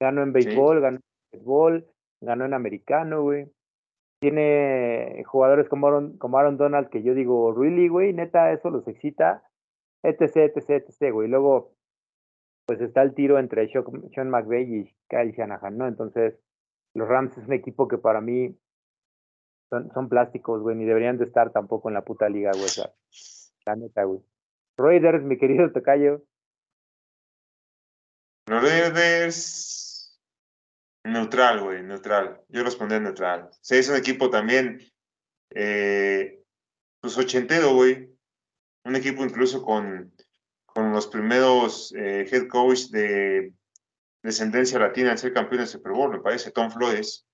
Ganó 0.00 0.22
en 0.22 0.32
béisbol, 0.32 0.80
ganó 0.80 0.98
en 1.32 1.40
fútbol, 1.40 1.86
ganó 2.20 2.44
en 2.44 2.54
americano, 2.54 3.22
güey. 3.22 3.46
Tiene 4.20 5.22
jugadores 5.26 5.68
como 5.68 5.86
Aaron, 5.86 6.18
como 6.18 6.38
Aaron 6.38 6.56
Donald 6.56 6.88
que 6.88 7.02
yo 7.02 7.14
digo, 7.14 7.54
really, 7.54 7.88
güey, 7.88 8.12
neta, 8.12 8.52
eso 8.52 8.70
los 8.70 8.86
excita, 8.88 9.42
etc, 10.02 10.52
etc, 10.54 10.84
etc, 10.88 11.12
güey. 11.12 11.28
Luego, 11.28 11.72
pues 12.66 12.80
está 12.80 13.02
el 13.02 13.14
tiro 13.14 13.38
entre 13.38 13.68
Sean 13.68 14.30
McVay 14.30 14.62
y 14.62 14.94
Kyle 15.08 15.32
Shanahan, 15.32 15.76
¿no? 15.76 15.86
Entonces, 15.86 16.34
los 16.94 17.08
Rams 17.08 17.36
es 17.36 17.46
un 17.46 17.52
equipo 17.52 17.88
que 17.88 17.98
para 17.98 18.20
mí 18.20 18.56
son, 19.70 20.08
plásticos, 20.08 20.62
güey, 20.62 20.76
ni 20.76 20.84
deberían 20.84 21.18
de 21.18 21.24
estar 21.24 21.52
tampoco 21.52 21.88
en 21.88 21.94
la 21.94 22.04
puta 22.04 22.28
liga, 22.28 22.52
güey. 22.52 22.68
la 23.66 23.76
neta, 23.76 24.04
güey. 24.04 24.20
Raiders, 24.76 25.24
mi 25.24 25.36
querido 25.36 25.72
Tocayo. 25.72 26.22
Los 28.46 28.62
Raiders, 28.62 30.20
neutral, 31.04 31.62
güey, 31.62 31.82
neutral. 31.82 32.40
Yo 32.48 32.62
los 32.62 32.76
pondría 32.76 33.00
neutral. 33.00 33.50
Sí, 33.60 33.76
es 33.76 33.88
un 33.88 33.96
equipo 33.96 34.30
también, 34.30 34.80
eh, 35.50 36.42
pues 37.00 37.18
ochentero, 37.18 37.74
güey. 37.74 38.10
Un 38.84 38.96
equipo 38.96 39.24
incluso 39.24 39.62
con, 39.62 40.13
con 40.74 40.92
los 40.92 41.06
primeros 41.06 41.94
eh, 41.94 42.26
head 42.30 42.48
coach 42.48 42.88
de 42.90 43.52
descendencia 44.22 44.78
latina 44.78 45.12
en 45.12 45.18
ser 45.18 45.32
campeón 45.32 45.60
de 45.60 45.66
Super 45.66 45.92
Bowl, 45.92 46.10
me 46.10 46.20
parece, 46.20 46.50
Tom 46.50 46.70
Flores, 46.70 47.26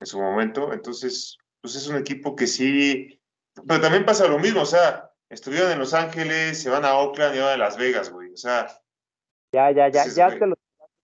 en 0.00 0.06
su 0.06 0.20
momento. 0.20 0.72
Entonces, 0.72 1.38
pues 1.60 1.76
es 1.76 1.88
un 1.88 1.96
equipo 1.96 2.34
que 2.34 2.46
sí, 2.46 3.20
pero 3.66 3.80
también 3.80 4.04
pasa 4.04 4.26
lo 4.26 4.38
mismo, 4.38 4.62
o 4.62 4.66
sea, 4.66 5.10
estuvieron 5.30 5.70
en 5.70 5.78
Los 5.78 5.94
Ángeles, 5.94 6.60
se 6.60 6.70
van 6.70 6.84
a 6.84 6.98
Oakland 6.98 7.36
y 7.36 7.38
van 7.38 7.54
a 7.54 7.56
Las 7.56 7.78
Vegas, 7.78 8.10
güey, 8.10 8.32
o 8.32 8.36
sea. 8.36 8.66
Ya, 9.52 9.70
ya, 9.70 9.88
ya, 9.88 10.06
ya 10.06 10.38
te 10.38 10.46
lo 10.46 10.56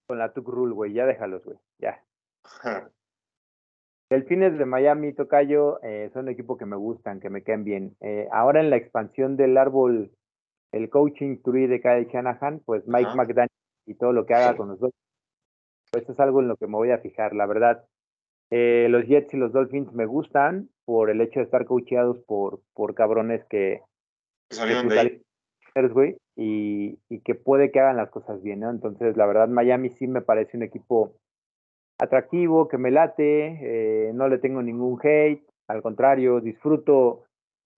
con 0.07 0.19
la 0.19 0.33
Tuc 0.33 0.49
Rule, 0.49 0.75
güey, 0.75 0.93
ya 0.93 1.07
déjalos, 1.07 1.45
güey, 1.45 1.59
ya. 1.79 2.03
Delfines 4.11 4.59
de 4.59 4.67
Miami, 4.67 5.15
Tocayo, 5.15 5.83
eh, 5.83 6.11
son 6.13 6.25
un 6.25 6.31
equipo 6.31 6.59
que 6.59 6.67
me 6.67 6.77
gustan, 6.77 7.21
que 7.21 7.31
me 7.31 7.43
caen 7.43 7.65
bien. 7.65 7.97
Eh, 8.01 8.29
ahora 8.31 8.61
en 8.61 8.69
la 8.69 8.77
expansión 8.77 9.39
del 9.39 9.57
árbol, 9.57 10.13
el 10.73 10.89
coaching 10.91 11.37
tree 11.43 11.67
de 11.67 11.81
Kyle 11.81 12.09
Shanahan, 12.11 12.61
pues 12.65 12.87
Mike 12.87 13.11
McDaniel 13.15 13.51
y 13.87 13.95
todo 13.95 14.13
lo 14.13 14.27
que 14.27 14.35
haga 14.35 14.57
con 14.57 14.69
los 14.69 14.81
dos, 14.81 14.93
pues 15.93 16.09
es 16.09 16.19
algo 16.19 16.41
en 16.41 16.49
lo 16.49 16.57
que 16.57 16.67
me 16.67 16.77
voy 16.77 16.91
a 16.91 16.99
fijar, 16.99 17.35
la 17.35 17.47
verdad. 17.47 17.85
Eh, 18.51 18.87
los 18.91 19.07
Jets 19.07 19.33
y 19.35 19.37
los 19.37 19.53
Dolphins 19.53 19.93
me 19.93 20.07
gustan 20.07 20.69
por 20.85 21.11
el 21.11 21.21
hecho 21.21 21.41
de 21.41 21.45
estar 21.45 21.65
coacheados 21.65 22.19
por, 22.27 22.61
por 22.75 22.95
cabrones 22.95 23.45
que, 23.45 23.81
salieron 24.51 24.89
de 24.89 24.99
ahí. 24.99 25.23
y, 26.37 26.99
y, 27.09 27.21
que 27.21 27.35
puede 27.35 27.71
que 27.71 27.81
hagan 27.81 27.97
las 27.97 28.11
cosas 28.11 28.43
bien, 28.43 28.61
¿no? 28.61 28.71
Entonces, 28.71 29.17
la 29.17 29.27
verdad, 29.27 29.49
Miami 29.49 29.91
sí 29.91 30.07
me 30.07 30.21
parece 30.21 30.57
un 30.57 30.63
equipo 30.63 31.15
atractivo, 31.99 32.69
que 32.69 32.79
me 32.79 32.91
late, 32.91 34.09
eh, 34.09 34.13
no 34.13 34.29
le 34.29 34.39
tengo 34.39 34.63
ningún 34.63 34.99
hate, 35.03 35.47
al 35.69 35.83
contrario, 35.83 36.41
disfruto 36.41 37.25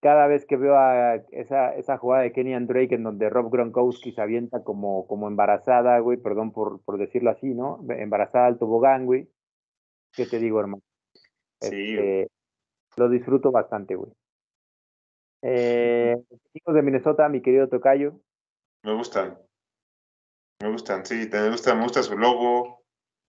cada 0.04 0.26
vez 0.26 0.44
que 0.44 0.58
veo 0.58 0.76
a 0.76 1.14
esa, 1.32 1.74
esa 1.76 1.96
jugada 1.96 2.24
de 2.24 2.32
Kenny 2.32 2.54
Drake 2.66 2.94
en 2.94 3.04
donde 3.04 3.30
Rob 3.30 3.50
Gronkowski 3.50 4.12
se 4.12 4.20
avienta 4.20 4.62
como, 4.62 5.06
como 5.06 5.28
embarazada, 5.28 5.98
güey, 6.00 6.18
perdón 6.18 6.52
por, 6.52 6.82
por 6.82 6.98
decirlo 6.98 7.30
así, 7.30 7.54
¿no? 7.54 7.82
Embarazada 7.88 8.44
al 8.44 8.58
tobogán, 8.58 9.06
güey. 9.06 9.30
¿Qué 10.12 10.26
te 10.26 10.38
digo, 10.38 10.60
hermano? 10.60 10.82
Sí. 11.58 11.94
Este, 11.94 12.28
lo 12.96 13.08
disfruto 13.08 13.50
bastante, 13.50 13.94
güey. 13.94 14.12
Eh, 15.40 16.22
chicos 16.52 16.74
de 16.74 16.82
Minnesota, 16.82 17.26
mi 17.30 17.40
querido 17.40 17.70
Tocayo. 17.70 18.20
Me 18.82 18.94
gustan. 18.94 19.38
Me 20.60 20.70
gustan, 20.70 21.06
sí, 21.06 21.30
me 21.32 21.48
gusta, 21.48 21.74
me 21.74 21.82
gusta 21.82 22.02
su 22.02 22.18
logo, 22.18 22.82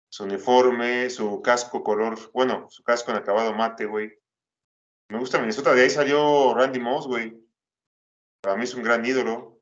su 0.09 0.23
uniforme, 0.23 1.11
su 1.11 1.39
casco 1.43 1.83
color, 1.83 2.17
bueno, 2.33 2.65
su 2.71 2.81
casco 2.81 3.11
en 3.11 3.17
acabado 3.17 3.53
mate, 3.53 3.85
güey. 3.85 4.22
Me 5.13 5.19
gusta 5.19 5.39
Minnesota, 5.39 5.73
de 5.73 5.83
ahí 5.83 5.89
salió 5.89 6.53
Randy 6.53 6.79
Moss, 6.79 7.07
güey. 7.07 7.41
Para 8.41 8.57
mí 8.57 8.63
es 8.63 8.75
un 8.75 8.83
gran 8.83 9.05
ídolo. 9.05 9.61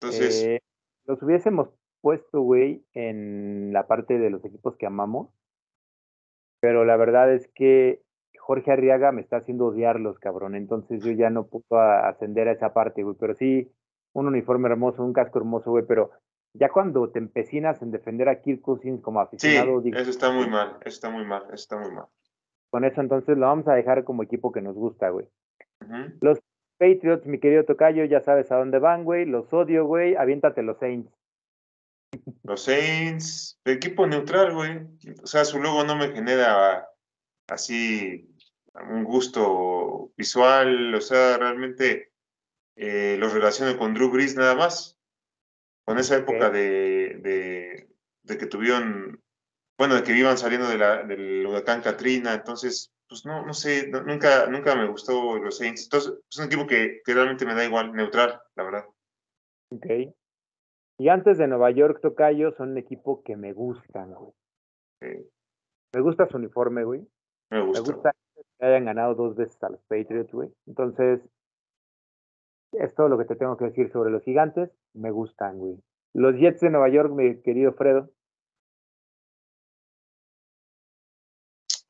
Entonces. 0.00 0.42
Eh, 0.44 0.62
los 1.06 1.20
hubiésemos 1.22 1.70
puesto, 2.00 2.40
güey, 2.42 2.84
en 2.92 3.72
la 3.72 3.88
parte 3.88 4.18
de 4.18 4.30
los 4.30 4.44
equipos 4.44 4.76
que 4.76 4.86
amamos 4.86 5.30
pero 6.62 6.84
la 6.84 6.96
verdad 6.96 7.34
es 7.34 7.48
que 7.56 8.02
Jorge 8.38 8.70
Arriaga 8.70 9.10
me 9.10 9.20
está 9.20 9.38
haciendo 9.38 9.66
odiarlos, 9.66 10.20
cabrón. 10.20 10.54
Entonces 10.54 11.02
yo 11.02 11.10
ya 11.10 11.28
no 11.28 11.48
puedo 11.48 11.82
ascender 11.82 12.46
a 12.46 12.52
esa 12.52 12.72
parte, 12.72 13.02
güey. 13.02 13.16
Pero 13.18 13.34
sí, 13.34 13.72
un 14.12 14.28
uniforme 14.28 14.68
hermoso, 14.68 15.02
un 15.02 15.12
casco 15.12 15.40
hermoso, 15.40 15.72
güey. 15.72 15.84
Pero 15.88 16.12
ya 16.54 16.68
cuando 16.68 17.10
te 17.10 17.18
empecinas 17.18 17.82
en 17.82 17.90
defender 17.90 18.28
a 18.28 18.40
Kirk 18.40 18.60
Cousins 18.60 19.02
como 19.02 19.20
aficionado. 19.20 19.82
Sí, 19.82 19.90
eso 19.92 20.10
está 20.10 20.30
muy 20.30 20.48
mal, 20.48 20.76
eso 20.82 20.88
está 20.88 21.10
muy 21.10 21.24
mal, 21.24 21.42
eso 21.46 21.54
está 21.54 21.78
muy 21.78 21.90
mal. 21.90 22.06
Con 22.72 22.86
eso 22.86 23.02
entonces 23.02 23.36
lo 23.36 23.44
vamos 23.46 23.68
a 23.68 23.74
dejar 23.74 24.02
como 24.02 24.22
equipo 24.22 24.50
que 24.50 24.62
nos 24.62 24.74
gusta, 24.74 25.10
güey. 25.10 25.28
Los 26.22 26.40
Patriots, 26.78 27.26
mi 27.26 27.38
querido 27.38 27.66
Tocayo, 27.66 28.06
ya 28.06 28.22
sabes 28.22 28.50
a 28.50 28.56
dónde 28.56 28.78
van, 28.78 29.04
güey. 29.04 29.26
Los 29.26 29.52
odio, 29.52 29.84
güey. 29.84 30.16
Aviéntate 30.16 30.62
los 30.62 30.78
Saints. 30.78 31.12
Los 32.44 32.62
Saints, 32.64 33.60
equipo 33.66 34.06
neutral, 34.06 34.54
güey. 34.54 34.86
O 35.22 35.26
sea, 35.26 35.44
su 35.44 35.60
logo 35.60 35.84
no 35.84 35.96
me 35.96 36.12
genera 36.12 36.88
así 37.48 38.34
un 38.90 39.04
gusto 39.04 40.10
visual. 40.16 40.94
O 40.94 41.00
sea, 41.02 41.36
realmente 41.36 42.12
eh, 42.76 43.16
los 43.18 43.34
relaciono 43.34 43.76
con 43.76 43.92
Drew 43.92 44.10
Brees 44.10 44.34
nada 44.34 44.54
más. 44.54 44.98
Con 45.84 45.98
esa 45.98 46.16
época 46.16 46.48
de, 46.48 47.86
de, 48.24 48.38
que 48.38 48.46
tuvieron, 48.46 49.21
bueno, 49.78 49.94
de 49.94 50.02
que 50.02 50.16
iban 50.16 50.38
saliendo 50.38 50.68
de 50.68 50.78
la, 50.78 51.02
del 51.02 51.46
huracán 51.46 51.82
Katrina. 51.82 52.34
Entonces, 52.34 52.92
pues 53.08 53.26
no, 53.26 53.44
no 53.44 53.54
sé, 53.54 53.88
nunca, 53.88 54.46
nunca 54.46 54.74
me 54.74 54.88
gustó 54.88 55.38
los 55.38 55.58
Saints. 55.58 55.84
Entonces, 55.84 56.14
es 56.30 56.38
un 56.38 56.46
equipo 56.46 56.66
que, 56.66 57.00
que 57.04 57.14
realmente 57.14 57.44
me 57.46 57.54
da 57.54 57.64
igual, 57.64 57.92
neutral, 57.92 58.40
la 58.54 58.64
verdad. 58.64 58.84
Ok. 59.70 59.86
Y 60.98 61.08
antes 61.08 61.38
de 61.38 61.48
Nueva 61.48 61.70
York, 61.70 62.00
Tocayo 62.00 62.52
son 62.52 62.72
un 62.72 62.78
equipo 62.78 63.22
que 63.22 63.36
me 63.36 63.52
gustan, 63.52 64.14
güey. 64.14 65.26
Me 65.94 66.00
gusta 66.00 66.28
su 66.28 66.36
uniforme, 66.36 66.84
güey. 66.84 67.06
Me 67.50 67.60
gusta. 67.62 67.82
Me 67.82 67.92
gusta 67.92 68.14
que 68.58 68.66
hayan 68.66 68.84
ganado 68.84 69.14
dos 69.14 69.34
veces 69.34 69.62
a 69.64 69.70
los 69.70 69.80
Patriots, 69.88 70.32
güey. 70.32 70.50
Entonces, 70.66 71.20
es 72.72 72.94
todo 72.94 73.08
lo 73.08 73.18
que 73.18 73.24
te 73.24 73.36
tengo 73.36 73.56
que 73.56 73.66
decir 73.66 73.90
sobre 73.90 74.10
los 74.10 74.22
gigantes. 74.22 74.70
Me 74.94 75.10
gustan, 75.10 75.58
güey. 75.58 75.76
Los 76.14 76.36
Jets 76.36 76.60
de 76.60 76.70
Nueva 76.70 76.88
York, 76.88 77.10
mi 77.12 77.40
querido 77.42 77.72
Fredo. 77.72 78.10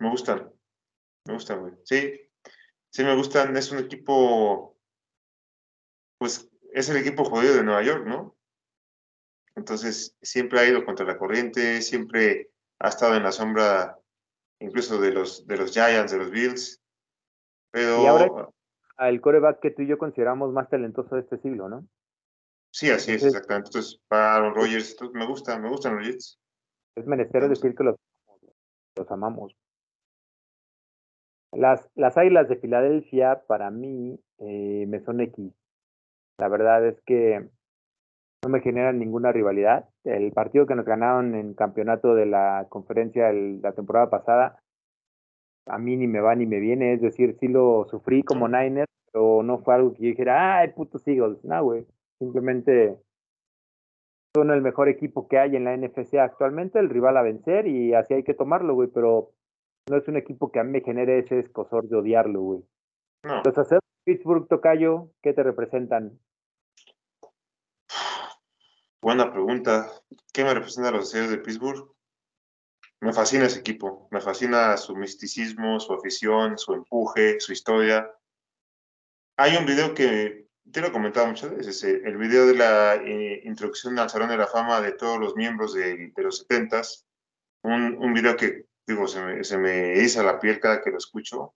Me 0.02 0.10
gustan. 0.10 0.52
Me 1.26 1.34
gustan, 1.34 1.60
güey. 1.60 1.74
Sí, 1.84 2.20
sí 2.90 3.04
me 3.04 3.14
gustan. 3.14 3.56
Es 3.56 3.70
un 3.70 3.78
equipo, 3.78 4.76
pues, 6.18 6.50
es 6.72 6.88
el 6.88 6.96
equipo 6.96 7.24
jodido 7.24 7.54
de 7.54 7.62
Nueva 7.62 7.84
York, 7.84 8.04
¿no? 8.04 8.36
Entonces, 9.54 10.16
siempre 10.20 10.58
ha 10.58 10.66
ido 10.66 10.84
contra 10.84 11.06
la 11.06 11.16
corriente, 11.16 11.80
siempre 11.82 12.50
ha 12.80 12.88
estado 12.88 13.14
en 13.14 13.22
la 13.22 13.30
sombra 13.30 13.96
incluso 14.58 15.00
de 15.00 15.12
los, 15.12 15.46
de 15.46 15.56
los 15.56 15.72
Giants, 15.72 16.10
de 16.10 16.18
los 16.18 16.32
Bills. 16.32 16.82
Pero... 17.70 18.02
Y 18.02 18.06
ahora 18.06 18.48
el 18.98 19.20
coreback 19.20 19.60
que 19.60 19.70
tú 19.70 19.82
y 19.82 19.86
yo 19.86 19.98
consideramos 19.98 20.52
más 20.52 20.68
talentoso 20.68 21.14
de 21.14 21.22
este 21.22 21.38
siglo, 21.38 21.68
¿no? 21.68 21.86
Sí, 22.72 22.90
así 22.90 23.12
es, 23.12 23.22
exactamente. 23.22 23.68
Entonces, 23.68 24.00
para 24.08 24.36
Aaron 24.36 24.54
Rodgers, 24.54 24.96
me 25.12 25.26
gusta, 25.26 25.58
me 25.58 25.68
gustan 25.68 25.96
los 25.96 26.06
Jets. 26.06 26.40
Es 26.96 27.06
menester 27.06 27.48
decir 27.48 27.74
que 27.74 27.84
los, 27.84 27.96
los 28.96 29.10
amamos. 29.10 29.56
Las, 31.52 31.88
las 31.94 32.16
Águilas 32.16 32.48
de 32.48 32.56
Filadelfia, 32.56 33.42
para 33.46 33.70
mí, 33.70 34.18
eh, 34.38 34.86
me 34.88 35.00
son 35.00 35.20
X. 35.20 35.52
La 36.38 36.48
verdad 36.48 36.86
es 36.86 37.00
que 37.02 37.48
no 38.42 38.50
me 38.50 38.60
generan 38.60 38.98
ninguna 38.98 39.32
rivalidad. 39.32 39.88
El 40.04 40.32
partido 40.32 40.66
que 40.66 40.74
nos 40.74 40.86
ganaron 40.86 41.34
en 41.34 41.54
campeonato 41.54 42.14
de 42.14 42.26
la 42.26 42.66
conferencia 42.68 43.32
la 43.32 43.72
temporada 43.72 44.10
pasada, 44.10 44.58
a 45.66 45.78
mí 45.78 45.96
ni 45.96 46.06
me 46.06 46.20
va 46.20 46.34
ni 46.34 46.46
me 46.46 46.58
viene, 46.58 46.94
es 46.94 47.00
decir, 47.00 47.36
sí 47.38 47.48
lo 47.48 47.86
sufrí 47.88 48.22
como 48.22 48.48
Niner, 48.48 48.86
pero 49.12 49.42
no 49.42 49.58
fue 49.58 49.74
algo 49.74 49.92
que 49.92 50.02
yo 50.02 50.08
dijera, 50.08 50.58
ay, 50.58 50.72
putos 50.72 51.06
Eagles, 51.06 51.44
no, 51.44 51.62
güey, 51.62 51.86
simplemente 52.18 52.96
son 54.34 54.50
el 54.50 54.62
mejor 54.62 54.88
equipo 54.88 55.28
que 55.28 55.38
hay 55.38 55.54
en 55.54 55.64
la 55.64 55.76
NFC 55.76 56.14
actualmente, 56.14 56.78
el 56.78 56.88
rival 56.88 57.16
a 57.16 57.22
vencer 57.22 57.66
y 57.66 57.94
así 57.94 58.14
hay 58.14 58.24
que 58.24 58.34
tomarlo, 58.34 58.74
güey, 58.74 58.88
pero 58.88 59.30
no 59.88 59.96
es 59.96 60.08
un 60.08 60.16
equipo 60.16 60.50
que 60.50 60.60
a 60.60 60.64
mí 60.64 60.70
me 60.70 60.80
genere 60.80 61.18
ese 61.18 61.40
escosor 61.40 61.88
de 61.88 61.96
odiarlo, 61.96 62.40
güey. 62.40 62.64
No. 63.24 63.42
Los 63.44 63.68
Pittsburgh, 64.04 64.48
Tocayo, 64.48 65.10
¿qué 65.22 65.32
te 65.32 65.42
representan? 65.42 66.18
Buena 69.00 69.30
pregunta. 69.32 69.90
¿Qué 70.32 70.44
me 70.44 70.54
representa 70.54 70.90
los 70.90 71.10
deseos 71.10 71.30
de 71.30 71.38
Pittsburgh? 71.38 71.92
Me 73.00 73.12
fascina 73.12 73.46
ese 73.46 73.60
equipo. 73.60 74.08
Me 74.10 74.20
fascina 74.20 74.76
su 74.76 74.96
misticismo, 74.96 75.78
su 75.80 75.92
afición, 75.92 76.58
su 76.58 76.74
empuje, 76.74 77.40
su 77.40 77.52
historia. 77.52 78.10
hay 79.36 79.56
un 79.56 79.66
video 79.66 79.94
que 79.94 80.46
te 80.70 80.80
lo 80.80 80.88
he 80.88 80.92
comentado 80.92 81.26
muchas 81.26 81.50
veces, 81.50 81.82
el 81.82 82.16
video 82.16 82.46
de 82.46 82.54
la 82.54 82.94
eh, 82.94 83.42
introducción 83.44 83.98
al 83.98 84.08
Salón 84.08 84.28
de 84.28 84.36
la 84.36 84.46
Fama 84.46 84.80
de 84.80 84.92
todos 84.92 85.18
los 85.18 85.34
miembros 85.34 85.74
de, 85.74 86.12
de 86.14 86.22
los 86.22 86.48
70s, 86.48 87.04
un, 87.64 87.96
un, 87.98 88.14
video 88.14 88.36
que, 88.36 88.66
digo, 88.86 89.06
se 89.06 89.20
me, 89.22 89.44
se 89.44 89.58
me 89.58 89.92
eriza 89.92 90.22
la 90.22 90.38
piel 90.38 90.60
cada 90.60 90.80
que 90.80 90.90
lo 90.90 90.98
escucho. 90.98 91.54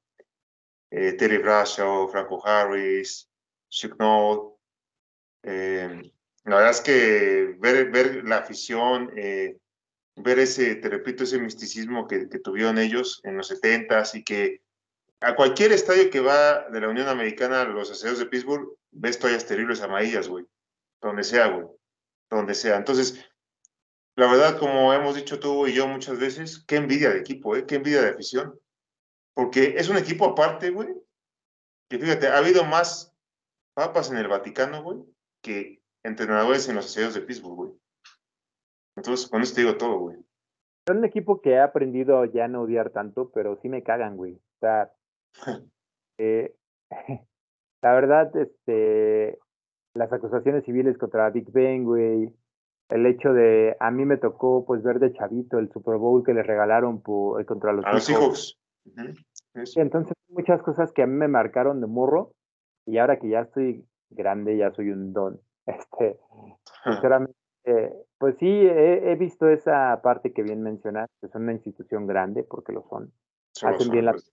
Eh, 0.91 1.12
Terry 1.14 1.39
Bradshaw, 1.39 2.09
Franco 2.09 2.45
Harris, 2.47 3.29
Chuck 3.68 3.99
Noll. 3.99 4.55
Eh, 5.43 6.12
la 6.45 6.57
verdad 6.57 6.70
es 6.70 6.81
que 6.81 7.57
ver, 7.59 7.91
ver 7.91 8.24
la 8.24 8.39
afición, 8.39 9.11
eh, 9.16 9.59
ver 10.16 10.39
ese, 10.39 10.77
te 10.77 10.89
repito, 10.89 11.24
ese 11.24 11.39
misticismo 11.39 12.07
que, 12.07 12.29
que 12.29 12.39
tuvieron 12.39 12.79
ellos 12.79 13.20
en 13.24 13.37
los 13.37 13.51
70s 13.51 14.14
y 14.14 14.24
que 14.24 14.62
a 15.20 15.35
cualquier 15.35 15.72
estadio 15.72 16.11
que 16.11 16.20
va 16.20 16.68
de 16.68 16.81
la 16.81 16.89
Unión 16.89 17.09
Americana, 17.09 17.64
los 17.64 17.91
aseos 17.91 18.18
de 18.18 18.27
Pittsburgh, 18.27 18.68
ves 18.91 19.18
toallas 19.18 19.47
terribles 19.47 19.81
amarillas, 19.81 20.29
güey. 20.29 20.47
Donde 21.01 21.24
sea, 21.24 21.49
güey. 21.49 21.66
Donde 22.31 22.55
sea. 22.55 22.77
Entonces, 22.77 23.24
la 24.17 24.27
verdad, 24.27 24.59
como 24.59 24.93
hemos 24.95 25.14
dicho 25.14 25.39
tú 25.39 25.67
y 25.67 25.75
yo 25.75 25.87
muchas 25.87 26.19
veces, 26.19 26.64
qué 26.67 26.77
envidia 26.77 27.11
de 27.11 27.19
equipo, 27.19 27.55
¿eh? 27.55 27.67
Qué 27.67 27.77
envidia 27.77 28.01
de 28.01 28.11
afición. 28.11 28.59
Porque 29.35 29.75
es 29.77 29.91
un 29.91 29.99
equipo 29.99 30.25
aparte, 30.25 30.71
güey. 30.71 30.89
Que 31.91 31.99
fíjate, 31.99 32.29
ha 32.29 32.39
habido 32.39 32.64
más 32.64 33.14
papas 33.75 34.11
en 34.11 34.17
el 34.17 34.29
Vaticano, 34.29 34.83
güey, 34.83 35.05
que 35.43 35.83
entrenadores 36.03 36.67
en 36.69 36.77
los 36.77 36.87
aseos 36.87 37.12
de 37.12 37.21
Pittsburgh, 37.21 37.57
güey. 37.57 37.73
Entonces, 38.97 39.29
con 39.29 39.43
esto 39.43 39.61
digo 39.61 39.77
todo, 39.77 39.99
güey. 39.99 40.17
Es 40.87 40.97
un 40.97 41.05
equipo 41.05 41.43
que 41.43 41.51
he 41.51 41.61
aprendido 41.61 42.25
ya 42.25 42.49
no 42.49 42.62
odiar 42.62 42.91
tanto, 42.91 43.31
pero 43.33 43.59
sí 43.61 43.69
me 43.69 43.83
cagan, 43.83 44.17
güey. 44.17 44.33
O 44.35 44.59
sea, 44.61 44.93
eh, 46.19 46.57
la 47.83 47.93
verdad, 47.93 48.35
este, 48.35 49.39
las 49.95 50.11
acusaciones 50.11 50.64
civiles 50.64 50.97
contra 50.97 51.29
Big 51.29 51.51
Ben, 51.53 51.85
güey, 51.85 52.33
el 52.89 53.07
hecho 53.07 53.32
de, 53.32 53.76
a 53.80 53.91
mí 53.91 54.05
me 54.05 54.16
tocó 54.16 54.64
pues 54.64 54.82
ver 54.82 54.99
de 54.99 55.12
chavito 55.12 55.59
el 55.59 55.70
Super 55.70 55.97
Bowl 55.97 56.24
que 56.24 56.34
le 56.34 56.43
regalaron 56.43 57.03
por, 57.03 57.45
contra 57.47 57.72
los 57.72 57.84
a 57.84 57.93
los 57.93 58.09
hijos. 58.09 58.59
Uh 58.84 58.91
-huh. 58.91 59.66
sí, 59.66 59.80
entonces 59.80 60.14
muchas 60.28 60.62
cosas 60.62 60.93
que 60.93 61.03
a 61.03 61.07
mí 61.07 61.14
me 61.14 61.28
marcaron 61.28 61.80
de 61.80 61.87
morro 61.87 62.32
y 62.84 62.99
ahora 62.99 63.18
que 63.18 63.28
ya 63.28 63.41
estoy 63.41 63.84
grande, 64.11 64.57
ya 64.57 64.72
soy 64.72 64.91
un 64.91 65.12
don. 65.12 65.41
Este, 65.66 66.20
sinceramente, 66.84 67.34
pues 68.18 68.37
sí, 68.39 68.47
he, 68.47 69.11
he, 69.11 69.16
visto 69.16 69.49
esa 69.49 70.01
parte 70.01 70.32
que 70.32 70.45
bien 70.45 70.62
mencionas, 70.62 71.11
que 71.20 71.26
son 71.26 71.43
una 71.43 71.55
institución 71.55 72.07
grande, 72.07 72.45
porque 72.45 72.72
lo 72.72 72.84
son. 72.89 73.12
Solo 73.51 73.74
hacen 73.74 73.87
son, 73.87 73.93
bien 73.93 74.05
la 74.05 74.12
pues. 74.12 74.32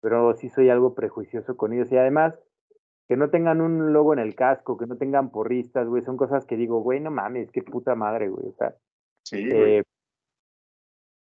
pero 0.00 0.36
sí 0.36 0.48
soy 0.48 0.70
algo 0.70 0.94
prejuicioso 0.94 1.56
con 1.56 1.72
ellos. 1.72 1.90
Y 1.90 1.96
además, 1.96 2.38
que 3.10 3.16
no 3.16 3.28
tengan 3.28 3.60
un 3.60 3.92
logo 3.92 4.12
en 4.12 4.20
el 4.20 4.36
casco, 4.36 4.78
que 4.78 4.86
no 4.86 4.96
tengan 4.96 5.30
porristas, 5.30 5.88
güey, 5.88 6.04
son 6.04 6.16
cosas 6.16 6.46
que 6.46 6.56
digo, 6.56 6.80
güey, 6.80 7.00
no 7.00 7.10
mames, 7.10 7.50
qué 7.50 7.60
puta 7.60 7.96
madre, 7.96 8.28
güey. 8.28 8.46
O 8.46 8.52
sea, 8.52 8.72
Sí, 9.24 9.50
güey. 9.50 9.78
eh, 9.78 9.82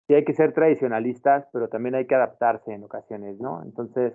sí 0.06 0.14
hay 0.14 0.24
que 0.24 0.32
ser 0.32 0.52
tradicionalistas, 0.54 1.48
pero 1.52 1.68
también 1.68 1.96
hay 1.96 2.06
que 2.06 2.14
adaptarse 2.14 2.72
en 2.72 2.84
ocasiones, 2.84 3.40
¿no? 3.40 3.64
Entonces, 3.64 4.12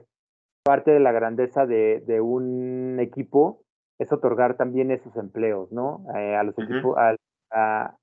parte 0.63 0.91
de 0.91 1.01
la 1.01 1.11
grandeza 1.11 1.65
de, 1.65 2.01
de 2.07 2.21
un 2.21 2.99
equipo 3.01 3.63
es 3.99 4.13
otorgar 4.13 4.55
también 4.55 4.89
esos 4.89 5.13
empleos, 5.17 5.69
¿no? 5.73 6.05
Eh, 6.15 6.37
a 6.37 6.43
los 6.43 6.57
equipos, 6.57 6.95
a, 6.97 7.15
a, 7.51 7.97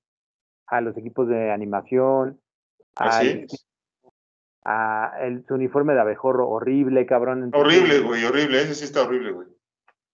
a 0.66 0.80
los 0.82 0.94
equipos 0.98 1.26
de 1.26 1.50
animación, 1.52 2.38
Así 2.96 3.46
a 4.66 5.12
el, 5.20 5.44
su 5.46 5.54
uniforme 5.54 5.94
de 5.94 6.00
abejorro 6.00 6.48
horrible, 6.50 7.06
cabrón. 7.06 7.44
entonces, 7.44 7.78
Horrible, 7.80 8.00
güey, 8.06 8.24
horrible. 8.24 8.60
Ese 8.60 8.74
sí 8.74 8.84
está 8.84 9.02
horrible, 9.04 9.32
güey. 9.32 9.53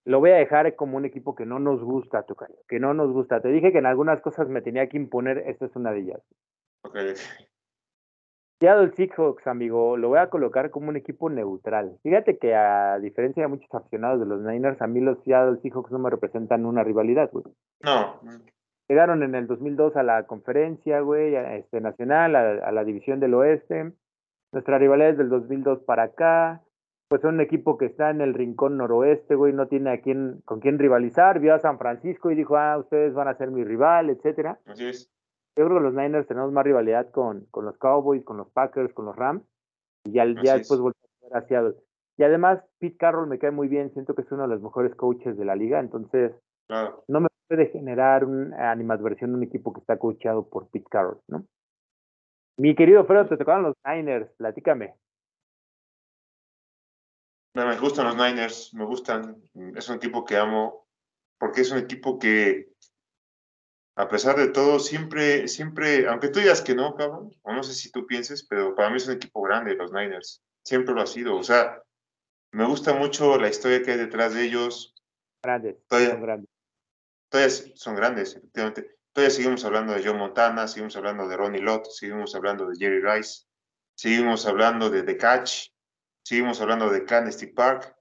Lo 0.04 0.18
voy 0.20 0.30
a 0.30 0.36
dejar 0.36 0.74
como 0.76 0.96
un 0.96 1.04
equipo 1.04 1.34
que 1.34 1.44
no 1.46 1.58
nos 1.58 1.82
gusta, 1.82 2.22
Tocayo, 2.22 2.56
que 2.68 2.80
no 2.80 2.94
nos 2.94 3.12
gusta. 3.12 3.40
Te 3.40 3.48
dije 3.48 3.70
que 3.72 3.78
en 3.78 3.86
algunas 3.86 4.20
cosas 4.22 4.48
me 4.48 4.62
tenía 4.62 4.88
que 4.88 4.96
imponer, 4.96 5.38
esta 5.46 5.66
es 5.66 5.76
una 5.76 5.92
de 5.92 6.00
ellas. 6.00 6.20
Ok, 6.82 6.96
Seattle 8.60 8.92
Seahawks, 8.94 9.46
amigo, 9.46 9.96
lo 9.96 10.08
voy 10.10 10.18
a 10.18 10.28
colocar 10.28 10.70
como 10.70 10.90
un 10.90 10.96
equipo 10.96 11.30
neutral. 11.30 11.96
Fíjate 12.02 12.36
que 12.36 12.54
a 12.54 12.98
diferencia 12.98 13.42
de 13.42 13.48
muchos 13.48 13.72
aficionados 13.74 14.20
de 14.20 14.26
los 14.26 14.42
Niners, 14.42 14.82
a 14.82 14.86
mí 14.86 15.00
los 15.00 15.22
Seattle 15.24 15.58
Seahawks 15.62 15.90
no 15.90 15.98
me 15.98 16.10
representan 16.10 16.66
una 16.66 16.84
rivalidad, 16.84 17.30
güey. 17.32 17.44
No, 17.82 18.20
Llegaron 18.88 19.22
en 19.22 19.34
el 19.34 19.46
2002 19.46 19.96
a 19.96 20.02
la 20.02 20.26
conferencia, 20.26 21.00
güey, 21.00 21.36
a- 21.36 21.56
este, 21.56 21.80
nacional, 21.80 22.36
a, 22.36 22.50
a 22.66 22.72
la 22.72 22.84
división 22.84 23.18
del 23.20 23.32
oeste. 23.34 23.92
Nuestra 24.52 24.78
rivalidad 24.78 25.10
es 25.10 25.18
del 25.18 25.28
2002 25.30 25.80
para 25.84 26.02
acá. 26.02 26.60
Pues 27.10 27.22
son 27.22 27.34
un 27.34 27.40
equipo 27.40 27.76
que 27.76 27.86
está 27.86 28.10
en 28.10 28.20
el 28.20 28.34
rincón 28.34 28.76
noroeste, 28.76 29.34
güey, 29.34 29.52
no 29.52 29.66
tiene 29.66 29.90
a 29.90 30.00
quién, 30.00 30.42
con 30.44 30.60
quién 30.60 30.78
rivalizar. 30.78 31.40
Vio 31.40 31.54
a 31.54 31.58
San 31.58 31.76
Francisco 31.76 32.30
y 32.30 32.36
dijo, 32.36 32.56
ah, 32.56 32.78
ustedes 32.78 33.12
van 33.14 33.26
a 33.26 33.34
ser 33.34 33.50
mi 33.50 33.64
rival, 33.64 34.10
etcétera. 34.10 34.60
así 34.66 34.86
es. 34.86 35.10
Yo 35.56 35.66
creo 35.66 35.78
que 35.78 35.82
los 35.84 35.94
Niners 35.94 36.28
tenemos 36.28 36.52
más 36.52 36.62
rivalidad 36.64 37.10
con, 37.10 37.46
con 37.50 37.64
los 37.64 37.76
Cowboys, 37.78 38.24
con 38.24 38.36
los 38.36 38.48
Packers, 38.52 38.94
con 38.94 39.06
los 39.06 39.16
Rams. 39.16 39.42
Y 40.04 40.12
ya, 40.12 40.24
ya 40.24 40.54
después 40.56 40.78
es. 40.78 40.80
volvemos 40.80 41.10
a 41.22 41.26
ver 41.26 41.36
a 41.36 41.46
Seattle. 41.48 41.74
Y 42.16 42.22
además, 42.22 42.62
Pete 42.78 42.96
Carroll 42.96 43.28
me 43.28 43.40
cae 43.40 43.50
muy 43.50 43.66
bien. 43.66 43.90
Siento 43.92 44.14
que 44.14 44.22
es 44.22 44.30
uno 44.30 44.42
de 44.42 44.48
los 44.48 44.62
mejores 44.62 44.94
coaches 44.94 45.36
de 45.36 45.44
la 45.44 45.56
liga. 45.56 45.80
Entonces, 45.80 46.32
Claro. 46.68 47.02
no 47.08 47.20
me 47.22 47.28
puede 47.48 47.66
generar 47.70 48.24
una 48.24 48.70
animadversión 48.70 49.34
un 49.34 49.42
equipo 49.42 49.72
que 49.72 49.80
está 49.80 49.98
coachado 49.98 50.48
por 50.48 50.68
Pete 50.68 50.86
Carroll, 50.88 51.18
¿no? 51.26 51.44
Mi 52.56 52.76
querido 52.76 53.04
Fredo, 53.04 53.26
te 53.26 53.36
tocaron 53.36 53.64
los 53.64 53.74
Niners. 53.84 54.30
Platícame. 54.36 54.94
Me 57.54 57.78
gustan 57.78 58.06
los 58.06 58.16
Niners, 58.16 58.72
me 58.74 58.84
gustan. 58.84 59.42
Es 59.76 59.88
un 59.88 59.96
equipo 59.96 60.24
que 60.24 60.36
amo, 60.36 60.86
porque 61.38 61.62
es 61.62 61.70
un 61.72 61.78
equipo 61.78 62.18
que, 62.18 62.72
a 63.96 64.08
pesar 64.08 64.36
de 64.36 64.48
todo, 64.48 64.78
siempre, 64.78 65.48
siempre, 65.48 66.06
aunque 66.06 66.28
tú 66.28 66.38
digas 66.38 66.62
que 66.62 66.74
no, 66.74 66.94
cabrón, 66.94 67.34
o 67.42 67.52
no 67.52 67.62
sé 67.62 67.74
si 67.74 67.90
tú 67.90 68.06
pienses, 68.06 68.46
pero 68.46 68.74
para 68.74 68.90
mí 68.90 68.96
es 68.96 69.08
un 69.08 69.14
equipo 69.14 69.42
grande, 69.42 69.74
los 69.74 69.92
Niners. 69.92 70.42
Siempre 70.64 70.94
lo 70.94 71.02
ha 71.02 71.06
sido. 71.06 71.36
O 71.36 71.42
sea, 71.42 71.82
me 72.52 72.66
gusta 72.66 72.94
mucho 72.94 73.36
la 73.38 73.48
historia 73.48 73.82
que 73.82 73.92
hay 73.92 73.98
detrás 73.98 74.34
de 74.34 74.44
ellos. 74.44 74.94
Grandes. 75.42 75.76
Todavía- 75.88 76.10
Son 76.10 76.22
grandes. 76.22 76.50
Todavía 77.30 77.76
son 77.76 77.96
grandes, 77.96 78.36
efectivamente. 78.36 78.96
Todavía 79.12 79.34
seguimos 79.34 79.64
hablando 79.64 79.92
de 79.92 80.04
Joe 80.04 80.14
Montana, 80.14 80.68
seguimos 80.68 80.96
hablando 80.96 81.26
de 81.26 81.36
Ronnie 81.36 81.60
Lott, 81.62 81.86
seguimos 81.90 82.34
hablando 82.36 82.66
de 82.68 82.76
Jerry 82.76 83.00
Rice, 83.00 83.44
seguimos 83.96 84.46
hablando 84.46 84.88
de 84.88 85.02
The 85.02 85.16
Catch, 85.16 85.68
seguimos 86.22 86.60
hablando 86.60 86.90
de 86.90 87.04
Clandestine 87.04 87.52
Park, 87.52 87.96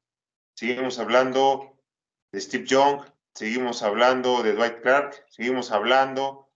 seguimos 0.56 1.00
hablando 1.00 1.80
de 2.32 2.42
Steve 2.42 2.66
Young, 2.66 3.02
seguimos 3.34 3.84
hablando 3.84 4.44
de 4.44 4.54
Dwight 4.54 4.82
Clark, 4.82 5.26
seguimos 5.30 5.72
hablando 5.72 6.50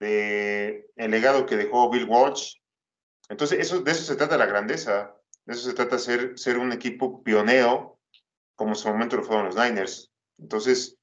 de 0.00 0.90
el 0.96 1.10
legado 1.10 1.46
que 1.46 1.56
dejó 1.56 1.90
Bill 1.90 2.04
Walsh. 2.04 2.56
Entonces, 3.28 3.60
eso, 3.60 3.80
de 3.80 3.92
eso 3.92 4.02
se 4.02 4.16
trata 4.16 4.36
la 4.36 4.46
grandeza, 4.46 5.14
de 5.44 5.54
eso 5.54 5.68
se 5.68 5.74
trata 5.74 5.98
ser, 5.98 6.38
ser 6.38 6.58
un 6.58 6.72
equipo 6.72 7.22
pionero, 7.22 8.00
como 8.56 8.70
en 8.70 8.76
su 8.76 8.88
momento 8.88 9.16
lo 9.16 9.22
fueron 9.22 9.46
los 9.46 9.56
Niners. 9.56 10.10
Entonces, 10.38 10.98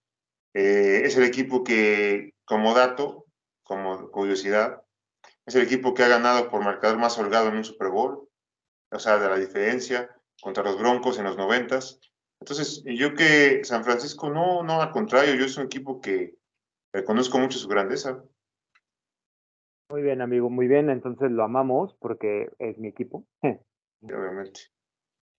eh, 0.53 1.01
es 1.05 1.15
el 1.15 1.23
equipo 1.23 1.63
que, 1.63 2.33
como 2.43 2.73
dato, 2.73 3.25
como 3.63 4.09
curiosidad, 4.11 4.81
es 5.45 5.55
el 5.55 5.61
equipo 5.61 5.93
que 5.93 6.03
ha 6.03 6.07
ganado 6.07 6.49
por 6.49 6.63
marcador 6.63 6.97
más 6.97 7.17
holgado 7.17 7.49
en 7.49 7.57
un 7.57 7.63
Super 7.63 7.89
Bowl, 7.89 8.26
o 8.91 8.99
sea, 8.99 9.17
de 9.19 9.29
la 9.29 9.37
diferencia 9.37 10.09
contra 10.41 10.63
los 10.63 10.79
Broncos 10.79 11.17
en 11.17 11.25
los 11.25 11.37
noventas. 11.37 11.99
Entonces, 12.39 12.83
yo 12.85 13.15
que 13.15 13.63
San 13.63 13.83
Francisco, 13.83 14.29
no, 14.29 14.63
no, 14.63 14.81
al 14.81 14.91
contrario, 14.91 15.35
yo 15.35 15.45
es 15.45 15.57
un 15.57 15.65
equipo 15.65 15.99
que 15.99 16.35
reconozco 16.93 17.39
mucho 17.39 17.57
su 17.57 17.67
grandeza. 17.67 18.23
Muy 19.89 20.01
bien, 20.01 20.21
amigo, 20.21 20.49
muy 20.49 20.67
bien. 20.67 20.89
Entonces 20.89 21.31
lo 21.31 21.43
amamos 21.43 21.95
porque 21.99 22.51
es 22.59 22.77
mi 22.77 22.89
equipo. 22.89 23.25
Obviamente. 24.01 24.59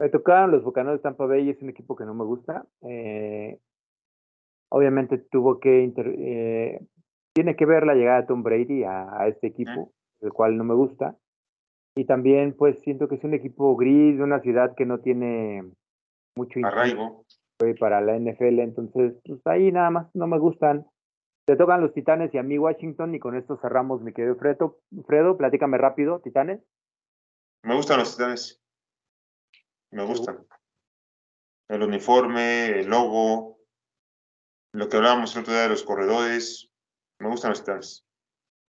Me 0.00 0.08
tocaron 0.08 0.50
los 0.50 0.62
Bucaneros 0.64 0.98
de 0.98 1.02
Tampa 1.02 1.26
Bay 1.26 1.46
y 1.46 1.50
es 1.50 1.62
un 1.62 1.70
equipo 1.70 1.96
que 1.96 2.04
no 2.04 2.14
me 2.14 2.24
gusta. 2.24 2.66
Eh, 2.82 3.58
obviamente 4.70 5.18
tuvo 5.18 5.60
que 5.60 5.82
inter- 5.82 6.14
eh, 6.18 6.80
tiene 7.34 7.56
que 7.56 7.66
ver 7.66 7.84
la 7.84 7.94
llegada 7.94 8.22
de 8.22 8.26
Tom 8.26 8.42
Brady 8.42 8.84
a, 8.84 9.20
a 9.20 9.28
este 9.28 9.48
equipo, 9.48 9.92
el 10.20 10.32
cual 10.32 10.56
no 10.56 10.64
me 10.64 10.74
gusta. 10.74 11.16
Y 11.98 12.04
también 12.04 12.54
pues 12.56 12.78
siento 12.82 13.08
que 13.08 13.16
es 13.16 13.24
un 13.24 13.34
equipo 13.34 13.74
gris 13.74 14.16
de 14.16 14.22
una 14.22 14.38
ciudad 14.38 14.76
que 14.76 14.86
no 14.86 15.00
tiene 15.00 15.68
mucho 16.36 16.60
Arraigo. 16.62 17.24
para 17.80 18.00
la 18.00 18.16
NFL, 18.16 18.60
entonces 18.60 19.14
pues 19.24 19.44
ahí 19.46 19.72
nada 19.72 19.90
más 19.90 20.14
no 20.14 20.28
me 20.28 20.38
gustan. 20.38 20.86
Te 21.44 21.56
tocan 21.56 21.80
los 21.80 21.92
Titanes 21.92 22.32
y 22.32 22.38
a 22.38 22.44
mí 22.44 22.56
Washington 22.56 23.16
y 23.16 23.18
con 23.18 23.36
esto 23.36 23.58
cerramos 23.60 24.00
mi 24.00 24.12
querido 24.12 24.36
Fredo. 24.36 24.78
Fredo, 25.08 25.36
platícame 25.36 25.76
rápido, 25.76 26.20
Titanes. 26.20 26.60
Me 27.64 27.74
gustan 27.74 27.98
los 27.98 28.16
titanes. 28.16 28.62
Me 29.90 30.04
gustan. 30.04 30.38
El 31.68 31.82
uniforme, 31.82 32.78
el 32.78 32.86
logo, 32.86 33.58
lo 34.72 34.88
que 34.88 34.98
hablábamos 34.98 35.34
el 35.34 35.42
otro 35.42 35.52
día 35.52 35.62
de 35.62 35.70
los 35.70 35.82
corredores. 35.82 36.70
Me 37.18 37.28
gustan 37.28 37.50
los 37.50 37.58
titanes. 37.58 38.07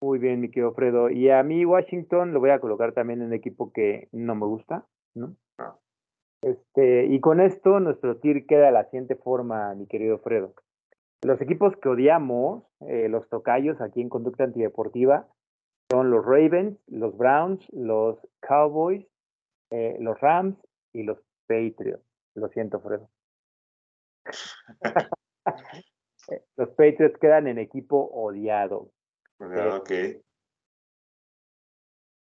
Muy 0.01 0.17
bien, 0.17 0.39
mi 0.39 0.49
querido 0.49 0.73
Fredo. 0.73 1.09
Y 1.09 1.29
a 1.29 1.43
mí 1.43 1.65
Washington 1.65 2.33
lo 2.33 2.39
voy 2.39 2.51
a 2.51 2.59
colocar 2.59 2.93
también 2.93 3.21
en 3.21 3.27
un 3.27 3.33
equipo 3.33 3.73
que 3.73 4.07
no 4.13 4.33
me 4.33 4.45
gusta, 4.45 4.85
¿no? 5.13 5.35
Ah. 5.57 5.75
Este, 6.41 7.05
y 7.07 7.19
con 7.19 7.41
esto 7.41 7.81
nuestro 7.81 8.17
tier 8.17 8.45
queda 8.45 8.67
de 8.67 8.71
la 8.71 8.85
siguiente 8.85 9.15
forma, 9.15 9.75
mi 9.75 9.87
querido 9.87 10.19
Fredo. 10.19 10.53
Los 11.21 11.41
equipos 11.41 11.75
que 11.77 11.89
odiamos, 11.89 12.63
eh, 12.87 13.09
los 13.09 13.27
tocayos 13.27 13.81
aquí 13.81 13.99
en 13.99 14.07
Conducta 14.07 14.45
Antideportiva, 14.45 15.27
son 15.91 16.11
los 16.11 16.25
Ravens, 16.25 16.79
los 16.87 17.17
Browns, 17.17 17.61
los 17.73 18.17
Cowboys, 18.39 19.05
eh, 19.71 19.97
los 19.99 20.17
Rams 20.21 20.55
y 20.93 21.03
los 21.03 21.19
Patriots. 21.47 22.05
Lo 22.35 22.47
siento, 22.47 22.79
Fredo. 22.79 23.09
los 26.55 26.69
Patriots 26.69 27.17
quedan 27.19 27.47
en 27.47 27.57
equipo 27.57 28.09
odiado. 28.13 28.91
Ok. 29.39 29.91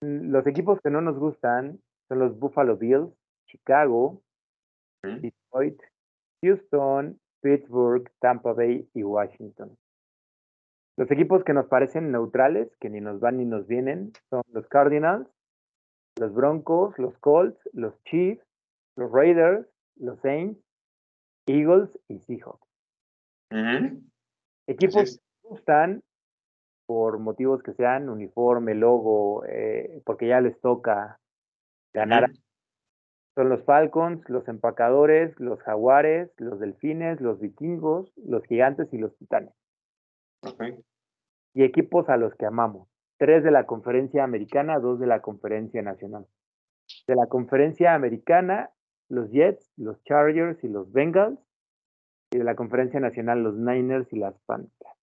Los 0.03 0.47
equipos 0.47 0.81
que 0.81 0.91
no 0.91 1.01
nos 1.01 1.19
gustan 1.19 1.81
son 2.09 2.19
los 2.19 2.39
Buffalo 2.39 2.77
Bills, 2.77 3.13
Chicago, 3.47 4.23
Detroit, 5.03 5.81
Houston, 6.43 7.21
Pittsburgh, 7.41 8.11
Tampa 8.21 8.53
Bay 8.53 8.89
y 8.95 9.03
Washington. 9.03 9.77
Los 10.97 11.11
equipos 11.11 11.43
que 11.45 11.55
nos 11.55 11.67
parecen 11.67 12.13
neutrales, 12.13 12.69
que 12.79 12.91
ni 12.91 13.01
nos 13.01 13.21
van 13.21 13.39
ni 13.39 13.45
nos 13.45 13.67
vienen, 13.67 14.13
son 14.29 14.43
los 14.53 14.67
Cardinals, 14.69 15.29
los 16.19 16.35
Broncos, 16.35 16.99
los 16.99 17.17
Colts, 17.19 17.59
los 17.73 17.95
Chiefs, 18.05 18.45
los 18.97 19.11
Raiders, 19.11 19.67
los 19.97 20.21
Saints, 20.21 20.61
Eagles 21.47 21.91
y 22.09 22.19
Seahawks. 22.21 22.69
Equipos 24.67 24.95
que 24.95 25.01
nos 25.01 25.21
gustan 25.43 26.03
por 26.87 27.19
motivos 27.19 27.63
que 27.63 27.75
sean 27.75 28.09
uniforme, 28.09 28.75
logo, 28.75 29.45
eh, 29.47 30.03
porque 30.05 30.29
ya 30.29 30.41
les 30.41 30.61
toca 30.61 31.21
ganar. 31.93 32.31
Son 33.35 33.49
los 33.49 33.65
Falcons, 33.65 34.29
los 34.29 34.47
Empacadores, 34.49 35.39
los 35.41 35.61
Jaguares, 35.63 36.31
los 36.37 36.61
Delfines, 36.61 37.21
los 37.21 37.41
Vikingos, 37.41 38.13
los 38.17 38.45
Gigantes 38.45 38.93
y 38.93 38.99
los 38.99 39.17
Titanes. 39.17 39.55
Y 41.55 41.65
equipos 41.65 42.09
a 42.09 42.17
los 42.17 42.35
que 42.35 42.47
amamos. 42.47 42.89
Tres 43.19 43.43
de 43.43 43.51
la 43.51 43.65
conferencia 43.65 44.25
americana, 44.25 44.79
dos 44.79 44.99
de 45.01 45.07
la 45.07 45.21
conferencia 45.21 45.81
nacional. 45.81 46.27
De 47.07 47.15
la 47.15 47.27
conferencia 47.27 47.95
americana, 47.95 48.71
los 49.09 49.31
Jets, 49.31 49.73
los 49.77 50.03
Chargers 50.05 50.63
y 50.63 50.69
los 50.69 50.93
Bengals. 50.93 51.39
Y 52.33 52.39
de 52.39 52.45
la 52.45 52.55
conferencia 52.55 53.01
nacional, 53.01 53.43
los 53.43 53.55
Niners 53.55 54.13
y 54.13 54.17
las 54.19 54.39
Panthers. 54.45 55.02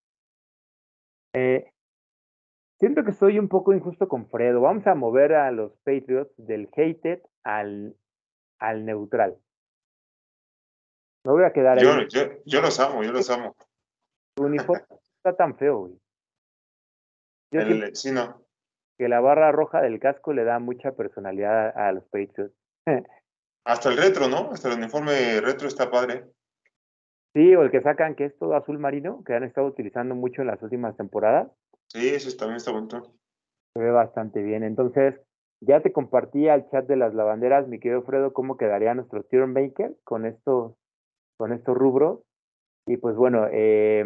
Eh, 1.34 1.72
siento 2.80 3.04
que 3.04 3.14
soy 3.14 3.40
un 3.40 3.50
poco 3.50 3.74
injusto 3.74 4.08
con 4.08 4.28
Fredo. 4.30 4.62
Vamos 4.62 4.88
a 4.88 4.96
mover 4.96 5.34
a 5.34 5.52
los 5.52 5.76
Patriots 5.84 6.34
del 6.38 6.70
hated 6.76 7.22
al, 7.44 7.96
al 8.60 8.86
neutral. 8.86 9.38
Me 11.26 11.34
voy 11.34 11.44
a 11.44 11.54
quedar 11.54 11.80
yo, 11.80 11.94
ahí. 11.94 12.08
Yo, 12.10 12.22
yo 12.46 12.62
los 12.62 12.80
amo, 12.80 13.04
yo 13.04 13.12
los 13.12 13.30
amo. 13.30 13.56
Tu 14.36 14.44
uniforme 14.44 14.86
está 15.18 15.36
tan 15.36 15.58
feo, 15.58 15.80
güey. 15.80 16.00
Yo 17.52 17.62
El, 17.62 17.96
sí, 17.96 18.12
no. 18.12 18.46
Que 18.98 19.08
la 19.08 19.20
barra 19.20 19.52
roja 19.52 19.82
del 19.82 20.00
casco 20.00 20.34
le 20.34 20.44
da 20.44 20.60
mucha 20.60 20.92
personalidad 20.92 21.78
a, 21.78 21.90
a 21.90 21.92
los 21.92 22.06
Patriots. 22.06 22.56
Hasta 23.66 23.90
el 23.90 23.98
retro, 23.98 24.28
¿no? 24.28 24.52
Hasta 24.52 24.70
el 24.70 24.80
uniforme 24.80 25.42
retro 25.42 25.68
está 25.68 25.92
padre. 25.92 26.26
Sí, 27.34 27.56
o 27.56 27.62
el 27.62 27.72
que 27.72 27.82
sacan 27.82 28.16
que 28.16 28.26
es 28.26 28.38
todo 28.38 28.56
azul 28.56 28.80
marino, 28.80 29.24
que 29.24 29.34
han 29.34 29.44
estado 29.44 29.68
utilizando 29.68 30.16
mucho 30.16 30.42
en 30.42 30.48
las 30.48 30.62
últimas 30.64 30.98
temporadas. 30.98 31.52
Sí, 31.88 32.10
ese 32.10 32.36
también 32.36 32.58
está 32.58 32.72
bonito. 32.72 33.14
Se 33.74 33.80
ve 33.80 33.92
bastante 33.92 34.42
bien. 34.42 34.64
Entonces, 34.64 35.16
ya 35.62 35.82
te 35.82 35.92
compartí 35.92 36.48
al 36.48 36.70
chat 36.70 36.88
de 36.88 36.96
las 36.96 37.14
lavanderas, 37.14 37.68
mi 37.68 37.80
querido 37.80 38.02
Fredo, 38.04 38.34
cómo 38.34 38.58
quedaría 38.58 38.94
nuestro 38.94 39.24
tier 39.24 39.46
maker 39.46 39.96
con 40.04 40.26
estos, 40.26 40.74
con 41.38 41.54
estos 41.54 41.78
rubros. 41.78 42.22
Y 42.88 42.98
pues 42.98 43.16
bueno, 43.16 43.48
eh, 43.52 44.06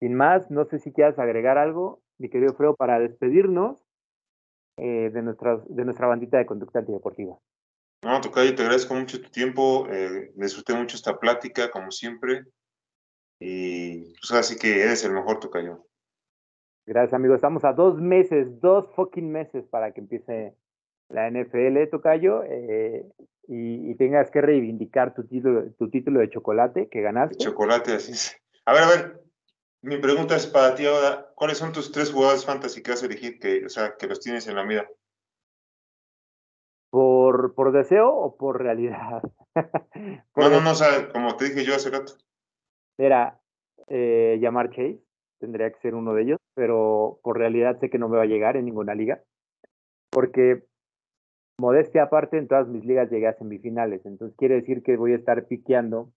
sin 0.00 0.14
más, 0.14 0.50
no 0.50 0.66
sé 0.66 0.78
si 0.78 0.92
quieras 0.92 1.18
agregar 1.18 1.56
algo, 1.56 2.00
mi 2.18 2.28
querido 2.28 2.54
Fredo, 2.54 2.74
para 2.74 2.98
despedirnos 2.98 3.82
eh, 4.78 5.10
de, 5.10 5.22
nuestra, 5.22 5.62
de 5.68 5.84
nuestra 5.84 6.06
bandita 6.06 6.36
de 6.36 6.46
conducta 6.46 6.80
antideportiva. 6.80 7.38
No, 8.02 8.20
Tocayo, 8.20 8.54
te 8.54 8.62
agradezco 8.62 8.94
mucho 8.94 9.20
tu 9.20 9.30
tiempo, 9.30 9.86
eh, 9.90 10.30
disfruté 10.34 10.74
mucho 10.74 10.96
esta 10.96 11.18
plática, 11.18 11.70
como 11.70 11.90
siempre, 11.90 12.44
y 13.40 14.14
pues 14.14 14.32
así 14.32 14.56
que 14.56 14.82
eres 14.82 15.04
el 15.04 15.12
mejor 15.12 15.40
Tocayo. 15.40 15.86
Gracias, 16.86 17.14
amigo. 17.14 17.34
Estamos 17.34 17.64
a 17.64 17.72
dos 17.72 18.00
meses, 18.00 18.60
dos 18.60 18.86
fucking 18.94 19.30
meses 19.30 19.66
para 19.66 19.92
que 19.92 20.00
empiece 20.00 20.54
la 21.08 21.28
NFL, 21.28 21.88
Tocayo, 21.90 22.44
eh, 22.44 23.04
y, 23.48 23.94
tengas 23.96 24.30
que 24.30 24.40
reivindicar 24.40 25.14
tu 25.14 25.24
título, 25.24 25.70
tu 25.78 25.88
título 25.88 26.20
de 26.20 26.30
chocolate 26.30 26.88
que 26.88 27.00
ganaste. 27.00 27.36
chocolate, 27.36 27.94
así 27.94 28.12
es. 28.12 28.36
A 28.64 28.72
ver, 28.72 28.82
a 28.82 28.88
ver, 28.88 29.22
mi 29.82 29.98
pregunta 29.98 30.36
es 30.36 30.46
para 30.46 30.74
ti 30.74 30.86
ahora, 30.86 31.28
¿cuáles 31.34 31.58
son 31.58 31.72
tus 31.72 31.92
tres 31.92 32.10
jugadores 32.10 32.44
fantasy 32.44 32.82
que 32.82 32.90
vas 32.90 33.02
a 33.02 33.06
elegir, 33.06 33.38
que, 33.38 33.64
o 33.64 33.68
sea, 33.68 33.96
que 33.96 34.06
los 34.06 34.20
tienes 34.20 34.46
en 34.48 34.56
la 34.56 34.64
mira? 34.64 34.88
¿Por, 37.36 37.54
por 37.54 37.72
deseo 37.72 38.08
o 38.08 38.34
por 38.34 38.62
realidad? 38.62 39.22
no, 40.36 40.48
no, 40.48 40.60
no, 40.62 40.70
o 40.70 40.74
sea, 40.74 41.12
como 41.12 41.36
te 41.36 41.46
dije 41.46 41.66
yo 41.66 41.74
hace 41.74 41.90
rato. 41.90 42.14
Era 42.96 43.38
eh, 43.88 44.38
llamar 44.40 44.70
Chase, 44.70 45.02
tendría 45.38 45.70
que 45.70 45.78
ser 45.80 45.94
uno 45.94 46.14
de 46.14 46.22
ellos, 46.22 46.38
pero 46.54 47.20
por 47.22 47.36
realidad 47.36 47.78
sé 47.78 47.90
que 47.90 47.98
no 47.98 48.08
me 48.08 48.16
va 48.16 48.22
a 48.22 48.26
llegar 48.26 48.56
en 48.56 48.64
ninguna 48.64 48.94
liga, 48.94 49.20
porque 50.10 50.64
modestia 51.60 52.04
aparte, 52.04 52.38
en 52.38 52.48
todas 52.48 52.68
mis 52.68 52.86
ligas 52.86 53.10
llegué 53.10 53.26
a 53.26 53.36
semifinales, 53.36 54.06
entonces 54.06 54.34
quiere 54.38 54.54
decir 54.54 54.82
que 54.82 54.96
voy 54.96 55.12
a 55.12 55.16
estar 55.16 55.46
piqueando 55.46 56.10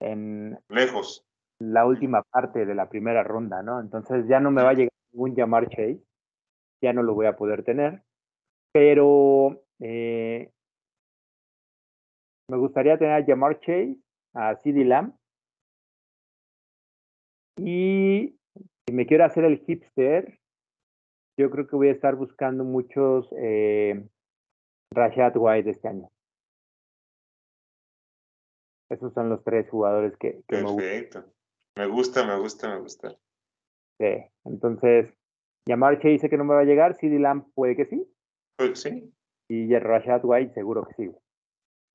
en 0.00 0.58
lejos 0.68 1.24
la 1.58 1.86
última 1.86 2.22
parte 2.22 2.66
de 2.66 2.74
la 2.74 2.90
primera 2.90 3.22
ronda, 3.22 3.62
¿no? 3.62 3.80
Entonces 3.80 4.26
ya 4.28 4.40
no 4.40 4.50
me 4.50 4.62
va 4.62 4.70
a 4.70 4.74
llegar 4.74 4.92
ningún 5.12 5.34
llamar 5.34 5.70
Chase, 5.70 6.02
ya 6.82 6.92
no 6.92 7.02
lo 7.02 7.14
voy 7.14 7.24
a 7.24 7.36
poder 7.36 7.64
tener, 7.64 8.02
pero 8.74 9.62
eh, 9.80 10.50
me 12.48 12.56
gustaría 12.56 12.98
tener 12.98 13.14
a 13.14 13.26
llamar 13.26 13.60
Chase, 13.60 13.96
a 14.34 14.56
CD 14.62 14.84
Lamb 14.84 15.14
y 17.58 18.38
si 18.86 18.94
me 18.94 19.06
quiero 19.06 19.24
hacer 19.24 19.44
el 19.44 19.58
hipster, 19.64 20.38
yo 21.38 21.50
creo 21.50 21.66
que 21.66 21.76
voy 21.76 21.88
a 21.88 21.92
estar 21.92 22.14
buscando 22.14 22.64
muchos 22.64 23.28
eh, 23.38 24.08
Rashad 24.92 25.32
White 25.36 25.70
este 25.70 25.88
año. 25.88 26.08
Esos 28.90 29.12
son 29.14 29.28
los 29.28 29.42
tres 29.42 29.68
jugadores 29.68 30.16
que, 30.18 30.42
Perfecto. 30.46 31.24
Me 31.76 31.86
gusta, 31.86 32.24
me 32.24 32.38
gusta, 32.38 32.68
me 32.68 32.80
gusta. 32.80 33.16
Sí, 33.98 34.24
entonces, 34.44 35.12
Yamarche 35.66 36.08
dice 36.08 36.30
que 36.30 36.36
no 36.36 36.44
me 36.44 36.54
va 36.54 36.60
a 36.60 36.64
llegar, 36.64 36.94
CD 36.94 37.18
Lamb 37.18 37.50
puede 37.54 37.74
que 37.74 37.86
sí. 37.86 38.06
Pues 38.56 38.80
sí. 38.80 39.12
Y 39.48 39.76
Rashad 39.76 40.20
White 40.24 40.54
seguro 40.54 40.86
que 40.86 40.94
sí. 40.94 41.10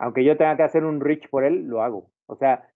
Aunque 0.02 0.24
yo 0.24 0.36
tenga 0.36 0.58
que 0.58 0.64
hacer 0.64 0.84
un 0.84 1.00
reach 1.00 1.30
por 1.30 1.44
él, 1.44 1.68
lo 1.68 1.84
hago. 1.84 2.10
O 2.26 2.36
sea, 2.36 2.68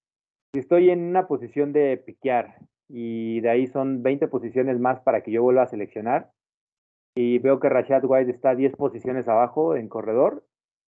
si 0.53 0.59
estoy 0.59 0.91
en 0.91 1.01
una 1.01 1.27
posición 1.27 1.73
de 1.73 1.97
piquear 1.97 2.59
y 2.87 3.41
de 3.41 3.49
ahí 3.49 3.65
son 3.65 4.03
20 4.03 4.27
posiciones 4.27 4.79
más 4.79 4.99
para 4.99 5.21
que 5.21 5.31
yo 5.31 5.41
vuelva 5.41 5.63
a 5.63 5.67
seleccionar. 5.67 6.31
Y 7.17 7.39
veo 7.39 7.59
que 7.59 7.69
Rashad 7.69 8.03
White 8.05 8.29
está 8.29 8.53
10 8.53 8.75
posiciones 8.75 9.27
abajo 9.27 9.75
en 9.75 9.89
corredor, 9.89 10.45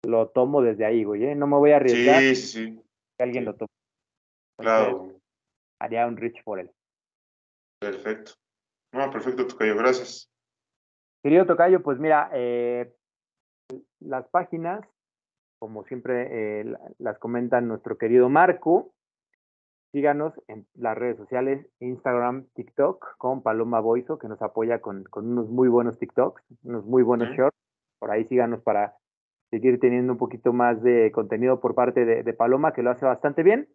lo 0.05 0.29
tomo 0.29 0.61
desde 0.61 0.85
ahí, 0.85 1.03
güey. 1.03 1.25
¿eh? 1.25 1.35
No 1.35 1.47
me 1.47 1.55
voy 1.55 1.71
a 1.71 1.77
arriesgar 1.77 2.21
sí, 2.21 2.35
sí. 2.35 2.83
que 3.17 3.23
alguien 3.23 3.45
lo 3.45 3.55
tome. 3.55 3.69
claro. 4.59 5.15
Haría 5.81 6.05
un 6.05 6.17
reach 6.17 6.43
por 6.43 6.59
él. 6.59 6.69
Perfecto. 7.79 8.33
No, 8.93 9.09
perfecto, 9.09 9.47
Tocayo, 9.47 9.75
gracias. 9.77 10.29
Querido 11.23 11.45
Tocayo, 11.47 11.81
pues 11.81 11.97
mira, 11.97 12.29
eh, 12.33 12.93
las 13.99 14.27
páginas, 14.27 14.85
como 15.59 15.83
siempre 15.83 16.61
eh, 16.61 16.73
las 16.97 17.19
comenta 17.19 17.61
nuestro 17.61 17.97
querido 17.97 18.29
Marco, 18.29 18.93
Síganos 19.91 20.33
en 20.47 20.67
las 20.75 20.95
redes 20.95 21.17
sociales, 21.17 21.65
Instagram, 21.79 22.45
TikTok, 22.53 23.17
con 23.17 23.41
Paloma 23.41 23.79
Boiso, 23.79 24.19
que 24.19 24.27
nos 24.27 24.39
apoya 24.43 24.81
con, 24.81 25.05
unos 25.15 25.49
muy 25.49 25.67
buenos 25.67 25.97
TikToks, 25.97 26.43
unos 26.63 26.85
muy 26.85 27.01
buenos 27.01 27.29
shorts. 27.29 27.57
Por 27.97 28.11
ahí 28.11 28.23
síganos 28.25 28.61
para 28.61 28.95
seguir 29.49 29.79
teniendo 29.79 30.13
un 30.13 30.19
poquito 30.19 30.53
más 30.53 30.83
de 30.83 31.11
contenido 31.11 31.59
por 31.59 31.73
parte 31.73 32.05
de, 32.05 32.33
Paloma, 32.33 32.71
que 32.71 32.83
lo 32.83 32.91
hace 32.91 33.05
bastante 33.07 33.41
bien. 33.41 33.67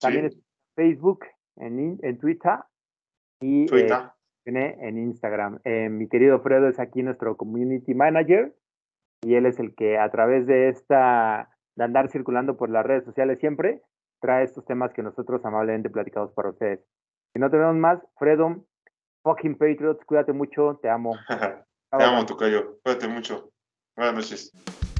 También 0.00 0.26
en 0.26 0.32
Facebook, 0.76 1.24
en, 1.56 1.98
en 2.00 2.18
Twitter 2.18 2.60
y 3.40 3.66
eh, 3.74 3.88
en 4.44 4.98
Instagram. 4.98 5.58
Eh, 5.64 5.88
mi 5.88 6.08
querido 6.08 6.38
Fredo 6.42 6.68
es 6.68 6.78
aquí 6.78 7.02
nuestro 7.02 7.36
community 7.36 7.92
manager 7.92 8.54
y 9.26 9.34
él 9.34 9.44
es 9.44 9.58
el 9.58 9.74
que 9.74 9.98
a 9.98 10.08
través 10.12 10.46
de 10.46 10.68
esta, 10.68 11.50
de 11.74 11.84
andar 11.84 12.08
circulando 12.10 12.56
por 12.56 12.70
las 12.70 12.86
redes 12.86 13.04
sociales 13.04 13.40
siempre, 13.40 13.82
trae 14.20 14.44
estos 14.44 14.64
temas 14.66 14.92
que 14.92 15.02
nosotros 15.02 15.44
amablemente 15.44 15.90
platicamos 15.90 16.32
para 16.32 16.50
ustedes. 16.50 16.78
Si 17.32 17.40
no 17.40 17.50
tenemos 17.50 17.74
más, 17.74 17.98
Fredo, 18.20 18.64
fucking 19.24 19.58
Patriots, 19.58 20.04
cuídate 20.04 20.32
mucho, 20.32 20.78
te 20.80 20.88
amo. 20.88 21.16
te 21.98 22.04
amo, 22.04 22.24
Tocayo, 22.24 22.78
cuídate 22.84 23.08
mucho. 23.08 23.50
Buenas 23.96 24.14
noches. 24.14 24.95